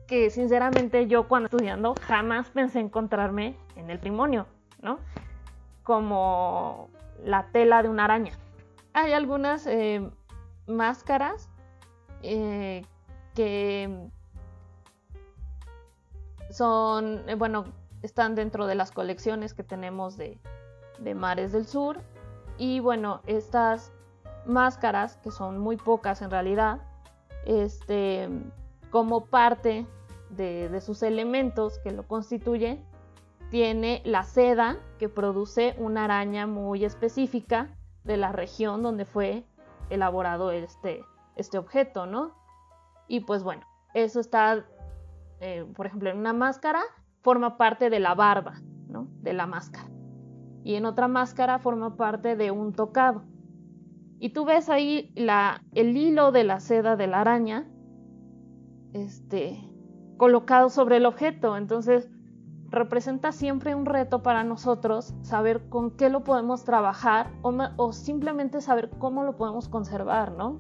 que 0.08 0.30
sinceramente 0.30 1.08
yo 1.08 1.28
cuando 1.28 1.46
estudiando 1.46 1.96
jamás 2.02 2.50
pensé 2.50 2.80
encontrarme 2.80 3.56
en 3.78 3.90
el 3.90 4.00
trimonio, 4.00 4.46
¿no? 4.82 5.00
Como 5.84 6.90
la 7.24 7.48
tela 7.52 7.82
de 7.82 7.90
una 7.90 8.06
araña. 8.06 8.34
Hay 8.94 9.14
algunas 9.14 9.66
eh, 9.68 10.10
máscaras 10.68 11.50
eh, 12.24 12.84
que 13.36 14.10
son, 16.50 17.30
eh, 17.30 17.36
bueno, 17.36 17.66
están 18.02 18.36
dentro 18.36 18.68
de 18.68 18.76
las 18.76 18.92
colecciones 18.92 19.54
que 19.54 19.64
tenemos 19.64 20.18
de 20.18 20.38
Mares 21.16 21.54
del 21.54 21.66
Sur. 21.66 22.02
Y 22.58 22.80
bueno, 22.80 23.22
estas 23.28 23.92
máscaras, 24.46 25.18
que 25.18 25.32
son 25.32 25.60
muy 25.60 25.78
pocas 25.78 26.22
en 26.22 26.32
realidad, 26.32 26.82
este, 27.46 28.30
como 28.90 29.26
parte 29.26 29.88
de, 30.30 30.70
de, 30.70 30.82
sus 30.82 31.04
elementos 31.04 31.80
que 31.80 31.92
lo 31.92 32.08
constituyen, 32.08 32.86
tiene 33.50 34.02
la 34.06 34.24
seda 34.24 34.78
que 34.98 35.10
produce 35.10 35.76
una 35.78 36.06
araña 36.06 36.48
muy 36.48 36.86
específica 36.86 37.76
de 38.04 38.18
la 38.18 38.32
región 38.32 38.82
donde 38.82 39.06
fue 39.06 39.46
elaborado 39.90 40.52
este, 40.52 41.04
este 41.36 41.58
objeto, 41.58 42.06
¿no? 42.06 42.34
Y 43.08 43.22
pues 43.22 43.44
bueno, 43.44 43.66
eso 43.94 44.20
está, 44.20 44.66
eh, 45.42 45.66
por 45.76 45.86
ejemplo, 45.86 46.10
en 46.10 46.18
una 46.18 46.34
máscara 46.34 46.82
forma 47.22 47.58
parte 47.58 47.90
de 47.90 48.00
la 48.00 48.16
barba, 48.16 48.62
¿no? 48.88 49.08
De 49.22 49.34
la 49.34 49.46
máscara. 49.46 49.90
Y 50.64 50.76
en 50.76 50.86
otra 50.86 51.08
máscara 51.08 51.60
forma 51.60 51.96
parte 51.96 52.36
de 52.36 52.52
un 52.52 52.74
tocado. 52.74 53.24
Y 54.20 54.30
tú 54.30 54.46
ves 54.46 54.70
ahí 54.70 55.12
la, 55.16 55.64
el 55.74 55.98
hilo 55.98 56.32
de 56.32 56.44
la 56.44 56.60
seda 56.60 56.96
de 56.96 57.08
la 57.08 57.22
araña, 57.22 57.68
este, 58.94 59.60
colocado 60.18 60.70
sobre 60.70 60.98
el 60.98 61.08
objeto. 61.08 61.58
Entonces, 61.58 62.08
representa 62.72 63.34
siempre 63.34 63.76
un 63.76 63.86
reto 63.86 64.24
para 64.24 64.44
nosotros 64.44 65.14
saber 65.22 65.68
con 65.68 65.92
qué 65.92 66.10
lo 66.10 66.24
podemos 66.24 66.64
trabajar 66.64 67.30
o, 67.42 67.92
simplemente 67.92 68.62
saber 68.62 68.90
cómo 68.98 69.24
lo 69.24 69.36
podemos 69.36 69.68
conservar, 69.68 70.32
¿no? 70.32 70.60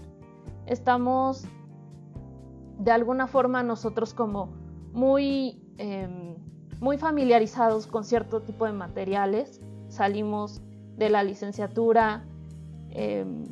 Estamos 0.65 1.45
de 2.79 2.91
alguna 2.91 3.27
forma 3.27 3.63
nosotros 3.63 4.13
como 4.13 4.49
muy, 4.91 5.63
em, 5.77 6.35
muy 6.81 6.97
familiarizados 6.97 7.87
con 7.87 8.03
cierto 8.03 8.41
tipo 8.41 8.65
de 8.65 8.73
materiales, 8.73 9.61
salimos 9.91 10.61
de 10.97 11.09
la 11.09 11.23
licenciatura 11.23 12.23
em, 12.89 13.45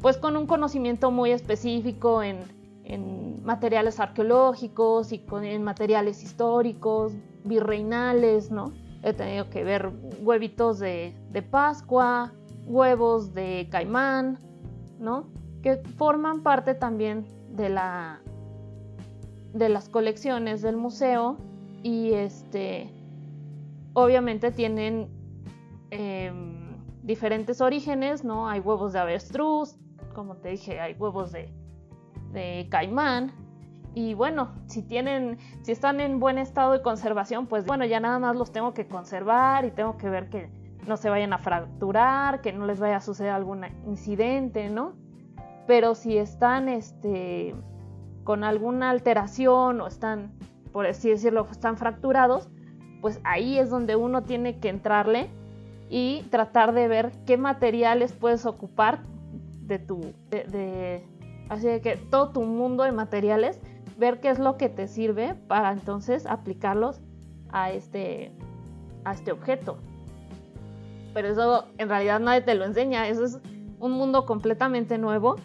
pues 0.00 0.16
con 0.16 0.36
un 0.36 0.46
conocimiento 0.46 1.10
muy 1.10 1.30
específico 1.30 2.22
en, 2.22 2.40
en 2.84 3.44
materiales 3.44 4.00
arqueológicos 4.00 5.12
y 5.12 5.18
con, 5.20 5.44
en 5.44 5.62
materiales 5.62 6.22
históricos, 6.22 7.12
virreinales, 7.44 8.50
¿no? 8.50 8.72
He 9.02 9.12
tenido 9.12 9.50
que 9.50 9.64
ver 9.64 9.92
huevitos 10.20 10.78
de, 10.78 11.14
Pascua, 11.50 12.32
huevos 12.66 13.34
de 13.34 13.68
caimán, 13.70 14.38
¿no? 14.98 15.26
Que 15.62 15.76
forman 15.96 16.42
parte 16.42 16.74
también 16.74 17.26
de 17.50 17.68
la 17.68 18.20
de 19.52 19.68
las 19.68 19.90
colecciones 19.90 20.62
del 20.62 20.78
museo 20.78 21.36
y 21.82 22.12
este 22.14 22.90
obviamente 23.92 24.50
tienen 24.50 25.08
em, 25.92 26.76
diferentes 27.02 27.60
orígenes, 27.60 28.24
¿no? 28.24 28.48
Hay 28.48 28.60
huevos 28.60 28.92
de 28.92 28.98
avestruz, 28.98 29.76
como 30.14 30.36
te 30.36 30.48
dije, 30.50 30.80
hay 30.80 30.94
huevos 30.94 31.32
de, 31.32 31.52
de 32.32 32.66
caimán, 32.70 33.32
y 33.94 34.14
bueno, 34.14 34.52
si 34.66 34.82
tienen, 34.82 35.38
si 35.62 35.72
están 35.72 36.00
en 36.00 36.18
buen 36.18 36.38
estado 36.38 36.72
de 36.72 36.80
conservación, 36.80 37.46
pues 37.46 37.66
bueno, 37.66 37.84
ya 37.84 38.00
nada 38.00 38.18
más 38.18 38.36
los 38.36 38.50
tengo 38.50 38.72
que 38.72 38.86
conservar 38.86 39.66
y 39.66 39.70
tengo 39.70 39.98
que 39.98 40.08
ver 40.08 40.30
que 40.30 40.48
no 40.86 40.96
se 40.96 41.10
vayan 41.10 41.32
a 41.32 41.38
fracturar, 41.38 42.40
que 42.40 42.52
no 42.52 42.66
les 42.66 42.80
vaya 42.80 42.96
a 42.96 43.00
suceder 43.00 43.32
algún 43.32 43.64
incidente, 43.86 44.70
¿no? 44.70 44.94
Pero 45.66 45.94
si 45.94 46.16
están 46.16 46.68
este, 46.70 47.54
con 48.24 48.44
alguna 48.44 48.88
alteración 48.90 49.80
o 49.82 49.86
están, 49.86 50.32
por 50.72 50.86
así 50.86 51.10
decirlo, 51.10 51.46
están 51.50 51.76
fracturados, 51.76 52.48
pues 53.02 53.20
ahí 53.24 53.58
es 53.58 53.68
donde 53.68 53.94
uno 53.94 54.22
tiene 54.22 54.58
que 54.58 54.70
entrarle 54.70 55.28
y 55.94 56.22
tratar 56.30 56.72
de 56.72 56.88
ver 56.88 57.12
qué 57.26 57.36
materiales 57.36 58.14
puedes 58.14 58.46
ocupar 58.46 59.02
de 59.60 59.78
tu, 59.78 60.00
de, 60.30 60.44
de 60.44 61.04
así 61.50 61.66
que 61.82 61.96
todo 61.96 62.30
tu 62.30 62.40
mundo 62.44 62.84
de 62.84 62.92
materiales 62.92 63.60
ver 63.98 64.18
qué 64.18 64.30
es 64.30 64.38
lo 64.38 64.56
que 64.56 64.70
te 64.70 64.88
sirve 64.88 65.34
para 65.48 65.70
entonces 65.70 66.24
aplicarlos 66.24 67.02
a 67.50 67.72
este, 67.72 68.32
a 69.04 69.12
este 69.12 69.32
objeto. 69.32 69.76
Pero 71.12 71.28
eso 71.28 71.66
en 71.76 71.90
realidad 71.90 72.20
nadie 72.20 72.40
te 72.40 72.54
lo 72.54 72.64
enseña, 72.64 73.06
eso 73.08 73.26
es 73.26 73.38
un 73.78 73.92
mundo 73.92 74.24
completamente 74.24 74.96
nuevo 74.96 75.36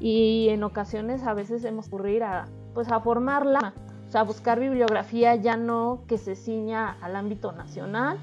y 0.00 0.48
en 0.48 0.64
ocasiones 0.64 1.24
a 1.24 1.34
veces 1.34 1.62
hemos 1.64 1.88
ocurrir 1.88 2.22
a, 2.22 2.48
pues 2.72 2.90
a 2.90 3.00
formarla, 3.00 3.74
o 4.08 4.10
sea, 4.10 4.22
buscar 4.22 4.58
bibliografía 4.58 5.36
ya 5.36 5.58
no 5.58 6.04
que 6.08 6.16
se 6.16 6.36
ciña 6.36 6.96
al 7.02 7.16
ámbito 7.16 7.52
nacional, 7.52 8.18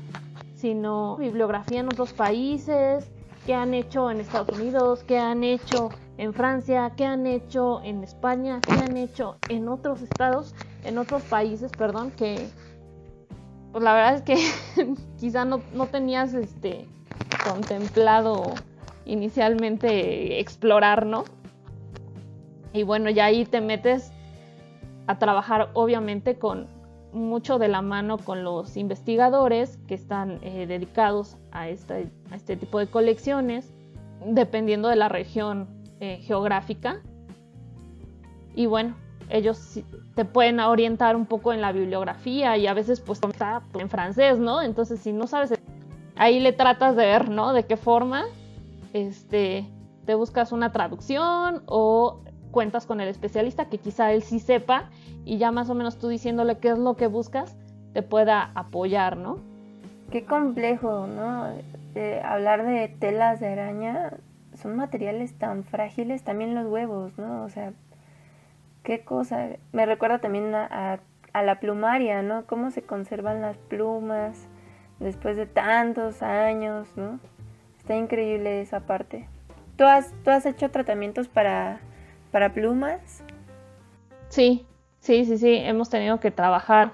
sino 0.57 1.17
bibliografía 1.17 1.81
en 1.81 1.87
otros 1.87 2.13
países, 2.13 3.09
qué 3.45 3.53
han 3.53 3.75
hecho 3.75 4.09
en 4.09 4.19
Estados 4.19 4.57
Unidos, 4.57 5.03
qué 5.03 5.19
han 5.19 5.43
hecho 5.43 5.89
en 6.17 6.33
Francia, 6.33 6.91
qué 6.97 7.05
han 7.05 7.27
hecho 7.27 7.81
en 7.83 8.03
España, 8.03 8.59
qué 8.65 8.73
han 8.73 8.97
hecho 8.97 9.37
en 9.49 9.69
otros 9.69 10.01
estados, 10.01 10.55
en 10.83 10.97
otros 10.97 11.21
países, 11.23 11.71
perdón, 11.71 12.11
que 12.11 12.49
pues 13.71 13.83
la 13.83 13.93
verdad 13.93 14.15
es 14.15 14.21
que 14.23 14.95
quizá 15.19 15.45
no, 15.45 15.59
tenías 15.91 16.33
este 16.33 16.87
contemplado 17.47 18.55
inicialmente 19.05 20.39
explorar, 20.39 21.05
¿no? 21.05 21.23
Y 22.73 22.81
bueno, 22.81 23.11
ya 23.11 23.25
ahí 23.25 23.45
te 23.45 23.61
metes 23.61 24.11
a 25.05 25.19
trabajar 25.19 25.69
obviamente 25.73 26.39
con 26.39 26.67
mucho 27.13 27.57
de 27.59 27.67
la 27.67 27.81
mano 27.81 28.17
con 28.17 28.43
los 28.43 28.77
investigadores 28.77 29.77
que 29.87 29.95
están 29.95 30.39
eh, 30.41 30.65
dedicados 30.67 31.37
a 31.51 31.69
este, 31.69 32.11
a 32.31 32.35
este, 32.35 32.57
tipo 32.57 32.79
de 32.79 32.87
colecciones, 32.87 33.73
dependiendo 34.25 34.89
de 34.89 34.95
la 34.95 35.09
región 35.09 35.67
eh, 35.99 36.19
geográfica. 36.21 37.01
Y 38.55 38.65
bueno, 38.65 38.95
ellos 39.29 39.79
te 40.15 40.25
pueden 40.25 40.59
orientar 40.59 41.15
un 41.15 41.25
poco 41.25 41.53
en 41.53 41.61
la 41.61 41.71
bibliografía 41.71 42.57
y 42.57 42.67
a 42.67 42.73
veces 42.73 43.01
pues 43.01 43.21
está 43.23 43.61
en 43.73 43.89
francés, 43.89 44.39
¿no? 44.39 44.61
Entonces 44.61 44.99
si 44.99 45.13
no 45.13 45.27
sabes, 45.27 45.53
ahí 46.15 46.39
le 46.39 46.53
tratas 46.53 46.95
de 46.95 47.05
ver, 47.05 47.29
¿no? 47.29 47.53
De 47.53 47.65
qué 47.65 47.77
forma, 47.77 48.25
este, 48.93 49.67
te 50.05 50.15
buscas 50.15 50.51
una 50.51 50.71
traducción 50.71 51.61
o 51.65 52.21
cuentas 52.57 52.87
con 52.87 52.99
el 53.01 53.07
especialista 53.07 53.69
que 53.69 53.77
quizá 53.77 54.11
él 54.11 54.23
sí 54.23 54.39
sepa 54.39 54.89
y 55.25 55.37
ya 55.37 55.51
más 55.51 55.69
o 55.69 55.75
menos 55.75 55.99
tú 55.99 56.07
diciéndole 56.07 56.57
qué 56.57 56.69
es 56.69 56.79
lo 56.79 56.95
que 56.95 57.05
buscas, 57.05 57.55
te 57.93 58.01
pueda 58.01 58.49
apoyar, 58.55 59.15
¿no? 59.15 59.37
Qué 60.09 60.25
complejo, 60.25 61.05
¿no? 61.05 61.53
hablar 62.23 62.65
de 62.65 62.87
telas 62.87 63.39
de 63.39 63.49
araña, 63.49 64.13
son 64.55 64.75
materiales 64.75 65.37
tan 65.37 65.65
frágiles, 65.65 66.23
también 66.23 66.55
los 66.55 66.65
huevos, 66.65 67.15
¿no? 67.19 67.43
O 67.43 67.49
sea, 67.49 67.73
qué 68.81 69.01
cosa. 69.01 69.49
Me 69.71 69.85
recuerda 69.85 70.17
también 70.17 70.55
a, 70.55 70.99
la 71.35 71.59
plumaria, 71.59 72.23
¿no? 72.23 72.47
Cómo 72.47 72.71
se 72.71 72.81
conservan 72.81 73.39
las 73.39 73.57
plumas 73.57 74.47
después 74.99 75.37
de 75.37 75.45
tantos 75.45 76.23
años, 76.23 76.87
¿no? 76.95 77.19
Está 77.77 77.95
increíble 77.95 78.61
esa 78.61 78.79
parte. 78.79 79.29
¿Tú 79.75 79.83
has, 79.83 80.11
¿tú 80.23 80.31
has 80.31 80.47
hecho 80.47 80.71
tratamientos 80.71 81.27
para, 81.27 81.81
para 82.31 82.53
plumas? 82.53 83.23
Sí, 84.29 84.65
sí, 84.99 85.25
sí, 85.25 85.37
sí. 85.37 85.55
Hemos 85.55 85.89
tenido 85.89 86.19
que 86.19 86.31
trabajar 86.31 86.91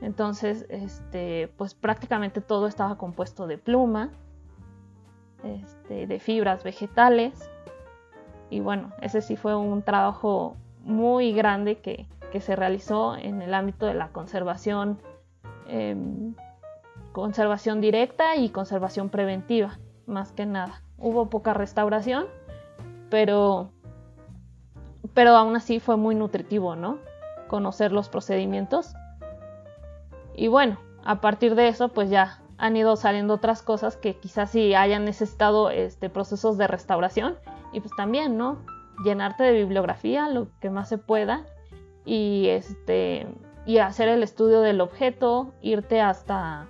Entonces, 0.00 0.66
este, 0.68 1.48
pues 1.56 1.74
prácticamente 1.74 2.40
todo 2.40 2.66
estaba 2.66 2.98
compuesto 2.98 3.46
de 3.46 3.58
pluma, 3.58 4.10
este, 5.42 6.06
de 6.06 6.20
fibras 6.20 6.64
vegetales. 6.64 7.50
Y 8.50 8.60
bueno, 8.60 8.92
ese 9.00 9.22
sí 9.22 9.36
fue 9.36 9.56
un 9.56 9.82
trabajo 9.82 10.56
muy 10.84 11.32
grande 11.32 11.78
que, 11.78 12.06
se 12.38 12.54
realizó 12.54 13.16
en 13.16 13.40
el 13.40 13.54
ámbito 13.54 13.86
de 13.86 13.94
la 13.94 14.08
conservación, 14.08 15.00
em, 15.68 16.34
conservación 17.12 17.80
directa 17.80 18.36
y 18.36 18.50
conservación 18.50 19.08
preventiva, 19.08 19.78
más 20.04 20.32
que 20.32 20.44
nada. 20.44 20.82
Hubo 20.98 21.30
poca 21.30 21.54
restauración, 21.54 22.26
pero, 23.08 23.70
pero 25.14 25.30
aún 25.30 25.56
así 25.56 25.80
fue 25.80 25.96
muy 25.96 26.14
nutritivo, 26.14 26.76
¿no? 26.76 26.98
Conocer 27.48 27.90
los 27.90 28.10
procedimientos 28.10 28.94
y 30.36 30.48
bueno, 30.48 30.78
a 31.04 31.20
partir 31.20 31.54
de 31.54 31.68
eso, 31.68 31.88
pues 31.88 32.10
ya 32.10 32.40
han 32.58 32.76
ido 32.76 32.96
saliendo 32.96 33.34
otras 33.34 33.62
cosas 33.62 33.96
que 33.96 34.16
quizás 34.16 34.50
sí 34.50 34.74
hayan 34.74 35.04
necesitado 35.04 35.70
este, 35.70 36.10
procesos 36.10 36.58
de 36.58 36.66
restauración. 36.66 37.36
Y 37.72 37.80
pues 37.80 37.94
también, 37.96 38.36
¿no? 38.36 38.58
Llenarte 39.04 39.44
de 39.44 39.52
bibliografía 39.52 40.28
lo 40.28 40.48
que 40.60 40.70
más 40.70 40.88
se 40.88 40.98
pueda 40.98 41.44
y 42.04 42.46
este 42.48 43.26
y 43.66 43.78
hacer 43.78 44.08
el 44.08 44.22
estudio 44.22 44.60
del 44.60 44.80
objeto, 44.80 45.52
irte 45.60 46.00
hasta 46.00 46.68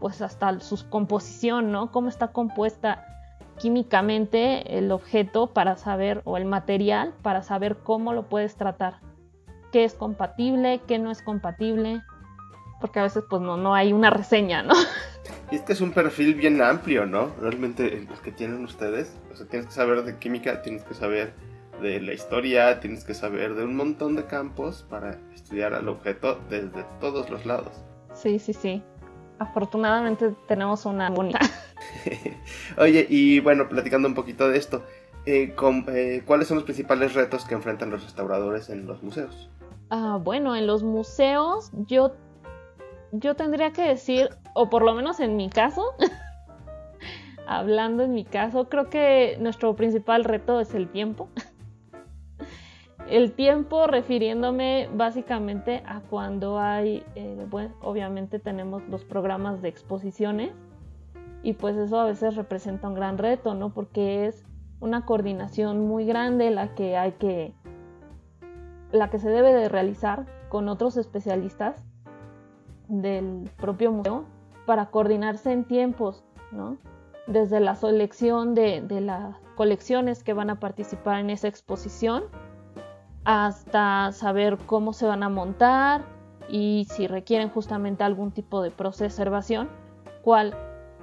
pues 0.00 0.20
hasta 0.20 0.60
su 0.60 0.88
composición, 0.90 1.70
¿no? 1.70 1.90
Cómo 1.90 2.08
está 2.08 2.28
compuesta 2.28 3.06
químicamente 3.58 4.76
el 4.78 4.92
objeto 4.92 5.46
para 5.46 5.76
saber 5.76 6.20
o 6.24 6.36
el 6.36 6.44
material 6.44 7.14
para 7.22 7.42
saber 7.42 7.78
cómo 7.78 8.12
lo 8.12 8.28
puedes 8.28 8.56
tratar. 8.56 9.00
Qué 9.72 9.84
es 9.84 9.94
compatible, 9.94 10.82
qué 10.86 10.98
no 10.98 11.10
es 11.10 11.22
compatible, 11.22 12.02
porque 12.86 13.00
a 13.00 13.02
veces 13.02 13.24
pues 13.28 13.42
no, 13.42 13.56
no 13.56 13.74
hay 13.74 13.92
una 13.92 14.10
reseña, 14.10 14.62
¿no? 14.62 14.74
Y 15.50 15.56
este 15.56 15.72
es 15.72 15.80
un 15.80 15.90
perfil 15.90 16.36
bien 16.36 16.62
amplio, 16.62 17.04
¿no? 17.04 17.32
Realmente 17.40 18.06
los 18.08 18.20
que 18.20 18.30
tienen 18.30 18.62
ustedes, 18.64 19.16
o 19.32 19.34
sea, 19.34 19.44
tienes 19.48 19.66
que 19.66 19.74
saber 19.74 20.04
de 20.04 20.16
química, 20.18 20.62
tienes 20.62 20.84
que 20.84 20.94
saber 20.94 21.34
de 21.82 22.00
la 22.00 22.12
historia, 22.12 22.78
tienes 22.78 23.02
que 23.02 23.12
saber 23.12 23.56
de 23.56 23.64
un 23.64 23.74
montón 23.74 24.14
de 24.14 24.26
campos 24.26 24.86
para 24.88 25.18
estudiar 25.34 25.74
al 25.74 25.88
objeto 25.88 26.38
desde 26.48 26.84
todos 27.00 27.28
los 27.28 27.44
lados. 27.44 27.72
Sí, 28.14 28.38
sí, 28.38 28.52
sí. 28.52 28.84
Afortunadamente 29.40 30.32
tenemos 30.46 30.86
una 30.86 31.10
bonita. 31.10 31.40
Oye, 32.78 33.04
y 33.10 33.40
bueno, 33.40 33.68
platicando 33.68 34.06
un 34.06 34.14
poquito 34.14 34.48
de 34.48 34.58
esto, 34.58 34.84
eh, 35.26 35.56
eh, 35.88 36.22
¿cuáles 36.24 36.46
son 36.46 36.54
los 36.54 36.64
principales 36.64 37.14
retos 37.14 37.44
que 37.46 37.54
enfrentan 37.54 37.90
los 37.90 38.04
restauradores 38.04 38.70
en 38.70 38.86
los 38.86 39.02
museos? 39.02 39.50
Ah, 39.90 40.20
bueno, 40.22 40.54
en 40.54 40.66
los 40.66 40.82
museos 40.82 41.70
yo 41.86 42.12
yo 43.20 43.34
tendría 43.34 43.72
que 43.72 43.82
decir, 43.82 44.30
o 44.54 44.68
por 44.68 44.82
lo 44.82 44.94
menos 44.94 45.20
en 45.20 45.36
mi 45.36 45.48
caso, 45.48 45.84
hablando 47.46 48.02
en 48.02 48.12
mi 48.12 48.24
caso, 48.24 48.68
creo 48.68 48.90
que 48.90 49.36
nuestro 49.40 49.76
principal 49.76 50.24
reto 50.24 50.60
es 50.60 50.74
el 50.74 50.88
tiempo. 50.88 51.28
el 53.08 53.32
tiempo 53.32 53.86
refiriéndome 53.86 54.88
básicamente 54.94 55.82
a 55.86 56.00
cuando 56.00 56.58
hay, 56.58 57.04
eh, 57.14 57.46
bueno, 57.48 57.74
obviamente 57.80 58.38
tenemos 58.38 58.82
los 58.88 59.04
programas 59.04 59.62
de 59.62 59.68
exposiciones 59.68 60.52
y 61.42 61.52
pues 61.52 61.76
eso 61.76 62.00
a 62.00 62.04
veces 62.04 62.34
representa 62.34 62.88
un 62.88 62.94
gran 62.94 63.18
reto, 63.18 63.54
¿no? 63.54 63.72
Porque 63.72 64.26
es 64.26 64.44
una 64.80 65.04
coordinación 65.04 65.86
muy 65.86 66.04
grande 66.04 66.50
la 66.50 66.74
que 66.74 66.96
hay 66.96 67.12
que, 67.12 67.54
la 68.90 69.10
que 69.10 69.18
se 69.18 69.30
debe 69.30 69.52
de 69.52 69.68
realizar 69.68 70.26
con 70.48 70.68
otros 70.68 70.96
especialistas 70.96 71.76
del 72.88 73.50
propio 73.56 73.92
museo 73.92 74.24
para 74.66 74.86
coordinarse 74.86 75.52
en 75.52 75.64
tiempos, 75.64 76.24
¿no? 76.50 76.76
Desde 77.26 77.60
la 77.60 77.74
selección 77.74 78.54
de, 78.54 78.84
las 79.00 79.36
colecciones 79.54 80.22
que 80.22 80.32
van 80.32 80.50
a 80.50 80.60
participar 80.60 81.20
en 81.20 81.30
esa 81.30 81.48
exposición 81.48 82.24
hasta 83.24 84.12
saber 84.12 84.58
cómo 84.66 84.92
se 84.92 85.06
van 85.06 85.22
a 85.22 85.28
montar 85.28 86.04
y 86.48 86.86
si 86.90 87.08
requieren 87.08 87.48
justamente 87.48 88.04
algún 88.04 88.30
tipo 88.30 88.62
de 88.62 88.70
preservación, 88.70 89.68
cuál, 90.22 90.54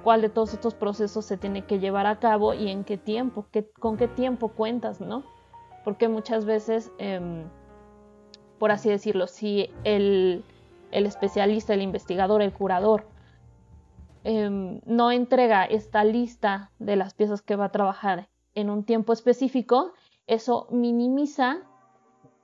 cuál 0.02 0.22
de 0.22 0.30
todos 0.30 0.54
estos 0.54 0.74
procesos 0.74 1.26
se 1.26 1.36
tiene 1.36 1.66
que 1.66 1.78
llevar 1.78 2.06
a 2.06 2.18
cabo 2.18 2.54
y 2.54 2.70
en 2.70 2.84
qué 2.84 2.96
tiempo, 2.96 3.46
qué, 3.50 3.68
con 3.78 3.98
qué 3.98 4.08
tiempo 4.08 4.48
cuentas, 4.48 5.02
¿no? 5.02 5.24
Porque 5.84 6.08
muchas 6.08 6.46
veces, 6.46 6.90
em, 6.96 7.44
por 8.58 8.70
así 8.70 8.88
decirlo, 8.88 9.26
si 9.26 9.68
el, 9.84 10.42
el 10.94 11.06
especialista, 11.06 11.74
el 11.74 11.82
investigador, 11.82 12.40
el 12.40 12.52
curador, 12.52 13.06
em, 14.22 14.80
no 14.86 15.10
entrega 15.10 15.64
esta 15.64 16.04
lista 16.04 16.70
de 16.78 16.96
las 16.96 17.12
piezas 17.14 17.42
que 17.42 17.56
va 17.56 17.66
a 17.66 17.72
trabajar 17.72 18.28
en 18.54 18.70
un 18.70 18.84
tiempo 18.84 19.12
específico, 19.12 19.92
eso 20.26 20.68
minimiza 20.70 21.58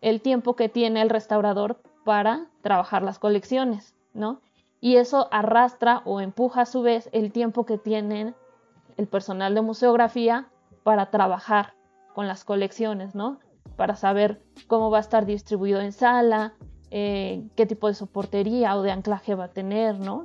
el 0.02 0.20
tiempo 0.20 0.56
que 0.56 0.68
tiene 0.68 1.00
el 1.00 1.10
restaurador 1.10 1.80
para 2.04 2.48
trabajar 2.62 3.02
las 3.02 3.18
colecciones, 3.18 3.94
¿no? 4.14 4.40
Y 4.80 4.96
eso 4.96 5.28
arrastra 5.30 6.02
o 6.04 6.20
empuja 6.20 6.62
a 6.62 6.66
su 6.66 6.82
vez 6.82 7.08
el 7.12 7.30
tiempo 7.30 7.64
que 7.64 7.78
tiene 7.78 8.34
el 8.96 9.06
personal 9.06 9.54
de 9.54 9.62
museografía 9.62 10.48
para 10.82 11.10
trabajar 11.10 11.74
con 12.14 12.26
las 12.26 12.44
colecciones, 12.44 13.14
¿no? 13.14 13.38
Para 13.76 13.94
saber 13.94 14.42
cómo 14.66 14.90
va 14.90 14.98
a 14.98 15.02
estar 15.02 15.24
distribuido 15.24 15.80
en 15.80 15.92
sala, 15.92 16.54
eh, 16.90 17.44
qué 17.56 17.66
tipo 17.66 17.86
de 17.86 17.94
soportería 17.94 18.76
o 18.76 18.82
de 18.82 18.90
anclaje 18.90 19.34
va 19.34 19.44
a 19.44 19.52
tener, 19.52 19.98
¿no? 19.98 20.24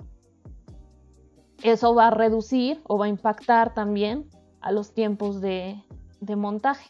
Eso 1.64 1.94
va 1.94 2.08
a 2.08 2.12
reducir 2.12 2.82
o 2.84 2.98
va 2.98 3.06
a 3.06 3.10
impactar 3.10 3.74
también 3.74 4.30
a 4.62 4.72
los 4.72 4.94
tiempos 4.94 5.42
de, 5.42 5.82
montaje. 6.36 6.90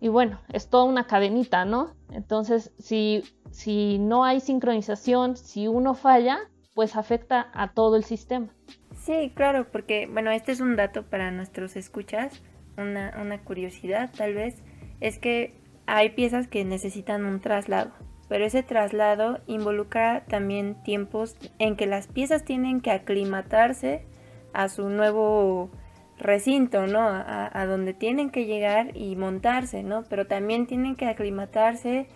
Y 0.00 0.08
bueno, 0.08 0.40
es 0.52 0.70
toda 0.70 0.84
una 0.84 1.06
cadenita, 1.06 1.66
¿no? 1.66 1.94
Entonces, 2.10 2.72
si, 2.78 3.22
si 3.50 3.98
no 3.98 4.24
hay 4.24 4.40
sincronización, 4.40 5.36
si 5.36 5.68
uno 5.68 5.92
falla, 5.92 6.38
pues 6.74 6.96
afecta 6.96 7.50
a 7.52 7.74
todo 7.74 7.96
el 7.96 8.04
sistema. 8.04 8.48
Sí, 8.96 9.32
claro, 9.34 9.70
porque, 9.70 10.08
bueno, 10.10 10.30
este 10.30 10.52
es 10.52 10.60
un 10.60 10.76
dato 10.76 11.02
para 11.04 11.30
nuestros 11.30 11.76
escuchas, 11.76 12.42
una, 12.78 13.14
una 13.20 13.44
curiosidad 13.44 14.10
tal 14.16 14.32
vez, 14.32 14.62
es 15.00 15.18
que 15.18 15.60
hay 15.86 16.10
piezas 16.10 16.48
que 16.48 16.64
necesitan 16.64 17.26
un 17.26 17.40
traslado 17.40 17.92
pero 18.30 18.44
ese 18.44 18.62
traslado 18.62 19.40
involucra 19.48 20.22
también 20.28 20.76
tiempos 20.84 21.34
en 21.58 21.74
que 21.74 21.86
las 21.86 22.06
piezas 22.06 22.44
tienen 22.44 22.80
que 22.80 22.92
aclimatarse 22.92 24.04
a 24.52 24.68
su 24.68 24.88
nuevo 24.88 25.68
recinto, 26.16 26.86
¿no? 26.86 27.00
A, 27.02 27.66
donde 27.66 27.92
tienen 27.92 28.30
que 28.30 28.46
llegar 28.46 28.96
y 28.96 29.16
montarse, 29.16 29.82
¿no? 29.82 30.04
Pero 30.08 30.28
también 30.28 30.68
tienen 30.68 30.94
que 30.94 31.06
aclimatarse 31.06 32.06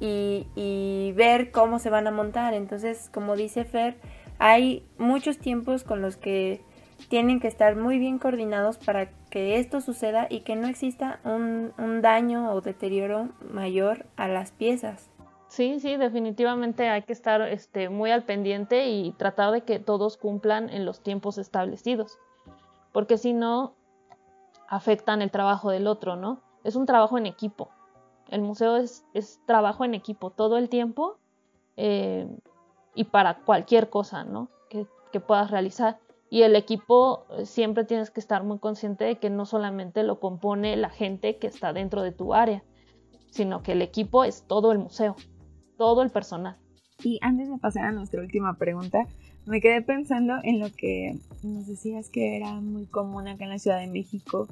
y, 0.00 0.48
y, 0.56 1.12
ver 1.12 1.52
cómo 1.52 1.78
se 1.78 1.88
van 1.88 2.08
a 2.08 2.10
montar. 2.10 2.52
Entonces, 2.52 3.08
como 3.14 3.36
dice 3.36 3.64
Fer, 3.64 3.94
hay 4.40 4.84
muchos 4.98 5.38
tiempos 5.38 5.84
con 5.84 6.02
los 6.02 6.16
que 6.16 6.62
tienen 7.08 7.38
que 7.38 7.46
estar 7.46 7.76
muy 7.76 8.00
bien 8.00 8.18
coordinados 8.18 8.76
para 8.76 9.10
que 9.30 9.60
esto 9.60 9.80
suceda 9.80 10.26
y 10.28 10.40
que 10.40 10.56
no 10.56 10.66
exista 10.66 11.20
un, 11.22 11.72
un 11.78 12.02
daño 12.02 12.52
o 12.52 12.60
deterioro 12.60 13.28
mayor 13.52 14.06
a 14.16 14.26
las 14.26 14.50
piezas. 14.50 15.09
Sí, 15.50 15.80
sí, 15.80 15.96
definitivamente 15.96 16.88
hay 16.88 17.02
que 17.02 17.12
estar 17.12 17.42
este, 17.42 17.90
muy 17.90 18.10
al 18.10 18.24
pendiente 18.24 18.88
y 18.88 19.12
tratar 19.12 19.52
de 19.52 19.62
que 19.62 19.78
todos 19.78 20.16
cumplan 20.16 20.70
en 20.70 20.86
los 20.86 21.02
tiempos 21.02 21.36
establecidos 21.36 22.18
porque 22.92 23.18
si 23.18 23.32
no, 23.32 23.74
afectan 24.68 25.22
el 25.22 25.30
trabajo 25.30 25.70
del 25.70 25.86
otro, 25.86 26.16
¿no? 26.16 26.40
Es 26.64 26.76
un 26.76 26.86
trabajo 26.86 27.18
en 27.18 27.26
equipo. 27.26 27.70
El 28.28 28.42
museo 28.42 28.76
es, 28.76 29.04
trabajo 29.46 29.84
en 29.84 29.94
equipo 29.94 30.30
todo 30.30 30.56
el 30.56 30.68
tiempo 30.68 31.18
eh, 31.76 32.28
y 32.94 33.04
para 33.04 33.38
cualquier 33.40 33.90
cosa, 33.90 34.24
¿no? 34.24 34.48
Que, 34.68 34.86
puedas 35.20 35.50
realizar. 35.50 35.98
Y 36.28 36.42
el 36.42 36.54
equipo 36.54 37.24
eh, 37.30 37.44
siempre 37.44 37.84
tienes 37.84 38.12
que 38.12 38.20
estar 38.20 38.44
muy 38.44 38.60
consciente 38.60 39.04
de 39.04 39.18
que 39.18 39.28
no 39.28 39.44
solamente 39.44 40.04
lo 40.04 40.20
compone 40.20 40.76
la 40.76 40.90
gente 40.90 41.38
que 41.38 41.48
está 41.48 41.72
dentro 41.72 42.02
de 42.02 42.12
tu 42.12 42.32
área, 42.32 42.62
sino 43.30 43.64
que 43.64 43.72
el 43.72 43.82
equipo 43.82 44.22
es 44.22 44.44
todo 44.46 44.70
el 44.70 44.78
museo, 44.78 45.16
todo 45.80 46.02
el 46.02 46.10
personal. 46.10 46.58
Y 47.02 47.18
antes 47.22 47.48
de 47.48 47.56
pasar 47.56 47.86
a 47.86 47.92
nuestra 47.92 48.20
última 48.20 48.52
pregunta, 48.58 49.06
me 49.46 49.62
quedé 49.62 49.80
pensando 49.80 50.34
en 50.42 50.60
lo 50.60 50.70
que 50.70 51.18
nos 51.42 51.66
decías 51.66 52.10
que 52.10 52.36
era 52.36 52.52
muy 52.52 52.84
común 52.84 53.26
acá 53.28 53.44
en 53.44 53.50
la 53.50 53.58
Ciudad 53.58 53.80
de 53.80 53.86
México, 53.86 54.46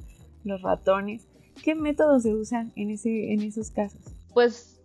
los 0.44 0.62
ratones. 0.62 1.28
¿Qué 1.62 1.74
métodos 1.74 2.22
se 2.22 2.34
usan 2.34 2.72
en, 2.76 2.88
ese, 2.88 3.34
en 3.34 3.42
esos 3.42 3.70
casos? 3.70 4.00
Pues 4.32 4.80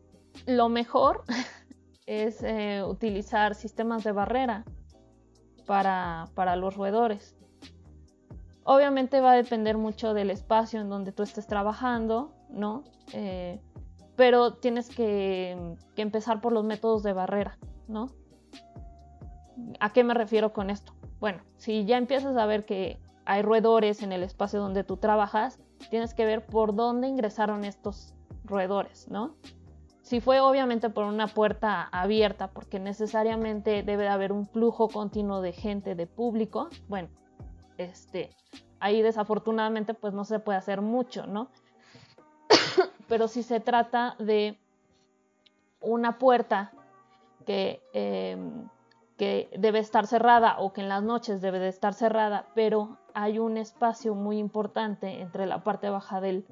lo 0.46 0.68
mejor 0.68 1.24
es 2.08 2.44
eh, 2.44 2.84
utilizar 2.86 3.56
sistemas 3.56 4.04
de 4.04 4.12
barrera 4.12 4.66
para, 5.66 6.28
los 6.58 6.76
roedores. 6.76 7.38
Obviamente 8.66 9.22
va 9.22 9.32
a 9.32 9.36
depender 9.38 9.78
mucho 9.78 10.14
del 10.14 10.30
espacio 10.30 10.82
en 10.82 10.89
donde 10.89 11.14
tú 11.14 11.24
estés 11.24 11.48
trabajando, 11.48 12.34
¿no? 12.50 12.84
Eh, 13.14 13.62
pero 14.16 14.53
tienes 14.53 14.89
que, 14.89 15.57
empezar 15.95 16.41
por 16.41 16.53
los 16.53 16.64
métodos 16.64 17.03
de 17.03 17.14
barrera, 17.14 17.57
¿no? 17.88 18.09
¿A 19.80 19.91
qué 19.91 20.03
me 20.03 20.14
refiero 20.14 20.53
con 20.53 20.70
esto? 20.70 20.93
Bueno, 21.20 21.41
si 21.57 21.86
ya 21.86 21.97
empiezas 21.97 22.36
a 22.38 22.45
ver 22.45 22.66
que 22.66 22.99
hay 23.26 23.41
roedores 23.41 24.03
en 24.03 24.11
el 24.11 24.24
espacio 24.24 24.59
donde 24.59 24.84
tú 24.84 24.97
trabajas, 24.97 25.59
tienes 25.89 26.14
que 26.14 26.26
ver 26.26 26.45
por 26.45 26.76
dónde 26.76 27.07
ingresaron 27.07 27.64
estos 27.64 28.14
roedores, 28.45 29.07
¿no? 29.09 29.36
Si 30.01 30.20
fue 30.20 30.41
obviamente 30.41 30.89
por 30.89 31.05
una 31.05 31.28
puerta 31.28 31.84
abierta, 31.84 32.51
porque 32.51 32.78
necesariamente 32.78 33.84
debe 33.84 34.03
de 34.03 34.09
haber 34.09 34.34
un 34.34 34.47
flujo 34.47 34.89
continuo 34.89 35.41
de 35.41 35.53
gente, 35.53 35.95
de 35.95 36.07
público, 36.07 36.68
bueno, 36.89 37.07
este, 37.78 38.32
ahí 38.80 39.01
desafortunadamente 39.01 39.93
pues 39.93 40.14
no 40.14 40.26
se 40.26 40.39
puede 40.39 40.57
hacer 40.57 40.82
mucho, 40.82 41.26
¿no? 41.26 41.49
Pero 43.08 43.28
si 43.28 43.43
se 43.43 43.60
trata 43.60 44.16
de 44.20 44.58
una 45.82 46.18
puerta 46.18 46.72
que 47.45 47.82
em, 47.93 48.68
que 49.18 49.49
debe 49.58 49.80
estar 49.80 50.08
cerrada 50.08 50.58
o 50.60 50.74
que 50.74 50.82
en 50.82 50.89
las 50.89 51.04
noches 51.04 51.41
debe 51.41 51.60
de 51.60 51.68
estar 51.68 51.93
cerrada, 51.93 52.47
pero 52.56 52.97
hay 53.14 53.39
un 53.39 53.58
espacio 53.58 54.16
muy 54.16 54.38
importante 54.38 55.22
entre 55.22 55.45
la 55.45 55.64
parte 55.64 55.89
baja 55.89 56.20
del, 56.20 56.45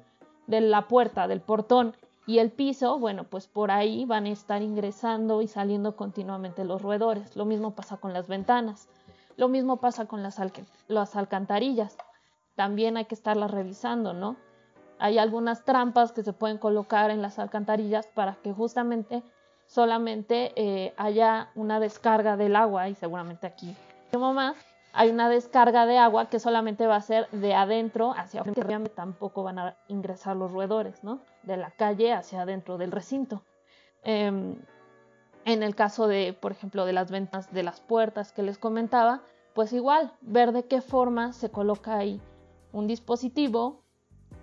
de 0.46 0.60
la 0.60 0.86
puerta, 0.88 1.26
del 1.26 1.40
portón 1.40 1.96
y 2.26 2.38
el 2.38 2.52
piso, 2.52 2.98
bueno, 2.98 3.24
pues 3.24 3.48
por 3.48 3.72
ahí 3.72 4.04
van 4.04 4.26
a 4.26 4.30
estar 4.30 4.62
ingresando 4.62 5.42
y 5.42 5.48
saliendo 5.48 5.96
continuamente 5.96 6.64
los 6.64 6.80
roedores. 6.80 7.36
Lo 7.36 7.44
mismo 7.44 7.74
pasa 7.74 7.96
con 7.96 8.12
las 8.12 8.28
ventanas, 8.28 8.88
lo 9.36 9.48
mismo 9.48 9.78
pasa 9.78 10.06
con 10.06 10.22
las, 10.22 10.40
las 10.86 11.16
alcantarillas. 11.16 11.96
También 12.54 12.96
hay 12.96 13.06
que 13.06 13.16
estarlas 13.16 13.50
revisando, 13.50 14.12
¿no? 14.12 14.36
Hay 15.02 15.18
algunas 15.18 15.64
trampas 15.64 16.12
que 16.12 16.22
se 16.22 16.32
pueden 16.32 16.58
colocar 16.58 17.10
en 17.10 17.22
las 17.22 17.38
alcantarillas 17.38 18.06
para 18.06 18.36
que 18.36 18.52
justamente 18.52 19.22
solamente 19.66 20.52
eh, 20.54 20.94
haya 20.96 21.50
una 21.56 21.80
descarga 21.80 22.36
del 22.36 22.54
agua 22.54 22.88
y 22.88 22.94
seguramente 22.94 23.46
aquí 23.46 23.74
más 24.18 24.56
hay 24.92 25.10
una 25.10 25.28
descarga 25.28 25.86
de 25.86 25.98
agua 25.98 26.26
que 26.26 26.38
solamente 26.38 26.86
va 26.86 26.96
a 26.96 27.00
ser 27.00 27.28
de 27.30 27.54
adentro 27.54 28.12
hacia 28.16 28.42
afuera, 28.42 28.80
tampoco 28.94 29.42
van 29.42 29.58
a 29.58 29.76
ingresar 29.88 30.36
los 30.36 30.52
roedores, 30.52 31.02
¿no? 31.02 31.20
De 31.42 31.56
la 31.56 31.70
calle 31.70 32.12
hacia 32.12 32.42
adentro 32.42 32.76
del 32.76 32.92
recinto. 32.92 33.42
Em, 34.02 34.56
en 35.46 35.62
el 35.62 35.74
caso 35.74 36.06
de, 36.06 36.36
por 36.38 36.52
ejemplo, 36.52 36.84
de 36.84 36.92
las 36.92 37.10
ventas 37.10 37.52
de 37.52 37.62
las 37.62 37.80
puertas 37.80 38.32
que 38.32 38.42
les 38.42 38.58
comentaba, 38.58 39.22
pues 39.54 39.72
igual, 39.72 40.12
ver 40.20 40.52
de 40.52 40.66
qué 40.66 40.80
forma 40.80 41.32
se 41.32 41.50
coloca 41.50 41.96
ahí 41.96 42.20
un 42.72 42.86
dispositivo, 42.86 43.81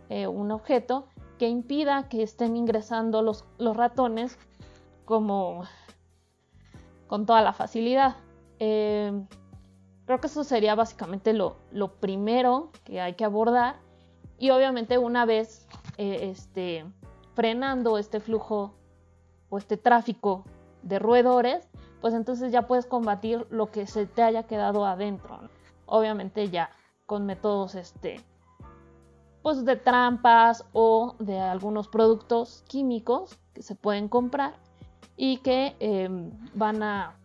eh, 0.10 0.28
un 0.28 0.52
objeto 0.52 1.08
que 1.38 1.48
impida 1.48 2.10
que 2.10 2.22
estén 2.22 2.58
ingresando 2.58 3.22
los, 3.22 3.46
los 3.58 3.78
ratones 3.78 4.38
como 5.06 5.64
con 7.08 7.26
toda 7.26 7.42
la 7.42 7.54
facilidad. 7.54 8.18
Eh, 8.60 9.12
creo 10.06 10.20
que 10.20 10.28
eso 10.28 10.44
sería 10.44 10.76
básicamente 10.76 11.34
lo, 11.34 11.58
primero 12.00 12.72
que 12.84 13.02
hay 13.02 13.14
que 13.14 13.26
abordar 13.26 13.78
y 14.38 14.52
obviamente 14.52 14.98
una 14.98 15.26
vez 15.26 15.68
eh, 15.98 16.30
este, 16.32 16.86
frenando 17.36 17.98
este 17.98 18.20
flujo 18.20 18.74
o 19.50 19.58
este 19.58 19.78
tráfico 19.78 20.46
de 20.84 21.00
roedores, 21.00 21.68
pues 22.02 22.14
entonces 22.14 22.52
ya 22.52 22.68
puedes 22.68 22.86
combatir 22.86 23.46
lo 23.50 23.72
que 23.72 23.88
se 23.88 24.06
te 24.06 24.22
haya 24.24 24.44
quedado 24.44 24.86
adentro. 24.86 25.50
Obviamente 25.86 26.50
ya 26.50 26.70
con 27.06 27.26
métodos 27.26 27.76
este, 27.76 28.22
pues 29.42 29.64
de 29.66 29.76
trampas 29.76 30.66
o 30.74 31.16
de 31.20 31.40
algunos 31.40 31.88
productos 31.88 32.64
químicos 32.68 33.40
que 33.54 33.62
se 33.62 33.76
pueden 33.76 34.10
comprar 34.10 34.56
y 35.16 35.38
que 35.38 35.76
em, 35.80 36.32
van 36.54 36.84
a 36.84 37.16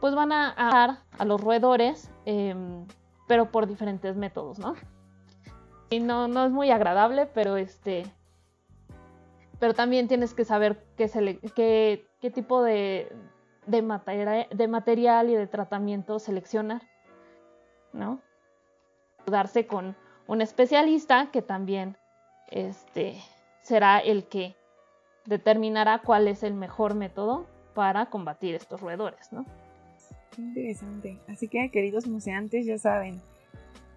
pues 0.00 0.14
van 0.14 0.32
a 0.32 0.54
dar 0.56 0.98
a 1.18 1.24
los 1.24 1.40
roedores 1.40 2.10
em, 2.24 2.86
pero 3.28 3.50
por 3.50 3.66
diferentes 3.66 4.16
métodos 4.16 4.58
no 4.58 4.74
y 5.90 6.00
no, 6.00 6.28
no 6.28 6.46
es 6.46 6.52
muy 6.52 6.70
agradable 6.70 7.26
pero 7.26 7.56
este 7.56 8.04
pero 9.58 9.74
también 9.74 10.08
tienes 10.08 10.32
que 10.32 10.46
saber 10.46 10.82
qué, 10.96 11.08
qué, 11.54 12.06
qué 12.18 12.30
tipo 12.30 12.62
de, 12.62 13.14
de, 13.66 14.46
de 14.50 14.68
material 14.68 15.28
y 15.28 15.34
de 15.34 15.46
tratamiento 15.46 16.18
seleccionar 16.18 16.82
no 17.92 18.20
darse 19.26 19.66
con 19.66 19.96
un 20.30 20.40
especialista 20.40 21.30
que 21.32 21.42
también 21.42 21.96
este 22.52 23.16
será 23.62 23.98
el 23.98 24.28
que 24.28 24.54
determinará 25.26 26.02
cuál 26.02 26.28
es 26.28 26.44
el 26.44 26.54
mejor 26.54 26.94
método 26.94 27.48
para 27.74 28.06
combatir 28.06 28.54
estos 28.54 28.80
roedores, 28.80 29.32
¿no? 29.32 29.44
Qué 30.30 30.42
interesante. 30.42 31.18
Así 31.28 31.48
que, 31.48 31.68
queridos 31.72 32.06
museantes, 32.06 32.64
ya 32.64 32.78
saben, 32.78 33.20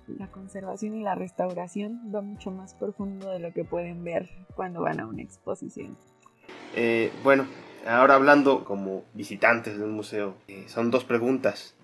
la 0.07 0.25
conservación 0.31 0.95
y 0.95 1.03
la 1.03 1.13
restauración 1.13 2.11
va 2.13 2.21
mucho 2.21 2.49
más 2.49 2.73
profundo 2.73 3.29
de 3.29 3.37
lo 3.37 3.53
que 3.53 3.63
pueden 3.63 4.03
ver 4.03 4.27
cuando 4.55 4.81
van 4.81 4.99
a 4.99 5.05
una 5.05 5.21
exposición. 5.21 5.95
Eh, 6.75 7.11
bueno, 7.23 7.45
ahora 7.85 8.15
hablando 8.15 8.65
como 8.65 9.03
visitantes 9.13 9.77
de 9.77 9.83
un 9.83 9.91
museo, 9.91 10.33
eh, 10.47 10.65
son 10.67 10.89
dos 10.89 11.03
preguntas. 11.03 11.75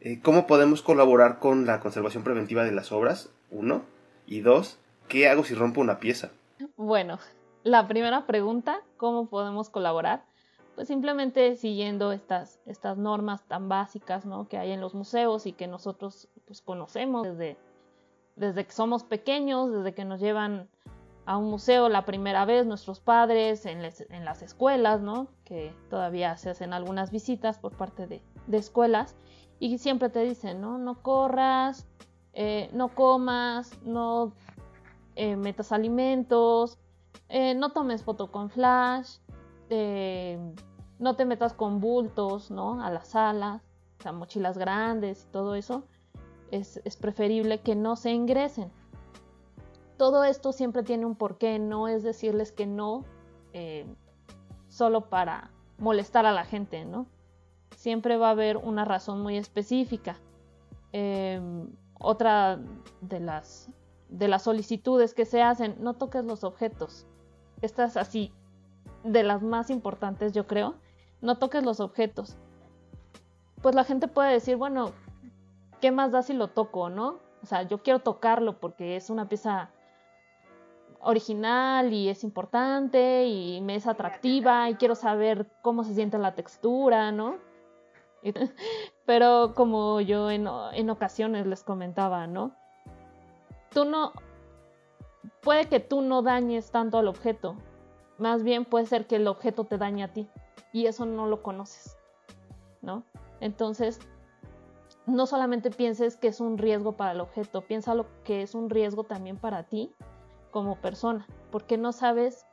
Eh, 0.00 0.20
¿Cómo 0.22 0.46
podemos 0.46 0.80
colaborar 0.82 1.40
con 1.40 1.66
la 1.66 1.80
conservación 1.80 2.22
preventiva 2.22 2.62
de 2.62 2.70
las 2.70 2.92
obras? 2.92 3.30
Uno. 3.50 3.82
Y 4.26 4.40
dos, 4.42 4.78
¿qué 5.08 5.28
hago 5.28 5.42
si 5.42 5.54
rompo 5.54 5.80
una 5.80 5.98
pieza? 5.98 6.30
Bueno, 6.76 7.18
la 7.64 7.88
primera 7.88 8.26
pregunta, 8.26 8.80
¿cómo 8.96 9.28
podemos 9.28 9.70
colaborar? 9.70 10.24
Pues 10.76 10.86
simplemente 10.86 11.56
siguiendo 11.56 12.12
estas, 12.12 12.60
estas 12.66 12.96
normas 12.96 13.42
tan 13.48 13.68
básicas 13.68 14.24
¿no? 14.24 14.46
que 14.48 14.58
hay 14.58 14.70
en 14.70 14.80
los 14.80 14.94
museos 14.94 15.46
y 15.46 15.52
que 15.52 15.66
nosotros 15.66 16.28
pues, 16.46 16.62
conocemos 16.62 17.24
desde, 17.24 17.56
desde 18.36 18.64
que 18.64 18.72
somos 18.72 19.02
pequeños, 19.02 19.72
desde 19.72 19.94
que 19.94 20.04
nos 20.04 20.20
llevan 20.20 20.68
a 21.26 21.36
un 21.36 21.50
museo 21.50 21.88
la 21.88 22.04
primera 22.04 22.44
vez 22.44 22.66
nuestros 22.66 23.00
padres, 23.00 23.66
en, 23.66 23.80
en 23.84 24.24
las 24.24 24.42
escuelas, 24.42 25.00
¿no? 25.00 25.26
que 25.44 25.74
todavía 25.90 26.36
se 26.36 26.50
hacen 26.50 26.72
algunas 26.72 27.10
visitas 27.10 27.58
por 27.58 27.72
parte 27.72 28.06
de, 28.06 28.22
de 28.46 28.58
escuelas 28.58 29.16
y 29.60 29.78
siempre 29.78 30.08
te 30.08 30.20
dicen, 30.20 30.60
¿no? 30.60 30.78
No 30.78 31.02
corras, 31.02 31.86
eh, 32.32 32.70
no 32.72 32.94
comas, 32.94 33.76
no 33.82 34.32
eh, 35.16 35.36
metas 35.36 35.72
alimentos, 35.72 36.78
eh, 37.28 37.54
no 37.54 37.72
tomes 37.72 38.04
foto 38.04 38.30
con 38.30 38.50
flash, 38.50 39.18
no 40.98 41.16
te 41.16 41.24
metas 41.24 41.52
con 41.52 41.80
bultos, 41.80 42.50
¿no? 42.50 42.82
A 42.82 42.90
las 42.90 43.08
salas, 43.08 43.62
o 43.98 44.02
sea, 44.02 44.12
mochilas 44.12 44.56
grandes 44.56 45.24
y 45.24 45.32
todo 45.32 45.54
eso. 45.54 45.84
Es, 46.50 46.80
preferible 46.98 47.60
que 47.60 47.74
no 47.74 47.96
se 47.96 48.10
ingresen. 48.12 48.70
Todo 49.98 50.24
esto 50.24 50.52
siempre 50.52 50.82
tiene 50.82 51.04
un 51.04 51.16
porqué, 51.16 51.58
no 51.58 51.88
es 51.88 52.02
decirles 52.02 52.52
que 52.52 52.66
no 52.66 53.04
solo 54.68 55.08
para 55.08 55.50
molestar 55.78 56.24
a 56.24 56.32
la 56.32 56.44
gente, 56.44 56.84
¿no? 56.84 57.06
Siempre 57.76 58.16
va 58.16 58.28
a 58.28 58.32
haber 58.32 58.56
una 58.56 58.84
razón 58.84 59.20
muy 59.22 59.36
específica. 59.36 60.16
Em, 60.92 61.70
otra 61.98 62.58
de 63.00 63.20
las, 63.20 63.70
de 64.08 64.28
las 64.28 64.42
solicitudes 64.42 65.14
que 65.14 65.24
se 65.24 65.42
hacen, 65.42 65.76
no 65.80 65.94
toques 65.94 66.24
los 66.24 66.44
objetos. 66.44 67.06
Esta 67.60 67.84
es 67.84 67.96
así, 67.96 68.32
de 69.04 69.22
las 69.22 69.42
más 69.42 69.70
importantes 69.70 70.32
yo 70.32 70.46
creo, 70.46 70.74
no 71.20 71.38
toques 71.38 71.64
los 71.64 71.80
objetos. 71.80 72.36
Pues 73.62 73.74
la 73.74 73.84
gente 73.84 74.08
puede 74.08 74.32
decir, 74.32 74.56
bueno, 74.56 74.92
¿qué 75.80 75.90
más 75.90 76.12
da 76.12 76.22
si 76.22 76.32
lo 76.32 76.48
toco, 76.48 76.90
no? 76.90 77.18
O 77.42 77.46
sea, 77.46 77.62
yo 77.62 77.82
quiero 77.82 78.00
tocarlo 78.00 78.60
porque 78.60 78.96
es 78.96 79.10
una 79.10 79.28
pieza 79.28 79.70
original 81.00 81.92
y 81.92 82.08
es 82.08 82.24
importante 82.24 83.26
y 83.26 83.60
me 83.60 83.76
es 83.76 83.86
atractiva 83.86 84.68
y 84.68 84.74
quiero 84.74 84.94
saber 84.94 85.50
cómo 85.62 85.84
se 85.84 85.94
siente 85.94 86.18
la 86.18 86.34
textura, 86.34 87.12
¿no? 87.12 87.36
Pero 89.06 89.54
como 89.54 90.00
yo 90.00 90.30
en, 90.30 90.48
en 90.72 90.90
ocasiones 90.90 91.46
les 91.46 91.62
comentaba, 91.62 92.26
¿no? 92.26 92.52
Tú 93.70 93.84
no... 93.84 94.12
Puede 95.42 95.68
que 95.68 95.80
tú 95.80 96.00
no 96.00 96.22
dañes 96.22 96.70
tanto 96.70 96.98
al 96.98 97.08
objeto, 97.08 97.56
más 98.18 98.42
bien 98.42 98.64
puede 98.64 98.86
ser 98.86 99.06
que 99.06 99.16
el 99.16 99.28
objeto 99.28 99.64
te 99.64 99.78
dañe 99.78 100.02
a 100.02 100.12
ti 100.12 100.28
y 100.72 100.86
eso 100.86 101.06
no 101.06 101.26
lo 101.26 101.42
conoces, 101.42 101.96
¿no? 102.82 103.04
Entonces, 103.40 104.00
no 105.06 105.26
solamente 105.26 105.70
pienses 105.70 106.16
que 106.16 106.28
es 106.28 106.40
un 106.40 106.58
riesgo 106.58 106.92
para 106.92 107.12
el 107.12 107.20
objeto, 107.20 107.62
piensa 107.62 107.94
lo 107.94 108.06
que 108.24 108.42
es 108.42 108.54
un 108.54 108.68
riesgo 108.68 109.04
también 109.04 109.38
para 109.38 109.62
ti 109.62 109.92
como 110.50 110.76
persona, 110.76 111.26
porque 111.50 111.78
no 111.78 111.92
sabes 111.92 112.44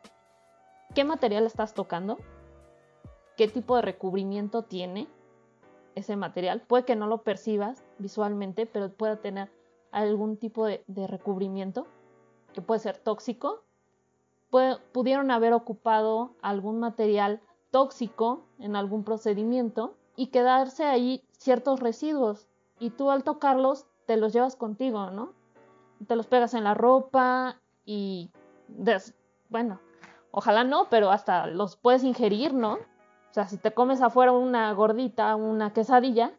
qué 0.93 1.03
material 1.03 1.45
estás 1.45 1.73
tocando, 1.73 2.17
qué 3.35 3.47
tipo 3.47 3.75
de 3.75 3.81
recubrimiento 3.81 4.63
tiene 4.63 5.07
ese 5.95 6.15
material. 6.15 6.61
Puede 6.61 6.85
que 6.85 6.95
no 6.95 7.07
lo 7.07 7.23
percibas 7.23 7.83
visualmente, 7.97 8.65
pero 8.65 8.91
puede 8.91 9.17
tener 9.17 9.49
algún 9.91 10.37
tipo 10.37 10.65
de, 10.65 10.83
recubrimiento 11.07 11.87
que 12.53 12.61
puede 12.61 12.79
ser 12.79 12.97
tóxico. 12.97 13.63
pudieron 14.91 15.31
haber 15.31 15.53
ocupado 15.53 16.35
algún 16.41 16.79
material 16.79 17.41
tóxico 17.71 18.45
en 18.59 18.75
algún 18.75 19.03
procedimiento 19.03 19.95
y 20.15 20.27
quedarse 20.27 20.85
ahí 20.85 21.23
ciertos 21.31 21.79
residuos 21.79 22.47
y 22.79 22.89
tú 22.91 23.09
al 23.09 23.23
tocarlos 23.23 23.85
te 24.05 24.17
los 24.17 24.33
llevas 24.33 24.55
contigo, 24.55 25.11
¿no? 25.11 25.33
Te 26.07 26.15
los 26.15 26.27
pegas 26.27 26.53
en 26.53 26.63
la 26.63 26.73
ropa 26.73 27.59
y 27.85 28.29
bueno, 29.49 29.79
ojalá 30.31 30.63
no, 30.63 30.87
pero 30.89 31.11
hasta 31.11 31.47
los 31.47 31.75
puedes 31.75 32.03
ingerir, 32.03 32.53
¿no? 32.53 32.77
Sea, 33.35 33.47
si 33.47 33.57
te 33.57 33.71
comes 33.71 34.01
afuera 34.01 34.31
una 34.31 34.71
gordita, 34.71 35.35
una 35.35 35.73
quesadilla, 35.73 36.31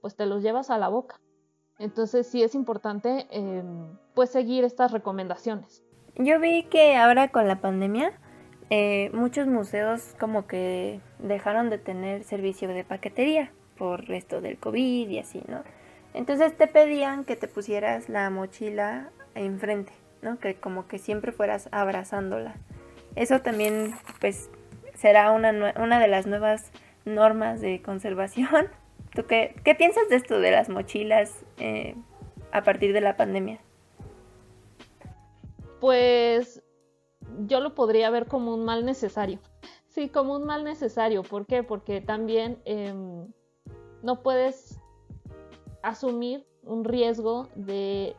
pues 0.00 0.16
te 0.16 0.26
los 0.26 0.42
llevas 0.42 0.68
a 0.70 0.78
la 0.78 0.88
boca. 0.88 1.20
Entonces 1.78 2.26
sí 2.26 2.42
es 2.42 2.56
importante 2.56 3.28
em, 3.30 3.96
pues 4.14 4.30
seguir 4.30 4.64
estas 4.64 4.90
recomendaciones. 4.90 5.84
Yo 6.16 6.40
vi 6.40 6.64
que 6.64 6.96
ahora 6.96 7.28
con 7.28 7.46
la 7.46 7.60
pandemia 7.60 8.12
eh, 8.68 9.10
muchos 9.14 9.46
museos 9.46 10.16
como 10.18 10.48
que 10.48 11.00
dejaron 11.20 11.70
de 11.70 11.78
tener 11.78 12.24
servicio 12.24 12.66
de 12.68 12.82
paquetería 12.82 13.52
por 13.78 14.10
esto 14.10 14.40
del 14.40 14.58
COVID 14.58 15.08
y 15.08 15.18
así, 15.20 15.42
¿no? 15.46 15.62
Entonces 16.14 16.56
te 16.56 16.66
pedían 16.66 17.24
que 17.24 17.36
te 17.36 17.46
pusieras 17.46 18.08
la 18.08 18.28
mochila 18.28 19.10
enfrente. 19.36 19.92
¿no? 20.22 20.38
Que 20.38 20.54
como 20.54 20.86
que 20.86 20.98
siempre 20.98 21.32
fueras 21.32 21.68
abrazándola. 21.72 22.56
Eso 23.16 23.40
también, 23.40 23.94
pues, 24.20 24.50
será 25.00 25.32
una, 25.32 25.98
de 25.98 26.08
las 26.08 26.26
nuevas 26.26 26.70
normas 27.04 27.60
de 27.60 27.82
conservación. 27.82 28.68
¿Tú 29.14 29.26
qué, 29.26 29.56
qué 29.64 29.74
piensas 29.74 30.08
de 30.08 30.16
esto 30.16 30.38
de 30.38 30.50
las 30.52 30.68
mochilas 30.68 31.44
eh, 31.58 31.96
a 32.52 32.62
partir 32.62 32.92
de 32.92 33.00
la 33.00 33.16
pandemia? 33.16 33.60
Pues 35.80 36.62
yo 37.46 37.60
lo 37.60 37.74
podría 37.74 38.10
ver 38.10 38.26
como 38.26 38.54
un 38.54 38.64
mal 38.64 38.84
necesario. 38.84 39.38
Sí, 39.88 40.08
como 40.08 40.36
un 40.36 40.44
mal 40.44 40.62
necesario. 40.62 41.22
¿Por 41.22 41.46
qué? 41.46 41.62
Porque 41.62 42.00
también 42.00 42.60
em, 42.64 43.26
no 44.02 44.22
puedes 44.22 44.78
asumir 45.82 46.46
un 46.62 46.84
riesgo 46.84 47.48
de 47.56 48.14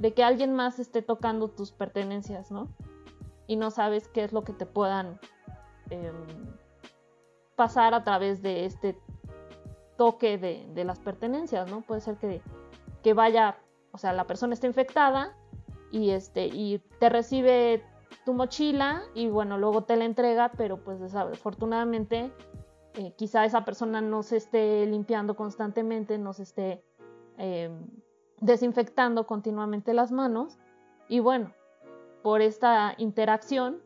de 0.00 0.14
que 0.14 0.24
alguien 0.24 0.54
más 0.54 0.78
esté 0.78 1.02
tocando 1.02 1.48
tus 1.48 1.72
pertenencias, 1.72 2.50
¿no? 2.50 2.68
Y 3.46 3.56
no 3.56 3.70
sabes 3.70 4.08
qué 4.08 4.24
es 4.24 4.32
lo 4.32 4.44
que 4.44 4.54
te 4.54 4.64
puedan 4.64 5.20
em, 5.90 6.14
pasar 7.56 7.94
a 7.94 8.04
través 8.04 8.42
de 8.42 8.64
este 8.64 8.98
toque 9.96 10.38
de, 10.38 10.84
las 10.84 10.98
pertenencias, 10.98 11.70
¿no? 11.70 11.82
Puede 11.82 12.00
ser 12.00 12.16
que, 12.16 12.40
que, 13.02 13.12
vaya, 13.12 13.58
o 13.92 13.98
sea, 13.98 14.14
la 14.14 14.26
persona 14.26 14.54
está 14.54 14.66
infectada 14.66 15.36
y, 15.90 16.10
este, 16.10 16.46
y 16.46 16.78
te 16.98 17.10
recibe 17.10 17.84
tu 18.24 18.32
mochila 18.32 19.02
y 19.14 19.28
bueno, 19.28 19.58
luego 19.58 19.84
te 19.84 19.96
la 19.96 20.04
entrega, 20.04 20.52
pero 20.56 20.82
pues 20.82 21.00
desafortunadamente 21.00 22.32
eh, 22.94 23.12
quizá 23.16 23.44
esa 23.44 23.64
persona 23.64 24.00
no 24.00 24.22
se 24.22 24.36
esté 24.36 24.86
limpiando 24.86 25.36
constantemente, 25.36 26.18
no 26.18 26.32
se 26.32 26.44
esté 26.44 26.84
em, 27.36 27.86
desinfectando 28.40 29.26
continuamente 29.26 29.94
las 29.94 30.12
manos 30.12 30.58
y 31.08 31.20
bueno, 31.20 31.52
por 32.22 32.40
esta 32.40 32.94
interacción 32.98 33.82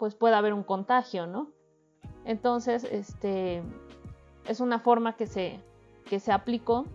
pues 0.00 0.14
puede 0.14 0.34
haber 0.34 0.54
un 0.54 0.64
contagio, 0.64 1.26
¿no? 1.26 1.52
Entonces, 2.24 2.84
este 2.90 3.62
es 4.48 4.60
una 4.60 4.80
forma 4.80 5.14
que 5.14 5.26
se, 5.26 5.60
que 6.06 6.18
se 6.18 6.32
aplicó 6.32 6.86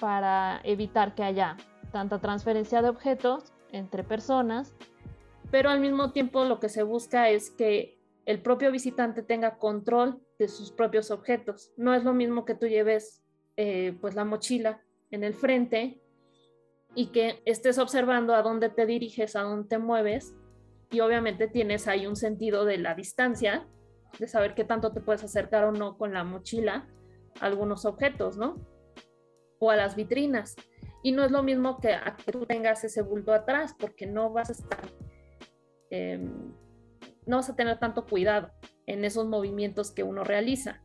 para 0.00 0.60
evitar 0.62 1.16
que 1.16 1.24
haya 1.24 1.56
tanta 1.90 2.20
transferencia 2.20 2.82
de 2.82 2.88
objetos 2.88 3.52
entre 3.72 4.04
personas, 4.04 4.72
pero 5.50 5.70
al 5.70 5.80
mismo 5.80 6.12
tiempo 6.12 6.44
lo 6.44 6.60
que 6.60 6.68
se 6.68 6.84
busca 6.84 7.28
es 7.28 7.50
que 7.50 7.98
el 8.26 8.40
propio 8.40 8.70
visitante 8.70 9.22
tenga 9.22 9.58
control 9.58 10.20
de 10.38 10.46
sus 10.46 10.70
propios 10.70 11.10
objetos. 11.10 11.72
No 11.76 11.94
es 11.94 12.04
lo 12.04 12.14
mismo 12.14 12.44
que 12.44 12.54
tú 12.54 12.68
lleves 12.68 13.24
eh, 13.56 13.98
pues 14.00 14.14
la 14.14 14.24
mochila 14.24 14.80
en 15.10 15.24
el 15.24 15.34
frente 15.34 16.00
y 16.94 17.06
que 17.06 17.42
estés 17.44 17.78
observando 17.78 18.34
a 18.34 18.42
dónde 18.42 18.68
te 18.68 18.86
diriges, 18.86 19.34
a 19.34 19.42
dónde 19.42 19.68
te 19.68 19.78
mueves 19.78 20.36
y 20.90 21.00
obviamente 21.00 21.46
tienes 21.46 21.86
ahí 21.86 22.06
un 22.06 22.16
sentido 22.16 22.64
de 22.64 22.78
la 22.78 22.94
distancia, 22.94 23.66
de 24.18 24.26
saber 24.26 24.54
qué 24.54 24.64
tanto 24.64 24.92
te 24.92 25.00
puedes 25.00 25.22
acercar 25.22 25.64
o 25.64 25.72
no 25.72 25.96
con 25.96 26.12
la 26.12 26.24
mochila 26.24 26.88
a 27.40 27.46
algunos 27.46 27.84
objetos, 27.84 28.36
¿no? 28.36 28.56
O 29.60 29.70
a 29.70 29.76
las 29.76 29.94
vitrinas. 29.94 30.56
Y 31.02 31.12
no 31.12 31.24
es 31.24 31.30
lo 31.30 31.42
mismo 31.42 31.78
que, 31.78 31.94
a 31.94 32.16
que 32.16 32.32
tú 32.32 32.44
tengas 32.44 32.82
ese 32.82 33.02
bulto 33.02 33.32
atrás, 33.32 33.74
porque 33.78 34.06
no 34.06 34.30
vas 34.30 34.50
a 34.50 34.52
estar, 34.52 34.80
em, 35.90 36.52
no 37.24 37.36
vas 37.36 37.48
a 37.48 37.56
tener 37.56 37.78
tanto 37.78 38.04
cuidado 38.04 38.50
en 38.86 39.04
esos 39.04 39.26
movimientos 39.26 39.92
que 39.92 40.02
uno 40.02 40.24
realiza. 40.24 40.82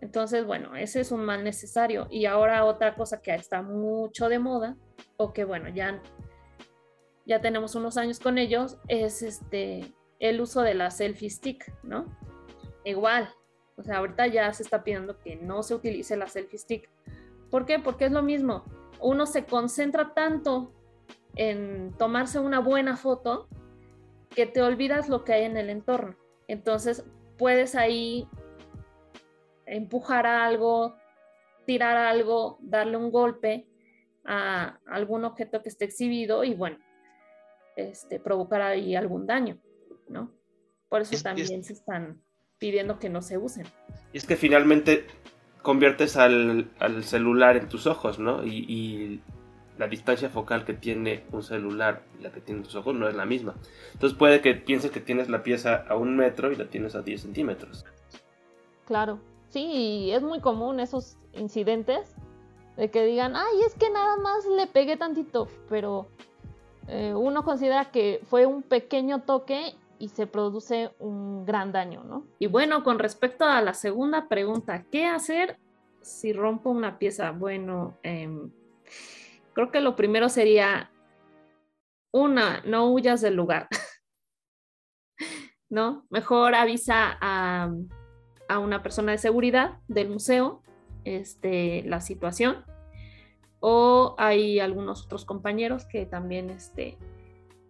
Entonces, 0.00 0.46
bueno, 0.46 0.74
ese 0.76 1.00
es 1.00 1.12
un 1.12 1.24
mal 1.24 1.44
necesario. 1.44 2.06
Y 2.10 2.24
ahora 2.24 2.64
otra 2.64 2.94
cosa 2.94 3.20
que 3.20 3.34
está 3.34 3.62
mucho 3.62 4.30
de 4.30 4.38
moda, 4.38 4.76
o 5.18 5.32
que 5.34 5.44
bueno, 5.44 5.68
ya, 5.68 6.02
ya 7.26 7.40
tenemos 7.40 7.74
unos 7.74 7.96
años 7.96 8.18
con 8.18 8.38
ellos, 8.38 8.78
es 8.88 9.22
este, 9.22 9.92
el 10.18 10.40
uso 10.40 10.62
de 10.62 10.74
la 10.74 10.90
selfie 10.90 11.30
stick, 11.30 11.72
¿no? 11.82 12.06
Igual, 12.84 13.28
o 13.76 13.82
sea, 13.82 13.98
ahorita 13.98 14.26
ya 14.26 14.52
se 14.52 14.62
está 14.62 14.84
pidiendo 14.84 15.18
que 15.18 15.36
no 15.36 15.62
se 15.62 15.74
utilice 15.74 16.16
la 16.16 16.26
selfie 16.26 16.58
stick. 16.58 16.90
¿Por 17.50 17.66
qué? 17.66 17.78
Porque 17.78 18.06
es 18.06 18.12
lo 18.12 18.22
mismo. 18.22 18.64
Uno 19.00 19.26
se 19.26 19.44
concentra 19.44 20.12
tanto 20.14 20.72
en 21.36 21.94
tomarse 21.96 22.38
una 22.38 22.60
buena 22.60 22.96
foto 22.96 23.48
que 24.28 24.46
te 24.46 24.62
olvidas 24.62 25.08
lo 25.08 25.24
que 25.24 25.32
hay 25.32 25.44
en 25.44 25.56
el 25.56 25.70
entorno. 25.70 26.16
Entonces 26.46 27.04
puedes 27.38 27.74
ahí 27.74 28.28
empujar 29.66 30.26
algo, 30.26 30.96
tirar 31.66 31.96
algo, 31.96 32.58
darle 32.60 32.96
un 32.96 33.10
golpe 33.10 33.66
a 34.24 34.78
algún 34.86 35.24
objeto 35.24 35.62
que 35.62 35.68
esté 35.68 35.86
exhibido 35.86 36.44
y 36.44 36.54
bueno, 36.54 36.78
este, 37.76 38.20
provocar 38.20 38.62
ahí 38.62 38.94
algún 38.94 39.26
daño, 39.26 39.58
¿no? 40.08 40.30
Por 40.88 41.02
eso 41.02 41.22
también 41.22 41.62
se 41.62 41.72
están 41.72 42.20
pidiendo 42.58 42.98
que 42.98 43.08
no 43.08 43.22
se 43.22 43.38
usen. 43.38 43.66
Y 44.12 44.18
es 44.18 44.26
que 44.26 44.36
finalmente 44.36 45.06
conviertes 45.62 46.16
al, 46.16 46.68
celular 47.02 47.56
en 47.56 47.68
tus 47.68 47.86
ojos, 47.86 48.18
¿no? 48.18 48.44
Y, 48.44 49.20
la 49.78 49.88
distancia 49.88 50.28
focal 50.28 50.66
que 50.66 50.74
tiene 50.74 51.24
un 51.32 51.42
celular 51.42 52.02
y 52.18 52.22
la 52.22 52.30
que 52.30 52.42
tienen 52.42 52.64
tus 52.64 52.74
ojos 52.74 52.94
no 52.94 53.08
es 53.08 53.14
la 53.14 53.24
misma. 53.24 53.54
Entonces 53.94 54.18
puede 54.18 54.42
que 54.42 54.52
pienses 54.52 54.90
que 54.90 55.00
tienes 55.00 55.30
la 55.30 55.42
pieza 55.42 55.86
a 55.88 55.96
un 55.96 56.18
metro 56.18 56.52
y 56.52 56.56
la 56.56 56.68
tienes 56.68 56.94
a 56.94 57.00
10 57.00 57.22
centímetros. 57.22 57.86
Claro, 58.84 59.20
sí, 59.48 59.64
y 59.64 60.10
es 60.10 60.20
muy 60.20 60.40
común 60.40 60.80
esos 60.80 61.16
incidentes 61.32 62.14
de 62.76 62.90
que 62.90 63.06
digan, 63.06 63.34
ay, 63.34 63.62
es 63.66 63.74
que 63.74 63.88
nada 63.88 64.18
más 64.18 64.44
le 64.54 64.66
pegué 64.66 64.98
tantito, 64.98 65.48
pero 65.70 66.08
eh, 66.90 67.14
uno 67.14 67.44
considera 67.44 67.90
que 67.90 68.20
fue 68.28 68.46
un 68.46 68.62
pequeño 68.62 69.22
toque 69.22 69.74
y 69.98 70.08
se 70.08 70.26
produce 70.26 70.90
un 70.98 71.44
gran 71.44 71.72
daño, 71.72 72.02
¿no? 72.04 72.26
Y 72.38 72.46
bueno, 72.46 72.82
con 72.82 72.98
respecto 72.98 73.44
a 73.44 73.60
la 73.60 73.74
segunda 73.74 74.28
pregunta, 74.28 74.84
¿qué 74.90 75.06
hacer 75.06 75.58
si 76.00 76.32
rompo 76.32 76.70
una 76.70 76.98
pieza? 76.98 77.30
Bueno, 77.32 77.98
em, 78.02 78.50
creo 79.52 79.70
que 79.70 79.80
lo 79.80 79.96
primero 79.96 80.28
sería, 80.28 80.90
una, 82.12 82.62
no 82.64 82.90
huyas 82.90 83.20
del 83.20 83.36
lugar, 83.36 83.68
¿no? 85.68 86.06
Mejor 86.10 86.54
avisa 86.54 87.16
a, 87.20 87.70
a, 88.48 88.58
una 88.58 88.82
persona 88.82 89.12
de 89.12 89.18
seguridad 89.18 89.78
del 89.86 90.08
museo 90.08 90.62
este, 91.04 91.82
la 91.84 92.00
situación. 92.00 92.64
O 93.60 94.14
hay 94.18 94.58
algunos 94.58 95.04
otros 95.04 95.24
compañeros 95.24 95.84
que 95.86 96.06
también, 96.06 96.50
este, 96.50 96.96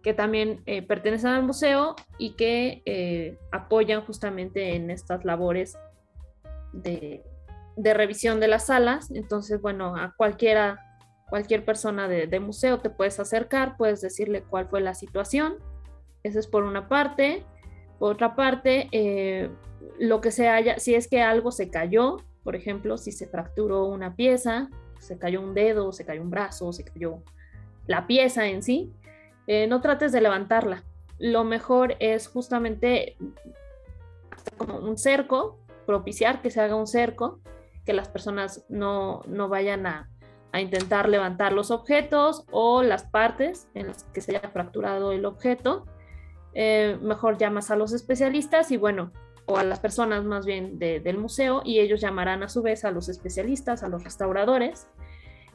que 0.01 0.13
también 0.13 0.63
eh, 0.65 0.81
pertenecen 0.81 1.31
al 1.31 1.43
museo 1.43 1.95
y 2.17 2.35
que 2.35 2.81
eh, 2.85 3.37
apoyan 3.51 4.01
justamente 4.05 4.75
en 4.75 4.89
estas 4.89 5.25
labores 5.25 5.77
de, 6.73 7.23
de, 7.75 7.93
revisión 7.93 8.39
de 8.39 8.47
las 8.47 8.67
salas. 8.67 9.11
Entonces, 9.11 9.61
bueno, 9.61 9.95
a 9.97 10.13
cualquiera 10.15 10.79
cualquier 11.31 11.63
persona 11.63 12.09
de, 12.09 12.39
museo 12.41 12.81
te 12.81 12.89
puedes 12.89 13.17
acercar, 13.17 13.77
puedes 13.77 14.01
decirle 14.01 14.43
cuál 14.43 14.67
fue 14.67 14.81
la 14.81 14.93
situación. 14.93 15.55
Eso 16.23 16.39
es 16.39 16.45
por 16.45 16.65
una 16.65 16.89
parte. 16.89 17.45
Por 17.99 18.15
otra 18.15 18.35
parte, 18.35 18.89
eh, 18.91 19.49
lo 19.97 20.19
que 20.19 20.31
se 20.31 20.49
haya, 20.49 20.77
si 20.77 20.93
es 20.93 21.07
que 21.07 21.21
algo 21.21 21.53
se 21.53 21.69
cayó, 21.69 22.17
por 22.43 22.57
ejemplo, 22.57 22.97
si 22.97 23.13
se 23.13 23.27
fracturó 23.27 23.85
una 23.85 24.17
pieza, 24.17 24.69
se 25.01 25.17
cayó 25.17 25.41
un 25.41 25.53
dedo, 25.53 25.91
se 25.91 26.05
cayó 26.05 26.21
un 26.21 26.29
brazo, 26.29 26.71
se 26.71 26.85
cayó 26.85 27.23
la 27.87 28.07
pieza 28.07 28.47
en 28.47 28.63
sí, 28.63 28.93
eh, 29.47 29.67
no 29.67 29.81
trates 29.81 30.11
de 30.11 30.21
levantarla. 30.21 30.83
Lo 31.17 31.43
mejor 31.43 31.95
es 31.99 32.27
justamente 32.27 33.17
como 34.57 34.77
un 34.77 34.97
cerco, 34.97 35.59
propiciar 35.85 36.41
que 36.41 36.51
se 36.51 36.61
haga 36.61 36.75
un 36.75 36.87
cerco, 36.87 37.39
que 37.85 37.93
las 37.93 38.07
personas 38.07 38.63
no, 38.69 39.21
no 39.27 39.49
vayan 39.49 39.87
a, 39.87 40.09
a 40.51 40.61
intentar 40.61 41.09
levantar 41.09 41.53
los 41.53 41.71
objetos 41.71 42.45
o 42.51 42.83
las 42.83 43.03
partes 43.03 43.67
en 43.73 43.87
las 43.87 44.03
que 44.05 44.21
se 44.21 44.35
haya 44.35 44.49
fracturado 44.49 45.11
el 45.11 45.25
objeto. 45.25 45.85
Eh, 46.53 46.97
mejor 47.01 47.37
llamas 47.37 47.71
a 47.71 47.75
los 47.75 47.93
especialistas 47.93 48.71
y 48.71 48.77
bueno, 48.77 49.11
o 49.51 49.57
a 49.57 49.63
las 49.63 49.79
personas 49.79 50.23
más 50.23 50.45
bien 50.45 50.79
del 50.79 51.17
museo 51.17 51.61
y 51.63 51.79
ellos 51.79 52.01
llamarán 52.01 52.43
a 52.43 52.49
su 52.49 52.61
vez 52.61 52.85
a 52.85 52.91
los 52.91 53.09
especialistas, 53.09 53.83
a 53.83 53.89
los 53.89 54.03
restauradores, 54.03 54.87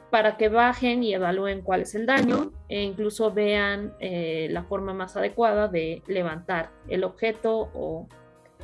para 0.09 0.37
que 0.37 0.49
bajen 0.49 1.03
y 1.03 1.13
evalúen 1.13 1.61
cuál 1.61 1.81
es 1.81 1.93
el 1.95 2.05
daño 2.05 2.51
e 2.69 2.81
incluso 2.81 3.31
vean 3.31 3.93
eh, 3.99 4.47
la 4.51 4.63
forma 4.63 4.93
más 4.93 5.17
adecuada 5.17 5.67
de 5.67 6.01
levantar 6.07 6.71
el 6.87 7.03
objeto 7.03 7.69
o 7.73 8.07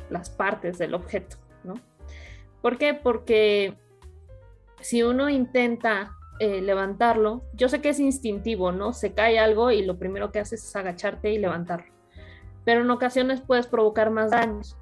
las 0.08 0.30
partes 0.30 0.78
del 0.78 0.94
objeto, 0.94 1.36
¿no? 1.64 1.74
¿Por 2.62 2.78
qué? 2.78 2.94
Porque 2.94 3.74
si 4.80 5.02
uno 5.02 5.28
intenta 5.28 6.16
eh, 6.40 6.60
levantarlo. 6.60 7.44
Yo 7.52 7.68
sé 7.68 7.80
que 7.80 7.90
es 7.90 8.00
instintivo, 8.00 8.72
¿no? 8.72 8.92
Se 8.92 9.12
cae 9.12 9.38
algo 9.38 9.70
y 9.70 9.84
lo 9.84 9.98
primero 9.98 10.32
que 10.32 10.40
haces 10.40 10.64
es 10.64 10.74
agacharte 10.74 11.32
y 11.32 11.38
levantarlo. 11.38 11.92
Pero 12.64 12.80
en 12.80 12.90
ocasiones 12.90 13.40
puedes 13.40 13.68
provocar 13.68 14.10
más 14.10 14.32
daños. 14.32 14.76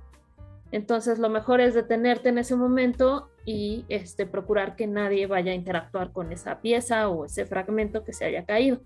Entonces 0.73 1.19
lo 1.19 1.29
mejor 1.29 1.61
es 1.61 1.75
detenerte 1.75 2.31
en 2.31 2.39
ese 2.39 2.57
momento 2.57 3.29
y 3.45 3.85
este, 3.89 4.27
procurar 4.27 4.75
que 4.75 4.87
nadie 4.87 5.27
vaya 5.27 5.53
a 5.53 5.55
interactuar 5.55 6.13
con 6.13 6.33
esa 6.33 6.61
pieza 6.61 7.09
o 7.09 7.27
ese 7.27 7.45
fragmento 7.45 8.05
que 8.05 8.15
se 8.15 8.25
haya 8.25 8.47
caído. 8.47 8.81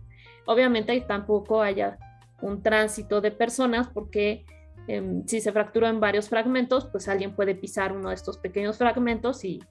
Obviamente 0.46 1.00
tampoco 1.02 1.62
haya 1.62 1.96
un 2.42 2.62
tránsito 2.62 3.20
de 3.20 3.30
personas 3.30 3.88
porque 3.88 4.44
em, 4.88 5.24
si 5.26 5.40
se 5.40 5.52
fractura 5.52 5.88
en 5.88 6.00
varios 6.00 6.28
fragmentos, 6.28 6.86
pues 6.86 7.08
alguien 7.08 7.34
puede 7.34 7.54
pisar 7.54 7.92
uno 7.92 8.08
de 8.08 8.16
estos 8.16 8.36
pequeños 8.36 8.78
fragmentos 8.78 9.44
y 9.44 9.62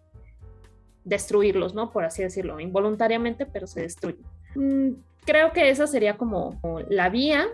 destruirlos, 1.04 1.76
¿no? 1.76 1.92
Por 1.92 2.06
así 2.06 2.24
decirlo, 2.24 2.60
involuntariamente, 2.60 3.46
pero 3.46 3.68
se 3.68 3.82
destruyen. 3.82 4.26
Mm, 4.56 4.94
creo 5.26 5.52
que 5.52 5.70
esa 5.70 5.86
sería 5.86 6.18
como 6.18 6.60
la 6.90 7.10
vía. 7.10 7.48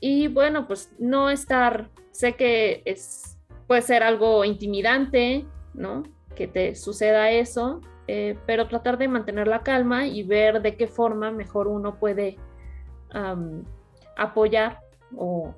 Y 0.00 0.28
bueno, 0.28 0.66
pues 0.66 0.92
no 0.98 1.28
estar, 1.28 1.90
sé 2.12 2.34
que 2.34 2.82
es, 2.84 3.37
puede 3.68 3.82
ser 3.82 4.02
algo 4.02 4.44
intimidante, 4.44 5.46
¿no? 5.74 6.02
Que 6.34 6.48
te 6.48 6.74
suceda 6.74 7.30
eso, 7.30 7.80
eh, 8.08 8.36
pero 8.46 8.66
tratar 8.66 8.96
de 8.98 9.06
mantener 9.06 9.46
la 9.46 9.62
calma 9.62 10.06
y 10.06 10.22
ver 10.24 10.62
de 10.62 10.76
qué 10.76 10.88
forma 10.88 11.30
mejor 11.30 11.68
uno 11.68 12.00
puede 12.00 12.38
apoyar 14.16 14.80
o, 15.16 15.54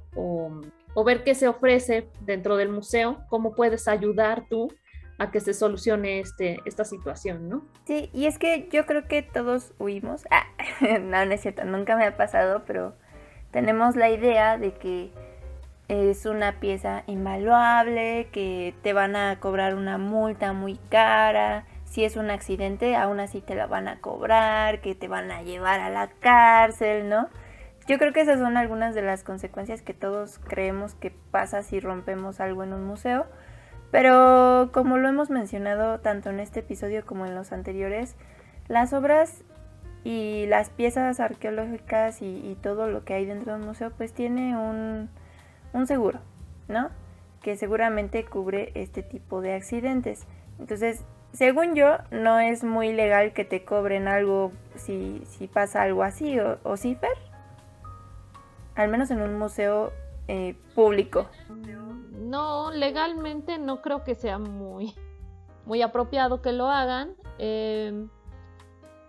ver 1.05 1.25
qué 1.25 1.35
se 1.35 1.49
ofrece 1.49 2.09
dentro 2.21 2.57
del 2.57 2.69
museo, 2.69 3.25
cómo 3.29 3.55
puedes 3.55 3.89
ayudar 3.89 4.45
tú 4.49 4.69
a 5.19 5.31
que 5.31 5.41
se 5.41 5.55
solucione 5.55 6.21
este, 6.21 6.59
esta 6.65 6.85
situación, 6.85 7.49
¿no? 7.49 7.65
Sí, 7.85 8.11
y 8.13 8.27
es 8.27 8.39
que 8.39 8.69
yo 8.73 8.87
creo 8.87 9.07
que 9.07 9.23
todos 9.23 9.73
huimos. 9.79 10.25
Ah, 10.31 10.47
no, 11.01 11.25
no 11.25 11.33
es 11.33 11.41
cierto, 11.41 11.65
nunca 11.65 11.97
me 11.97 12.05
ha 12.05 12.17
pasado, 12.17 12.63
pero 12.67 12.95
tenemos 13.51 13.97
la 13.97 14.11
idea 14.11 14.59
de 14.59 14.75
que 14.75 15.13
es 15.91 16.27
una 16.27 16.61
pieza 16.61 17.03
invaluable, 17.07 18.29
que 18.33 18.75
te 18.83 18.93
van 18.93 19.17
a 19.17 19.39
cobrar 19.41 19.75
una 19.75 19.99
multa 19.99 20.53
muy 20.53 20.77
cara. 20.89 21.67
Si 21.85 22.05
es 22.05 22.17
un 22.17 22.31
accidente, 22.31 22.97
aún 22.97 23.21
así 23.21 23.41
te 23.41 23.55
la 23.55 23.67
van 23.67 23.89
a 23.89 24.01
cobrar, 24.01 24.81
que 24.81 24.95
te 24.95 25.09
van 25.09 25.31
a 25.31 25.43
llevar 25.43 25.81
a 25.81 25.91
la 25.91 26.09
cárcel, 26.21 27.09
¿no? 27.09 27.29
Yo 27.89 27.99
creo 27.99 28.13
que 28.13 28.21
esas 28.21 28.39
son 28.39 28.57
algunas 28.57 28.95
de 28.95 29.03
las 29.03 29.25
consecuencias 29.25 29.83
que 29.83 29.95
todos 29.95 30.39
creemos 30.39 30.95
que 30.95 31.11
pasa 31.11 31.63
si 31.63 31.81
rompemos 31.81 32.41
algo 32.41 32.63
en 32.63 32.73
un 32.73 32.85
museo 32.85 33.27
pero 33.91 34.71
como 34.73 34.99
lo 34.99 35.09
hemos 35.09 35.31
mencionado 35.31 36.01
tanto 36.01 36.31
en 36.31 36.41
este 36.41 36.61
episodio 36.61 37.05
como 37.05 37.27
en 37.27 37.35
los 37.35 37.53
anteriores, 37.53 38.15
las 38.69 38.93
obras 38.93 39.43
y 40.05 40.47
las 40.47 40.71
piezas 40.71 41.21
arqueológicas 41.21 42.23
y, 42.23 42.57
todo 42.63 42.89
lo 42.89 43.05
que 43.05 43.15
hay 43.15 43.27
dentro 43.27 43.53
del 43.53 43.63
museo 43.63 43.91
pues 43.91 44.13
tiene 44.13 44.57
un, 44.57 45.11
un 45.73 45.87
seguro, 45.87 46.21
¿no? 46.69 46.91
Que 47.43 47.57
seguramente 47.57 48.25
cubre 48.25 48.73
este 48.75 49.03
tipo 49.03 49.41
de 49.41 49.55
accidentes. 49.55 50.27
Entonces, 50.59 51.05
según 51.33 51.75
yo, 51.75 51.99
no 52.11 52.39
es 52.39 52.65
muy 52.65 52.93
legal 52.93 53.33
que 53.33 53.45
te 53.45 53.65
cobren 53.65 54.09
algo 54.09 54.53
si, 54.75 55.23
si 55.27 55.47
pasa 55.47 55.83
algo 55.83 56.03
así, 56.03 56.39
o, 56.39 56.59
o 56.65 56.77
sí, 56.77 56.95
Fer? 56.97 57.17
Al 58.75 58.89
menos 58.89 59.11
en 59.11 59.21
un 59.21 59.39
museo 59.39 59.93
eh, 60.33 60.55
público. 60.77 61.27
No, 62.13 62.71
legalmente 62.71 63.59
no 63.59 63.83
creo 63.83 64.05
que 64.05 64.15
sea 64.15 64.39
muy, 64.39 64.95
muy 65.67 65.83
apropiado 65.83 66.41
que 66.41 66.53
lo 66.53 66.69
hagan. 66.69 67.17
Em, 67.39 68.09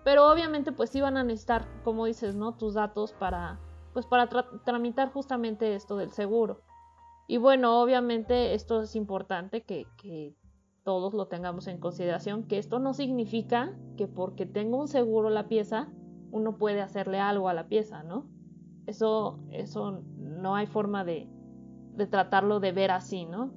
pero 0.03 0.31
obviamente 0.31 0.71
pues 0.71 0.89
sí 0.89 0.99
van 0.99 1.17
a 1.17 1.23
necesitar, 1.23 1.65
como 1.83 2.05
dices, 2.05 2.33
¿no? 2.33 2.53
Tus 2.53 2.73
datos 2.73 3.13
para, 3.13 3.59
pues 3.93 4.05
para 4.05 4.27
tramitar 4.63 5.11
justamente 5.11 5.75
esto 5.75 5.97
del 5.97 6.11
seguro. 6.11 6.61
Y 7.27 7.37
bueno, 7.37 7.81
obviamente 7.81 8.53
esto 8.53 8.81
es 8.81 8.95
importante 8.95 9.63
que, 9.63 10.35
todos 10.83 11.13
lo 11.13 11.27
tengamos 11.27 11.67
en 11.67 11.77
consideración, 11.77 12.43
que 12.43 12.57
esto 12.57 12.79
no 12.79 12.95
significa 12.95 13.71
que 13.97 14.07
porque 14.07 14.47
tengo 14.47 14.79
un 14.79 14.87
seguro 14.87 15.29
la 15.29 15.47
pieza, 15.47 15.89
uno 16.31 16.57
puede 16.57 16.81
hacerle 16.81 17.19
algo 17.19 17.49
a 17.49 17.53
la 17.53 17.67
pieza, 17.67 18.01
¿no? 18.01 18.25
Eso, 18.87 19.39
eso 19.51 20.01
no 20.17 20.55
hay 20.55 20.65
forma 20.65 21.03
de, 21.03 21.29
de 21.93 22.07
tratarlo 22.07 22.59
de 22.59 22.71
ver 22.71 22.89
así, 22.89 23.25
¿no? 23.25 23.53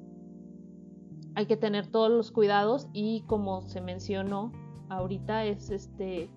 Hay 1.34 1.46
que 1.46 1.56
tener 1.56 1.86
todos 1.86 2.10
los 2.10 2.30
cuidados 2.30 2.88
y 2.92 3.22
como 3.22 3.62
se 3.62 3.80
mencionó 3.80 4.52
ahorita 4.90 5.46
es 5.46 5.70
este 5.70 6.30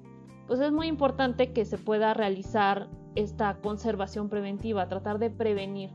pues 0.47 0.61
es 0.61 0.71
muy 0.71 0.87
importante 0.87 1.51
que 1.51 1.65
se 1.65 1.77
pueda 1.77 2.13
realizar 2.13 2.89
esta 3.17 3.55
conservación 3.55 4.29
preventiva, 4.29 4.87
tratar 4.87 5.17
de 5.17 5.31
prevenir. 5.31 5.89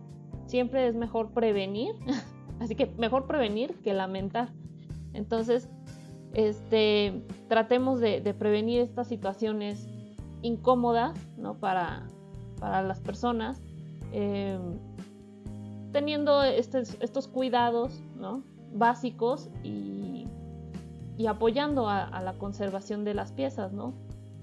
Siempre 0.46 0.88
es 0.88 0.96
mejor 0.96 1.30
prevenir, 1.30 1.94
así 2.60 2.74
que 2.74 2.86
mejor 2.98 3.26
prevenir 3.26 3.76
que 3.82 3.94
lamentar. 3.94 4.52
Entonces, 5.14 5.68
este, 6.34 7.22
tratemos 7.48 8.00
de, 8.00 8.20
prevenir 8.36 8.80
estas 8.80 9.06
situaciones 9.06 9.88
incómodas 10.42 11.16
¿no? 11.36 11.54
para, 11.54 12.08
para 12.58 12.82
las 12.82 13.00
personas. 13.00 13.62
Eh, 14.12 14.58
teniendo 15.92 16.42
estos, 16.42 17.28
cuidados 17.28 18.02
básicos 18.74 19.48
y, 19.62 20.26
apoyando 21.28 21.88
a, 21.88 22.20
la 22.20 22.32
conservación 22.32 23.04
de 23.04 23.14
las 23.14 23.30
piezas, 23.30 23.72
¿no? 23.72 23.94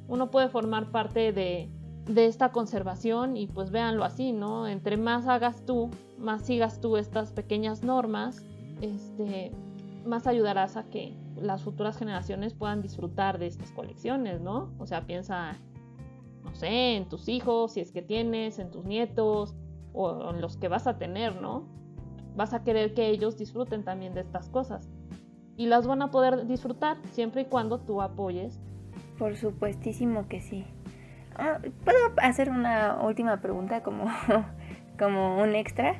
uno 0.07 0.31
puede 0.31 0.47
formar 0.47 0.91
parte 0.91 1.34
de, 1.34 1.69
de 2.10 2.26
esta 2.26 2.52
conservación 2.52 3.38
y 3.38 3.45
pues 3.45 3.69
véanlo 3.69 4.03
así, 4.03 4.31
¿no? 4.31 4.68
Entre 4.68 4.98
más 4.98 5.27
hagas 5.27 5.64
tú, 5.65 5.91
más 6.18 6.41
sigas 6.41 6.81
tú 6.81 6.98
estas 6.98 7.31
pequeñas 7.31 7.84
normas, 7.84 8.44
este, 8.81 9.52
más 10.06 10.26
ayudarás 10.26 10.76
a 10.76 10.86
que 10.86 11.14
las 11.36 11.61
futuras 11.61 11.98
generaciones 11.98 12.56
puedan 12.56 12.81
disfrutar 12.81 13.38
de 13.38 13.45
estas 13.45 13.72
colecciones, 13.72 14.41
¿no? 14.41 14.72
O 14.80 14.88
sea, 14.88 15.06
piensa, 15.06 15.56
no 16.44 16.56
sé, 16.56 16.95
en 16.95 17.07
tus 17.07 17.30
hijos, 17.30 17.73
si 17.73 17.81
es 17.81 17.91
que 17.91 18.02
tienes, 18.02 18.57
en 18.57 18.72
tus 18.72 18.86
nietos 18.86 19.53
o 19.94 20.31
en 20.31 20.41
los 20.41 20.57
que 20.57 20.68
vas 20.68 20.88
a 20.88 20.98
tener, 20.98 21.40
¿no? 21.40 21.68
Vas 22.36 22.53
a 22.53 22.64
querer 22.64 22.95
que 22.95 23.10
ellos 23.10 23.38
disfruten 23.38 23.84
también 23.84 24.15
de 24.15 24.22
estas 24.22 24.49
cosas. 24.49 24.90
Y 25.57 25.68
las 25.68 25.86
van 25.86 26.02
a 26.02 26.10
poder 26.10 26.48
disfrutar 26.48 26.98
siempre 27.11 27.44
y 27.44 27.45
cuando 27.45 27.80
tú 27.80 28.02
apoyes. 28.02 28.60
Por 29.19 29.36
supuestísimo 29.36 30.27
que 30.27 30.40
sí. 30.40 30.65
Ah, 31.41 31.57
¿Puedo 31.86 32.11
hacer 32.18 32.49
una 32.49 32.99
última 33.02 33.38
pregunta 33.38 33.82
como, 33.82 34.11
como 34.99 35.41
un 35.41 35.56
extra? 35.56 35.95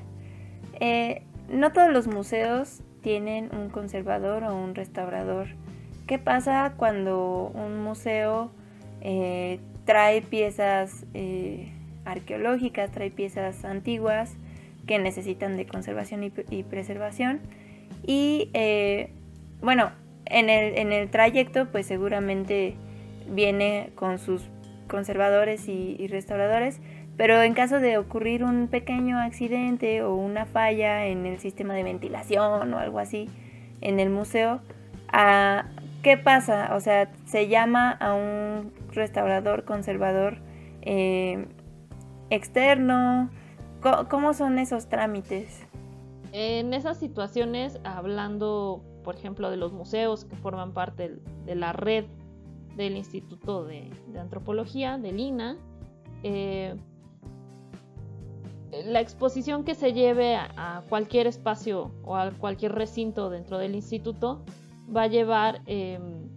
Eh, 0.82 1.24
no 1.48 1.72
todos 1.72 1.90
los 1.94 2.07
museos 2.07 2.82
tienen 3.02 3.49
un 3.56 3.70
conservador 3.70 4.44
o 4.44 4.53
un 4.53 4.76
restaurador. 4.76 5.48
¿Qué 6.07 6.20
pasa 6.20 6.74
cuando 6.76 7.52
un 7.53 7.82
museo 7.82 8.52
eh, 8.99 9.61
trae 9.86 10.22
piezas 10.22 11.06
eh, 11.14 11.72
arqueológicas, 12.03 12.91
trae 12.91 13.10
piezas 13.10 13.64
antiguas 13.64 14.34
que 14.88 14.99
necesitan 14.99 15.56
de 15.56 15.66
conservación 15.66 16.22
y, 16.26 16.64
preservación? 16.64 17.40
Y 18.06 18.49
bueno, 19.61 19.91
en 20.26 20.49
el, 20.49 20.78
en 20.78 20.91
el 20.91 21.10
trayecto 21.10 21.68
pues 21.72 21.86
seguramente 21.86 22.76
viene 23.30 23.91
con 23.95 24.20
sus 24.20 24.49
conservadores 24.90 25.70
y, 25.70 26.06
restauradores, 26.07 26.82
pero 27.16 27.41
en 27.41 27.53
caso 27.53 27.80
de 27.80 27.98
ocurrir 27.98 28.44
un 28.44 28.68
pequeño 28.68 29.18
accidente 29.18 30.03
o 30.03 30.16
una 30.16 30.45
falla 30.45 31.06
en 31.06 31.26
el 31.26 31.40
sistema 31.40 31.74
de 31.74 31.84
ventilación 31.84 32.74
o 32.74 32.78
algo 32.78 32.99
así 32.99 33.30
en 33.80 34.02
el 34.02 34.10
museo, 34.10 34.60
ah, 35.14 35.66
¿qué 36.03 36.18
pasa? 36.18 36.76
O 36.76 36.82
sea, 36.82 37.10
se 37.26 37.48
llama 37.48 37.91
a 37.91 38.14
un 38.14 38.74
restaurador 38.91 39.64
conservador 39.64 40.40
eh, 40.82 41.48
externo. 42.30 43.30
¿Cómo 44.10 44.34
son 44.34 44.60
esos 44.60 44.90
trámites? 44.90 45.66
En 46.32 46.74
esas 46.74 46.98
situaciones, 46.98 47.80
hablando, 47.84 48.84
por 49.03 49.16
ejemplo, 49.16 49.49
de 49.49 49.57
los 49.57 49.72
museos 49.72 50.26
que 50.26 50.36
forman 50.36 50.74
parte 50.74 51.16
de 51.45 51.56
la 51.56 51.74
red 51.74 52.06
del 52.80 52.95
Instituto 52.95 53.65
de, 53.65 53.91
Antropología, 54.18 54.97
del 54.97 55.19
INA. 55.19 55.57
Eh, 56.23 56.76
la 58.85 59.01
exposición 59.01 59.65
que 59.65 59.76
se 59.76 59.91
lleve 59.91 60.35
a, 60.35 60.84
cualquier 60.88 61.27
espacio 61.27 61.91
o 62.03 62.15
a 62.15 62.31
cualquier 62.31 62.73
recinto 62.73 63.30
dentro 63.30 63.57
del 63.57 63.76
instituto 63.76 64.45
va 64.95 65.03
a 65.03 65.07
llevar, 65.07 65.61
em, 65.65 66.30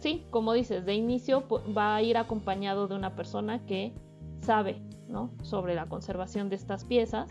sí, 0.00 0.26
como 0.30 0.52
dices, 0.52 0.84
de 0.84 0.94
inicio 0.94 1.44
va 1.76 1.96
a 1.96 2.02
ir 2.02 2.18
acompañado 2.18 2.86
de 2.86 2.94
una 2.94 3.16
persona 3.16 3.64
que 3.64 3.94
sabe 4.40 4.82
¿no? 5.08 5.30
sobre 5.42 5.74
la 5.74 5.86
conservación 5.86 6.50
de 6.50 6.56
estas 6.56 6.84
piezas, 6.84 7.30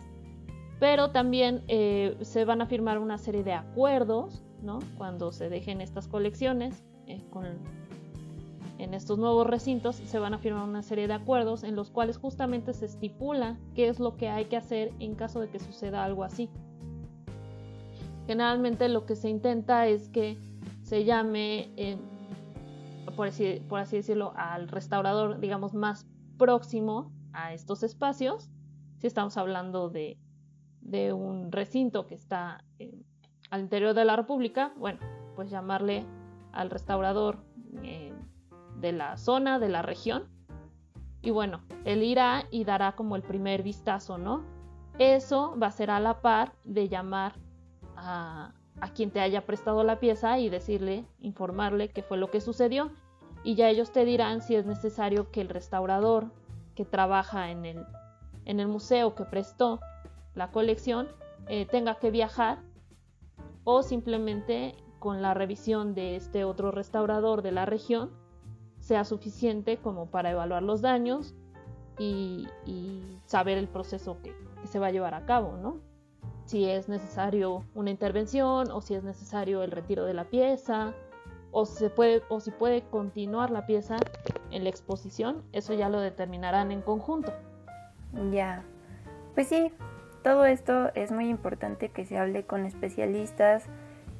pero 0.80 1.11
también 1.11 1.64
eh, 1.68 2.18
se 2.22 2.43
van 2.43 2.61
a 2.61 2.65
firmar 2.65 2.97
una 2.97 3.18
serie 3.18 3.43
de 3.43 3.53
acuerdos 3.53 4.43
¿no? 4.64 4.80
cuando 4.97 5.31
se 5.31 5.49
dejen 5.49 5.81
estas 5.81 6.07
colecciones 6.07 6.84
eh, 7.07 7.22
con 7.30 7.45
en 8.77 8.93
estos 8.93 9.18
nuevos 9.18 9.47
recintos 9.47 9.95
se 9.95 10.19
van 10.19 10.34
a 10.34 10.38
firmar 10.38 10.68
una 10.68 10.84
serie 10.84 11.07
de 11.07 11.14
acuerdos 11.14 11.64
en 11.64 11.76
los 11.76 11.89
cuales 11.89 12.18
justamente 12.18 12.73
se 12.73 12.85
estipula 12.85 13.57
qué 13.73 13.88
es 13.88 13.99
lo 13.99 14.18
que 14.18 14.30
hay 14.30 14.45
que 14.45 14.57
hacer 14.57 14.91
en 14.99 15.15
caso 15.15 15.39
de 15.39 15.49
que 15.49 15.60
suceda 15.60 16.03
algo 16.03 16.23
así. 16.23 16.49
Generalmente 18.27 18.89
lo 18.89 19.06
que 19.06 19.15
se 19.15 19.30
intenta 19.30 19.88
es 19.88 20.10
que 20.10 20.38
se 20.84 21.06
llame, 21.06 21.69
eh, 21.77 21.97
por, 23.15 23.27
así, 23.27 23.61
por, 23.69 23.85
decirlo, 23.88 24.34
al 24.35 24.68
restaurador, 24.68 25.39
digamos, 25.39 25.73
más 25.73 26.06
próximo 26.38 27.11
a 27.34 27.53
estos 27.53 27.84
espacios. 27.84 28.49
Si 28.97 29.07
estamos 29.07 29.38
hablando 29.38 29.89
de, 29.89 30.18
de 30.81 31.14
un 31.14 31.52
recinto 31.52 32.07
que 32.07 32.15
está 32.15 32.64
eh, 32.80 32.99
al 33.52 33.61
interior 33.61 33.93
de 33.93 34.06
la 34.06 34.15
República, 34.15 34.73
bueno, 34.77 34.99
pues 35.35 35.49
llamarle 35.49 36.06
al 36.52 36.69
restaurador 36.69 37.43
eh, 37.84 38.14
de 38.80 38.91
la 38.91 39.18
zona, 39.18 39.60
de 39.60 39.69
la 39.69 39.81
región. 39.81 40.27
Y 41.22 41.31
bueno, 41.31 41.61
él 41.85 42.03
irá 42.03 42.45
y 42.52 42.65
dará 42.65 42.93
como 42.93 43.15
el 43.15 43.23
primer 43.23 43.64
vistazo, 43.64 44.18
¿no? 44.18 44.43
Eso 44.99 45.57
va 45.61 45.68
a 45.68 45.72
ser 45.72 45.89
a 45.89 45.99
la 45.99 46.22
par 46.22 46.53
de 46.64 46.88
llamar 46.88 47.34
a, 47.95 48.53
a 48.80 48.89
quien 48.93 49.11
te 49.11 49.19
haya 49.19 49.45
prestado 49.45 49.84
la 49.84 49.99
pieza 49.99 50.39
y 50.39 50.49
decirle, 50.49 51.06
informarle 51.19 51.89
qué 51.89 52.03
fue 52.03 52.18
lo 52.18 52.30
que 52.30 52.41
sucedió. 52.41 52.91
Y 53.43 53.56
ya 53.56 53.69
ellos 53.69 53.91
te 53.91 54.06
dirán 54.06 54.41
si 54.41 54.56
es 54.56 54.65
necesario 54.65 55.31
que 55.31 55.41
el 55.41 55.49
restaurador 55.49 56.31
que 56.76 56.85
trabaja 56.85 57.52
en 57.52 57.65
el, 57.65 57.85
en 58.45 58.60
el 58.60 58.68
museo 58.68 59.15
que 59.15 59.26
prestó 59.26 59.80
la 60.35 60.52
colección 60.52 61.07
eh, 61.47 61.65
tenga 61.65 61.95
que 61.95 62.11
viajar 62.11 62.60
o 63.64 63.84
simplemente 63.84 64.76
con 64.99 65.22
la 65.22 65.34
revisión 65.34 65.93
de 65.93 66.15
este 66.15 66.43
otro 66.43 66.72
restaurador 66.72 67.41
de 67.41 67.52
la 67.52 67.65
región 67.65 68.11
sea 68.86 69.03
suficiente 69.03 69.78
como 69.78 70.06
para 70.06 70.30
evaluar 70.30 70.62
los 70.62 70.80
daños 70.82 71.34
y, 71.98 72.48
saber 73.26 73.57
el 73.57 73.68
proceso 73.68 74.22
que, 74.22 74.36
se 74.66 74.78
va 74.78 74.88
a 74.88 74.91
llevar 74.91 75.16
a 75.16 75.26
cabo, 75.26 75.57
¿no? 75.57 75.80
Si 76.45 76.70
es 76.70 76.88
necesario 76.88 77.64
una 77.74 77.90
intervención 77.90 78.70
o 78.72 78.82
si 78.82 78.94
es 78.94 79.03
necesario 79.03 79.64
el 79.64 79.72
retiro 79.72 80.06
de 80.06 80.14
la 80.14 80.26
pieza 80.26 80.94
o 81.52 81.66
si, 81.66 81.78
se 81.78 81.90
puede, 81.90 82.22
o 82.30 82.40
si 82.40 82.52
puede 82.52 82.84
continuar 82.84 83.49
la 83.49 83.66
pieza 83.66 83.98
en 84.52 84.64
la 84.64 84.70
exposición, 84.70 85.44
eso 85.52 85.74
ya 85.74 85.90
lo 85.90 85.99
determinarán 85.99 86.72
en 86.72 86.82
conjunto. 86.82 87.34
Ya, 88.32 88.64
pues 89.34 89.48
sí, 89.48 89.72
todo 90.24 90.45
esto 90.45 90.91
es 90.94 91.12
muy 91.12 91.30
importante 91.30 91.90
que 91.90 92.06
se 92.06 92.20
hable 92.20 92.45
con 92.45 92.66
especialistas, 92.68 93.66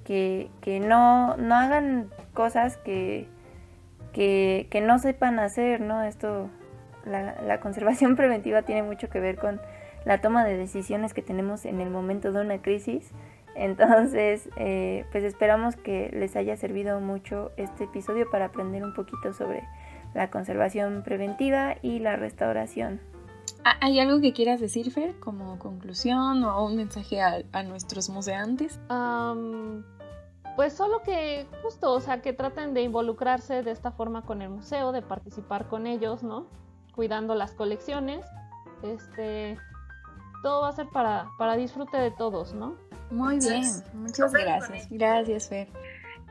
que, 0.04 0.50
que 0.62 0.80
no, 0.80 1.38
no 1.38 1.56
hagan 1.56 2.10
cosas 2.34 2.78
que, 2.78 3.30
que, 4.16 4.82
no 4.82 4.98
sepan 4.98 5.40
hacer, 5.40 5.82
¿no? 5.82 6.02
Esto, 6.02 6.50
la, 7.06 7.60
conservación 7.60 8.16
preventiva 8.18 8.62
tiene 8.62 8.84
mucho 8.84 9.10
que 9.10 9.20
ver 9.20 9.38
con 9.38 9.60
la 10.06 10.22
toma 10.22 10.46
de 10.46 10.58
decisiones 10.58 11.14
que 11.14 11.22
tenemos 11.22 11.66
en 11.66 11.82
el 11.82 11.90
momento 11.90 12.32
de 12.32 12.42
una 12.42 12.62
crisis. 12.62 13.12
Entonces, 13.56 14.50
eh, 14.58 15.06
pues 15.12 15.24
esperamos 15.24 15.76
que 15.76 16.10
les 16.14 16.36
haya 16.36 16.58
servido 16.58 17.00
mucho 17.00 17.52
este 17.58 17.86
episodio 17.86 18.30
para 18.30 18.46
aprender 18.46 18.84
un 18.84 18.94
poquito 18.94 19.34
sobre 19.34 19.64
la 20.14 20.30
conservación 20.30 21.04
preventiva 21.04 21.76
y 21.82 22.00
la 22.00 22.16
restauración. 22.16 23.00
Ah, 23.64 23.78
¿Hay 23.82 24.00
algo 24.00 24.22
que 24.22 24.34
quieras 24.34 24.60
decir, 24.60 24.92
Fer, 24.92 25.20
como 25.20 25.58
conclusión 25.58 26.44
o 26.44 26.66
un 26.66 26.76
mensaje 26.76 27.22
a, 27.22 27.64
nuestros 27.64 28.10
museantes? 28.10 28.80
Pues 30.56 30.74
solo 30.74 31.02
que 31.04 31.46
justo, 31.62 31.92
o 31.92 32.00
sea, 32.00 32.22
que 32.22 32.32
traten 32.32 32.74
de 32.74 32.82
involucrarse 32.82 33.62
de 33.62 33.72
esta 33.72 33.92
forma 33.92 34.22
con 34.22 34.42
el 34.42 34.50
museo, 34.50 34.92
de 34.92 35.02
participar 35.02 35.68
con 35.68 35.86
ellos, 35.86 36.24
¿no? 36.24 36.48
Cuidando 36.94 37.36
las 37.36 37.52
colecciones. 37.52 38.26
Este, 38.82 39.58
todo 40.44 40.62
va 40.62 40.70
a 40.70 40.74
ser 40.74 40.88
para, 40.88 41.28
para 41.38 41.58
disfrute 41.58 41.98
de 41.98 42.12
todos, 42.12 42.54
¿no? 42.54 42.76
Muy 43.12 43.40
bien, 43.40 43.64
muchas 43.94 44.32
gracias. 44.32 44.88
Gracias, 44.90 45.50
Fer. 45.50 45.68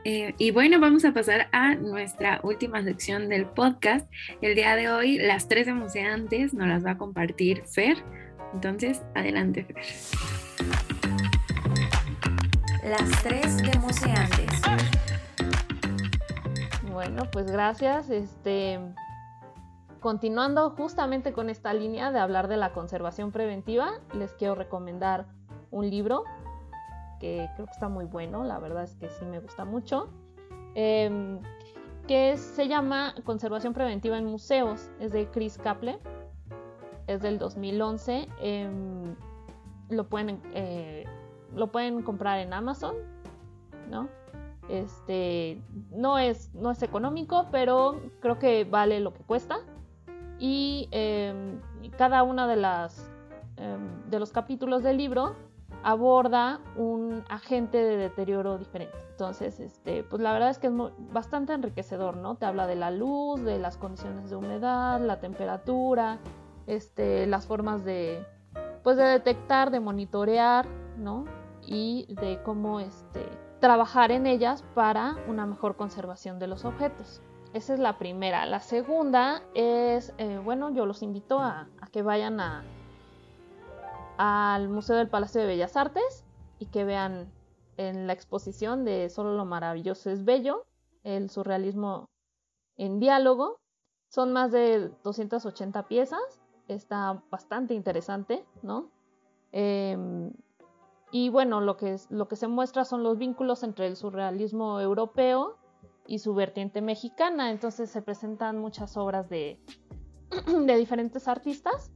Eh, 0.03 0.35
y 0.37 0.51
bueno, 0.51 0.79
vamos 0.79 1.03
a 1.03 1.13
pasar 1.13 1.47
a 1.51 1.75
nuestra 1.75 2.39
última 2.43 2.83
sección 2.83 3.27
del 3.27 3.45
podcast. 3.47 4.07
El 4.41 4.55
día 4.55 4.75
de 4.75 4.89
hoy, 4.89 5.17
las 5.17 5.47
tres 5.47 5.67
museantes 5.73 6.53
nos 6.53 6.67
las 6.67 6.85
va 6.85 6.91
a 6.91 6.97
compartir 6.97 7.63
Fer. 7.65 7.97
Entonces, 8.53 9.01
adelante, 9.15 9.63
Fer 9.63 10.44
las 12.85 13.23
tres 13.23 13.57
democeantes. 13.57 14.61
Bueno, 16.91 17.23
pues 17.31 17.49
gracias. 17.49 18.09
Este, 18.11 18.79
continuando 19.99 20.69
justamente 20.71 21.33
con 21.33 21.49
esta 21.49 21.73
línea 21.73 22.11
de 22.11 22.19
hablar 22.19 22.47
de 22.47 22.57
la 22.57 22.73
conservación 22.73 23.31
preventiva, 23.31 23.93
les 24.13 24.33
quiero 24.33 24.53
recomendar 24.53 25.25
un 25.71 25.89
libro 25.89 26.23
que 27.19 27.49
creo 27.55 27.65
que 27.65 27.71
está 27.71 27.89
muy 27.89 28.05
bueno, 28.05 28.43
la 28.43 28.59
verdad 28.59 28.83
es 28.83 28.95
que 28.95 29.09
sí 29.09 29.25
me 29.25 29.39
gusta 29.39 29.65
mucho, 29.65 30.09
em, 30.75 31.39
que 32.07 32.37
se 32.37 32.67
llama 32.67 33.15
Conservación 33.23 33.73
Preventiva 33.73 34.17
en 34.17 34.25
Museos, 34.25 34.91
es 34.99 35.11
de 35.11 35.27
Chris 35.31 35.57
Kaple, 35.57 35.97
es 37.07 37.21
del 37.21 37.39
2011, 37.39 38.27
em, 38.41 39.15
lo 39.89 40.07
pueden 40.07 40.41
eh, 40.53 41.05
lo 41.53 41.71
pueden 41.71 42.01
comprar 42.01 42.39
en 42.39 42.53
Amazon, 42.53 42.95
¿no? 43.89 44.07
Este, 44.69 45.61
no 45.91 46.17
es, 46.17 46.53
no 46.55 46.71
es 46.71 46.81
económico, 46.81 47.47
pero 47.51 47.99
creo 48.19 48.39
que 48.39 48.63
vale 48.63 48.99
lo 48.99 49.13
que 49.13 49.23
cuesta. 49.23 49.59
Y 50.39 50.87
em, 50.91 51.59
cada 51.97 52.23
una 52.23 52.47
de 52.47 52.55
las 52.55 53.11
em, 53.57 54.09
de 54.09 54.19
los 54.19 54.31
capítulos 54.31 54.83
del 54.83 54.97
libro 54.97 55.35
aborda 55.83 56.59
un 56.75 57.23
agente 57.29 57.77
de 57.77 57.97
deterioro 57.97 58.57
diferente. 58.57 58.97
Entonces, 59.11 59.59
este, 59.59 60.03
pues 60.03 60.21
la 60.21 60.33
verdad 60.33 60.49
es 60.49 60.57
que 60.57 60.67
es 60.67 60.73
bastante 61.13 61.53
enriquecedor, 61.53 62.17
¿no? 62.17 62.35
Te 62.35 62.45
habla 62.45 62.65
de 62.67 62.75
la 62.75 62.91
luz, 62.91 63.41
de 63.43 63.59
las 63.59 63.77
condiciones 63.77 64.29
de 64.29 64.35
humedad, 64.35 64.99
la 64.99 65.19
temperatura, 65.19 66.17
este, 66.67 67.27
las 67.27 67.45
formas 67.45 67.85
de, 67.85 68.25
pues 68.83 68.97
de 68.97 69.03
detectar, 69.03 69.69
de 69.69 69.79
monitorear, 69.79 70.65
¿no? 70.97 71.25
Y 71.65 72.05
de 72.21 72.41
cómo, 72.43 72.79
este, 72.79 73.25
trabajar 73.59 74.11
en 74.11 74.27
ellas 74.27 74.63
para 74.73 75.15
una 75.27 75.45
mejor 75.45 75.75
conservación 75.75 76.39
de 76.39 76.47
los 76.47 76.65
objetos. 76.65 77.21
Esa 77.53 77.73
es 77.73 77.79
la 77.79 77.97
primera. 77.97 78.45
La 78.45 78.59
segunda 78.59 79.41
es, 79.53 80.13
eh, 80.17 80.39
bueno, 80.43 80.71
yo 80.71 80.85
los 80.85 81.01
invito 81.01 81.39
a, 81.39 81.67
que 81.91 82.01
vayan 82.01 82.39
a, 82.39 82.63
al 84.17 84.69
Museo 84.69 84.97
del 84.97 85.07
Palacio 85.07 85.41
de 85.41 85.47
Bellas 85.47 85.77
Artes 85.77 86.25
y 86.59 86.65
que 86.65 86.83
vean 86.83 87.31
en 87.77 88.07
la 88.07 88.13
exposición 88.13 88.85
de 88.85 89.09
Solo 89.09 89.33
lo 89.35 89.45
maravilloso 89.45 90.09
es 90.09 90.25
bello, 90.25 90.65
el 91.03 91.29
surrealismo 91.29 92.09
en 92.77 92.99
diálogo. 92.99 93.57
Son 94.09 94.33
más 94.33 94.51
de 94.51 94.91
280 95.03 95.87
piezas, 95.87 96.41
está 96.67 97.23
bastante 97.31 97.73
interesante, 97.73 98.45
¿no? 98.61 98.91
Em, 99.51 100.31
y 101.17 101.29
bueno, 101.29 101.61
lo 101.61 101.77
que, 101.77 101.95
lo 102.09 102.27
que 102.27 102.35
se 102.35 102.49
muestra 102.49 102.83
son 102.83 103.01
los 103.01 103.17
vínculos 103.17 103.63
entre 103.63 103.87
el 103.87 103.95
surrealismo 103.95 104.81
europeo 104.81 105.55
y 106.05 106.19
su 106.19 106.33
vertiente 106.33 106.81
mexicana. 106.81 107.51
Entonces 107.51 107.89
se 107.89 108.01
presentan 108.01 108.59
muchas 108.59 108.97
obras 108.97 109.29
de, 109.29 109.57
de 110.65 110.75
diferentes 110.75 111.29
artistas, 111.29 111.89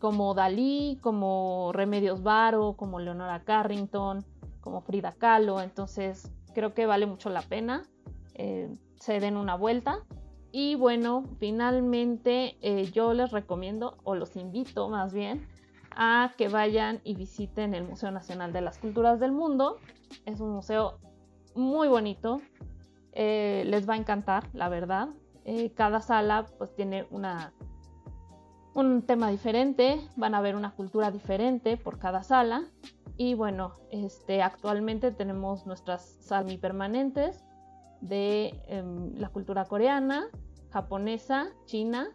como 0.00 0.34
Dalí, 0.34 0.98
como 1.02 1.70
Remedios 1.72 2.24
Varo, 2.24 2.74
como 2.76 2.98
Leonora 2.98 3.44
Carrington, 3.44 4.24
como 4.60 4.80
Frida 4.80 5.12
Kahlo. 5.12 5.60
Entonces 5.60 6.32
creo 6.52 6.74
que 6.74 6.86
vale 6.86 7.06
mucho 7.06 7.30
la 7.30 7.42
pena. 7.42 7.84
Eh, 8.34 8.76
se 8.96 9.20
den 9.20 9.36
una 9.36 9.54
vuelta. 9.54 10.00
Y 10.50 10.74
bueno, 10.74 11.22
finalmente 11.38 12.58
eh, 12.60 12.90
yo 12.90 13.14
les 13.14 13.30
recomiendo, 13.30 13.98
o 14.02 14.16
los 14.16 14.34
invito 14.34 14.88
más 14.88 15.12
bien, 15.12 15.46
a 15.96 16.32
que 16.36 16.48
vayan 16.48 17.00
y 17.04 17.14
visiten 17.14 17.74
el 17.74 17.84
Museo 17.84 18.10
Nacional 18.10 18.52
de 18.52 18.60
las 18.60 18.78
Culturas 18.78 19.20
del 19.20 19.32
Mundo. 19.32 19.78
Es 20.26 20.40
un 20.40 20.50
museo 20.52 20.98
muy 21.54 21.88
bonito, 21.88 22.40
eh, 23.12 23.64
les 23.66 23.88
va 23.88 23.94
a 23.94 23.96
encantar, 23.96 24.48
la 24.52 24.68
verdad. 24.68 25.08
Eh, 25.44 25.72
cada 25.74 26.00
sala 26.00 26.46
pues 26.58 26.74
tiene 26.74 27.06
una, 27.10 27.52
un 28.74 29.02
tema 29.02 29.28
diferente, 29.30 30.00
van 30.16 30.34
a 30.34 30.40
ver 30.40 30.56
una 30.56 30.72
cultura 30.72 31.10
diferente 31.10 31.76
por 31.76 31.98
cada 31.98 32.22
sala. 32.22 32.64
Y 33.16 33.34
bueno, 33.34 33.76
este, 33.90 34.42
actualmente 34.42 35.12
tenemos 35.12 35.66
nuestras 35.66 36.02
salas 36.02 36.56
permanentes 36.56 37.44
de 38.00 38.60
em, 38.66 39.14
la 39.16 39.28
cultura 39.28 39.64
coreana, 39.66 40.26
japonesa, 40.70 41.46
china, 41.66 42.08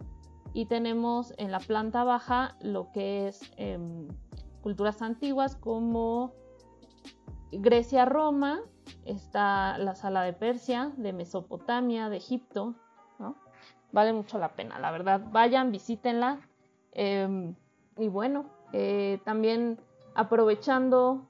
y 0.54 0.66
tenemos 0.66 1.34
en 1.38 1.52
la 1.52 1.60
planta 1.60 2.04
baja 2.04 2.56
lo 2.62 2.92
que 2.92 3.28
es 3.28 3.42
em, 3.58 4.08
culturas 4.62 5.02
antiguas 5.02 5.56
como 5.56 6.34
Grecia, 7.52 8.06
Roma, 8.06 8.60
está 9.06 9.78
la 9.78 9.96
sala 9.96 10.24
de 10.24 10.34
Persia, 10.34 10.92
de 10.98 11.14
Mesopotamia, 11.14 12.10
de 12.10 12.18
Egipto, 12.18 12.76
Vale 13.92 14.14
mucho 14.14 14.38
la 14.38 14.50
pena, 14.50 14.78
la 14.80 14.92
verdad. 14.92 15.22
Vayan, 15.32 15.72
visítenla. 15.72 16.40
Em, 16.92 17.56
y 17.98 18.08
bueno, 18.08 18.46
eh, 18.72 19.20
también 19.26 19.80
aprovechando, 20.14 21.28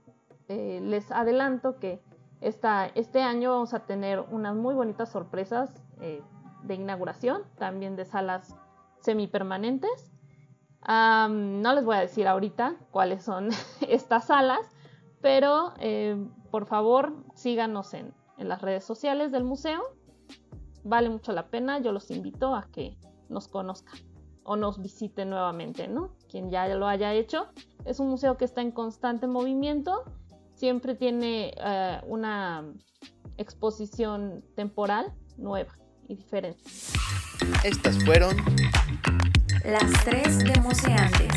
eh, 0.50 0.80
les 0.84 1.12
adelanto 1.12 1.80
que 1.80 2.02
este 2.42 3.22
año 3.22 3.52
vamos 3.52 3.74
a 3.74 3.86
tener 3.86 4.20
unas 4.32 4.56
muy 4.56 4.74
bonitas 4.74 5.10
sorpresas 5.10 5.72
eh, 6.02 6.22
de 6.64 6.76
inauguración, 6.76 7.44
también 7.58 7.96
de 7.96 8.06
salas 8.06 8.56
semipermanentes. 9.02 10.12
no 10.88 11.74
les 11.74 11.86
voy 11.86 11.96
a 11.96 12.00
decir 12.00 12.28
ahorita 12.28 12.76
cuáles 12.92 13.24
son 13.24 13.50
estas 13.88 14.28
salas, 14.28 14.66
pero 15.22 15.74
eh, 15.80 16.18
por 16.52 16.66
favor 16.66 17.14
síganos 17.36 17.94
en, 17.94 18.14
las 18.38 18.62
redes 18.62 18.86
sociales 18.86 19.34
del 19.34 19.44
museo. 19.44 19.82
Vale 20.86 21.10
mucho 21.10 21.34
la 21.34 21.50
pena, 21.50 21.80
yo 21.80 21.92
los 21.92 22.10
invito 22.10 22.56
a 22.56 22.70
que 22.72 22.98
nos 23.28 23.50
conozcan 23.50 24.00
o 24.46 24.56
nos 24.56 24.82
visiten 24.82 25.30
nuevamente, 25.30 25.90
¿no? 25.90 26.16
Quien 26.30 26.50
ya 26.50 26.66
lo 26.70 26.88
haya 26.88 27.14
hecho. 27.14 27.48
Es 27.84 28.00
un 28.00 28.08
museo 28.08 28.38
que 28.38 28.46
está 28.46 28.62
en 28.62 28.72
constante 28.72 29.28
movimiento, 29.28 30.06
siempre 30.54 30.96
tiene 30.96 31.54
eh, 31.58 32.02
una 32.08 32.64
exposición 33.36 34.42
temporal 34.56 35.14
nueva 35.38 35.78
y 36.10 36.16
diferente. 36.16 36.60
Estas 37.64 38.04
fueron 38.04 38.36
las 39.64 39.92
tres 40.04 40.40
de 40.40 40.60
Museantes. 40.60 41.32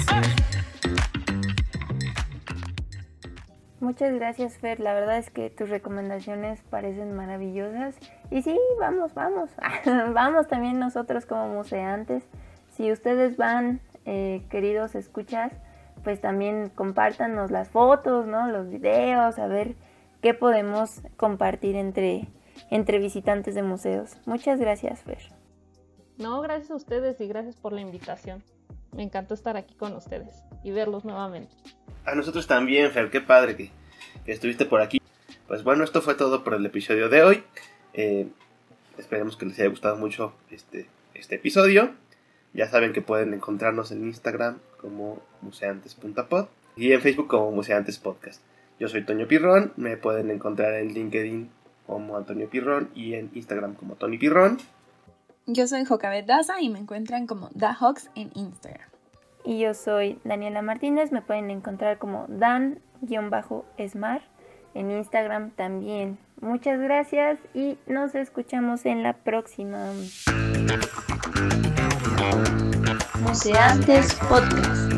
Muchas 3.81 4.15
gracias, 4.15 4.59
Fer. 4.59 4.81
La 4.81 4.95
verdad 4.95 5.19
es 5.19 5.31
que 5.31 5.51
tus 5.51 5.69
recomendaciones 5.69 6.61
parecen 6.71 7.15
maravillosas. 7.15 7.97
Y 8.31 8.43
sí, 8.43 8.59
vamos, 8.79 9.13
vamos. 9.15 9.51
vamos 10.15 10.47
también 10.49 10.79
nosotros 10.79 11.27
como 11.27 11.49
museantes. 11.49 12.25
Si 12.71 12.91
ustedes 12.93 13.37
van, 13.37 13.81
eh, 14.05 14.43
queridos 14.51 14.95
escuchas, 14.95 15.53
pues 16.05 16.21
también 16.21 16.71
compártanos 16.75 17.51
las 17.51 17.69
fotos, 17.69 18.27
¿no? 18.27 18.47
Los 18.49 18.71
videos, 18.71 19.39
a 19.39 19.47
ver 19.49 19.75
qué 20.21 20.33
podemos 20.33 21.03
compartir 21.17 21.77
entre, 21.77 22.29
entre 22.71 22.99
visitantes 22.99 23.55
de 23.55 23.63
museos. 23.63 24.17
Muchas 24.27 24.61
gracias, 24.61 25.03
Fer. 25.03 25.19
No, 26.19 26.41
gracias 26.41 26.71
a 26.71 26.77
ustedes 26.77 27.21
y 27.21 27.27
gracias 27.27 27.57
por 27.57 27.73
la 27.73 27.81
invitación. 27.81 28.43
Me 28.95 29.03
encantó 29.03 29.35
estar 29.35 29.57
aquí 29.57 29.75
con 29.75 29.95
ustedes 29.95 30.43
y 30.63 30.71
verlos 30.71 31.05
nuevamente. 31.05 31.55
A 32.05 32.15
nosotros 32.15 32.47
también, 32.47 32.91
Fer, 32.91 33.11
qué 33.11 33.21
padre 33.21 33.57
que, 33.57 33.71
estuviste 34.27 34.67
por 34.67 34.81
aquí. 34.81 34.99
Pues 35.47 35.65
bueno, 35.65 35.85
esto 35.85 36.03
fue 36.03 36.15
todo 36.15 36.45
por 36.45 36.55
el 36.55 36.65
episodio 36.67 37.09
de 37.09 37.23
hoy. 37.23 37.45
Eh, 37.95 38.29
esperemos 38.99 39.37
que 39.37 39.47
les 39.47 39.59
haya 39.59 39.69
gustado 39.69 39.97
mucho 39.97 40.35
este, 40.51 40.87
este 41.15 41.37
episodio. 41.37 41.95
Ya 42.53 42.69
saben 42.69 42.93
que 42.93 43.01
pueden 43.01 43.33
encontrarnos 43.33 43.93
en 43.93 44.05
Instagram 44.05 44.59
como 44.79 45.23
museantes.pod 45.41 46.47
y 46.77 46.93
en 46.93 47.01
Facebook 47.01 47.29
como 47.29 47.51
Museantes 47.51 47.99
Podcast. 47.99 48.43
Yo 48.79 48.89
soy 48.89 49.05
Toño 49.05 49.27
Pirrón, 49.27 49.73
me 49.77 49.97
pueden 49.97 50.31
encontrar 50.31 50.75
en 50.75 50.93
LinkedIn 50.93 51.51
como 51.87 52.17
Antonio 52.17 52.49
Pirrón 52.49 52.91
y 52.95 53.15
en 53.15 53.31
Instagram 53.35 53.75
como 53.75 53.95
Tony 53.97 54.19
Pirrón. 54.19 54.59
Yo 55.47 55.67
soy 55.67 55.85
Jocabet 55.85 56.27
Daza 56.27 56.61
y 56.61 56.71
me 56.71 56.79
encuentran 56.79 57.27
como 57.27 57.51
DaHawks 57.55 58.11
en 58.15 58.31
Instagram. 58.35 58.89
Y 59.45 59.59
yo 59.59 59.75
soy 59.75 60.21
Daniela 60.25 60.63
Martínez, 60.63 61.11
me 61.11 61.21
pueden 61.21 61.51
encontrar 61.51 61.99
como 61.99 62.27
Dan-Esmar 62.29 64.23
en 64.75 64.91
Instagram 64.91 65.51
también. 65.51 66.19
Muchas 66.41 66.81
gracias 66.81 67.39
y 67.55 67.77
nos 67.87 68.15
escuchamos 68.15 68.87
en 68.87 69.03
la 69.03 69.15
próxima. 69.15 69.93
Museantes 73.21 74.15
Podcast. 74.29 74.93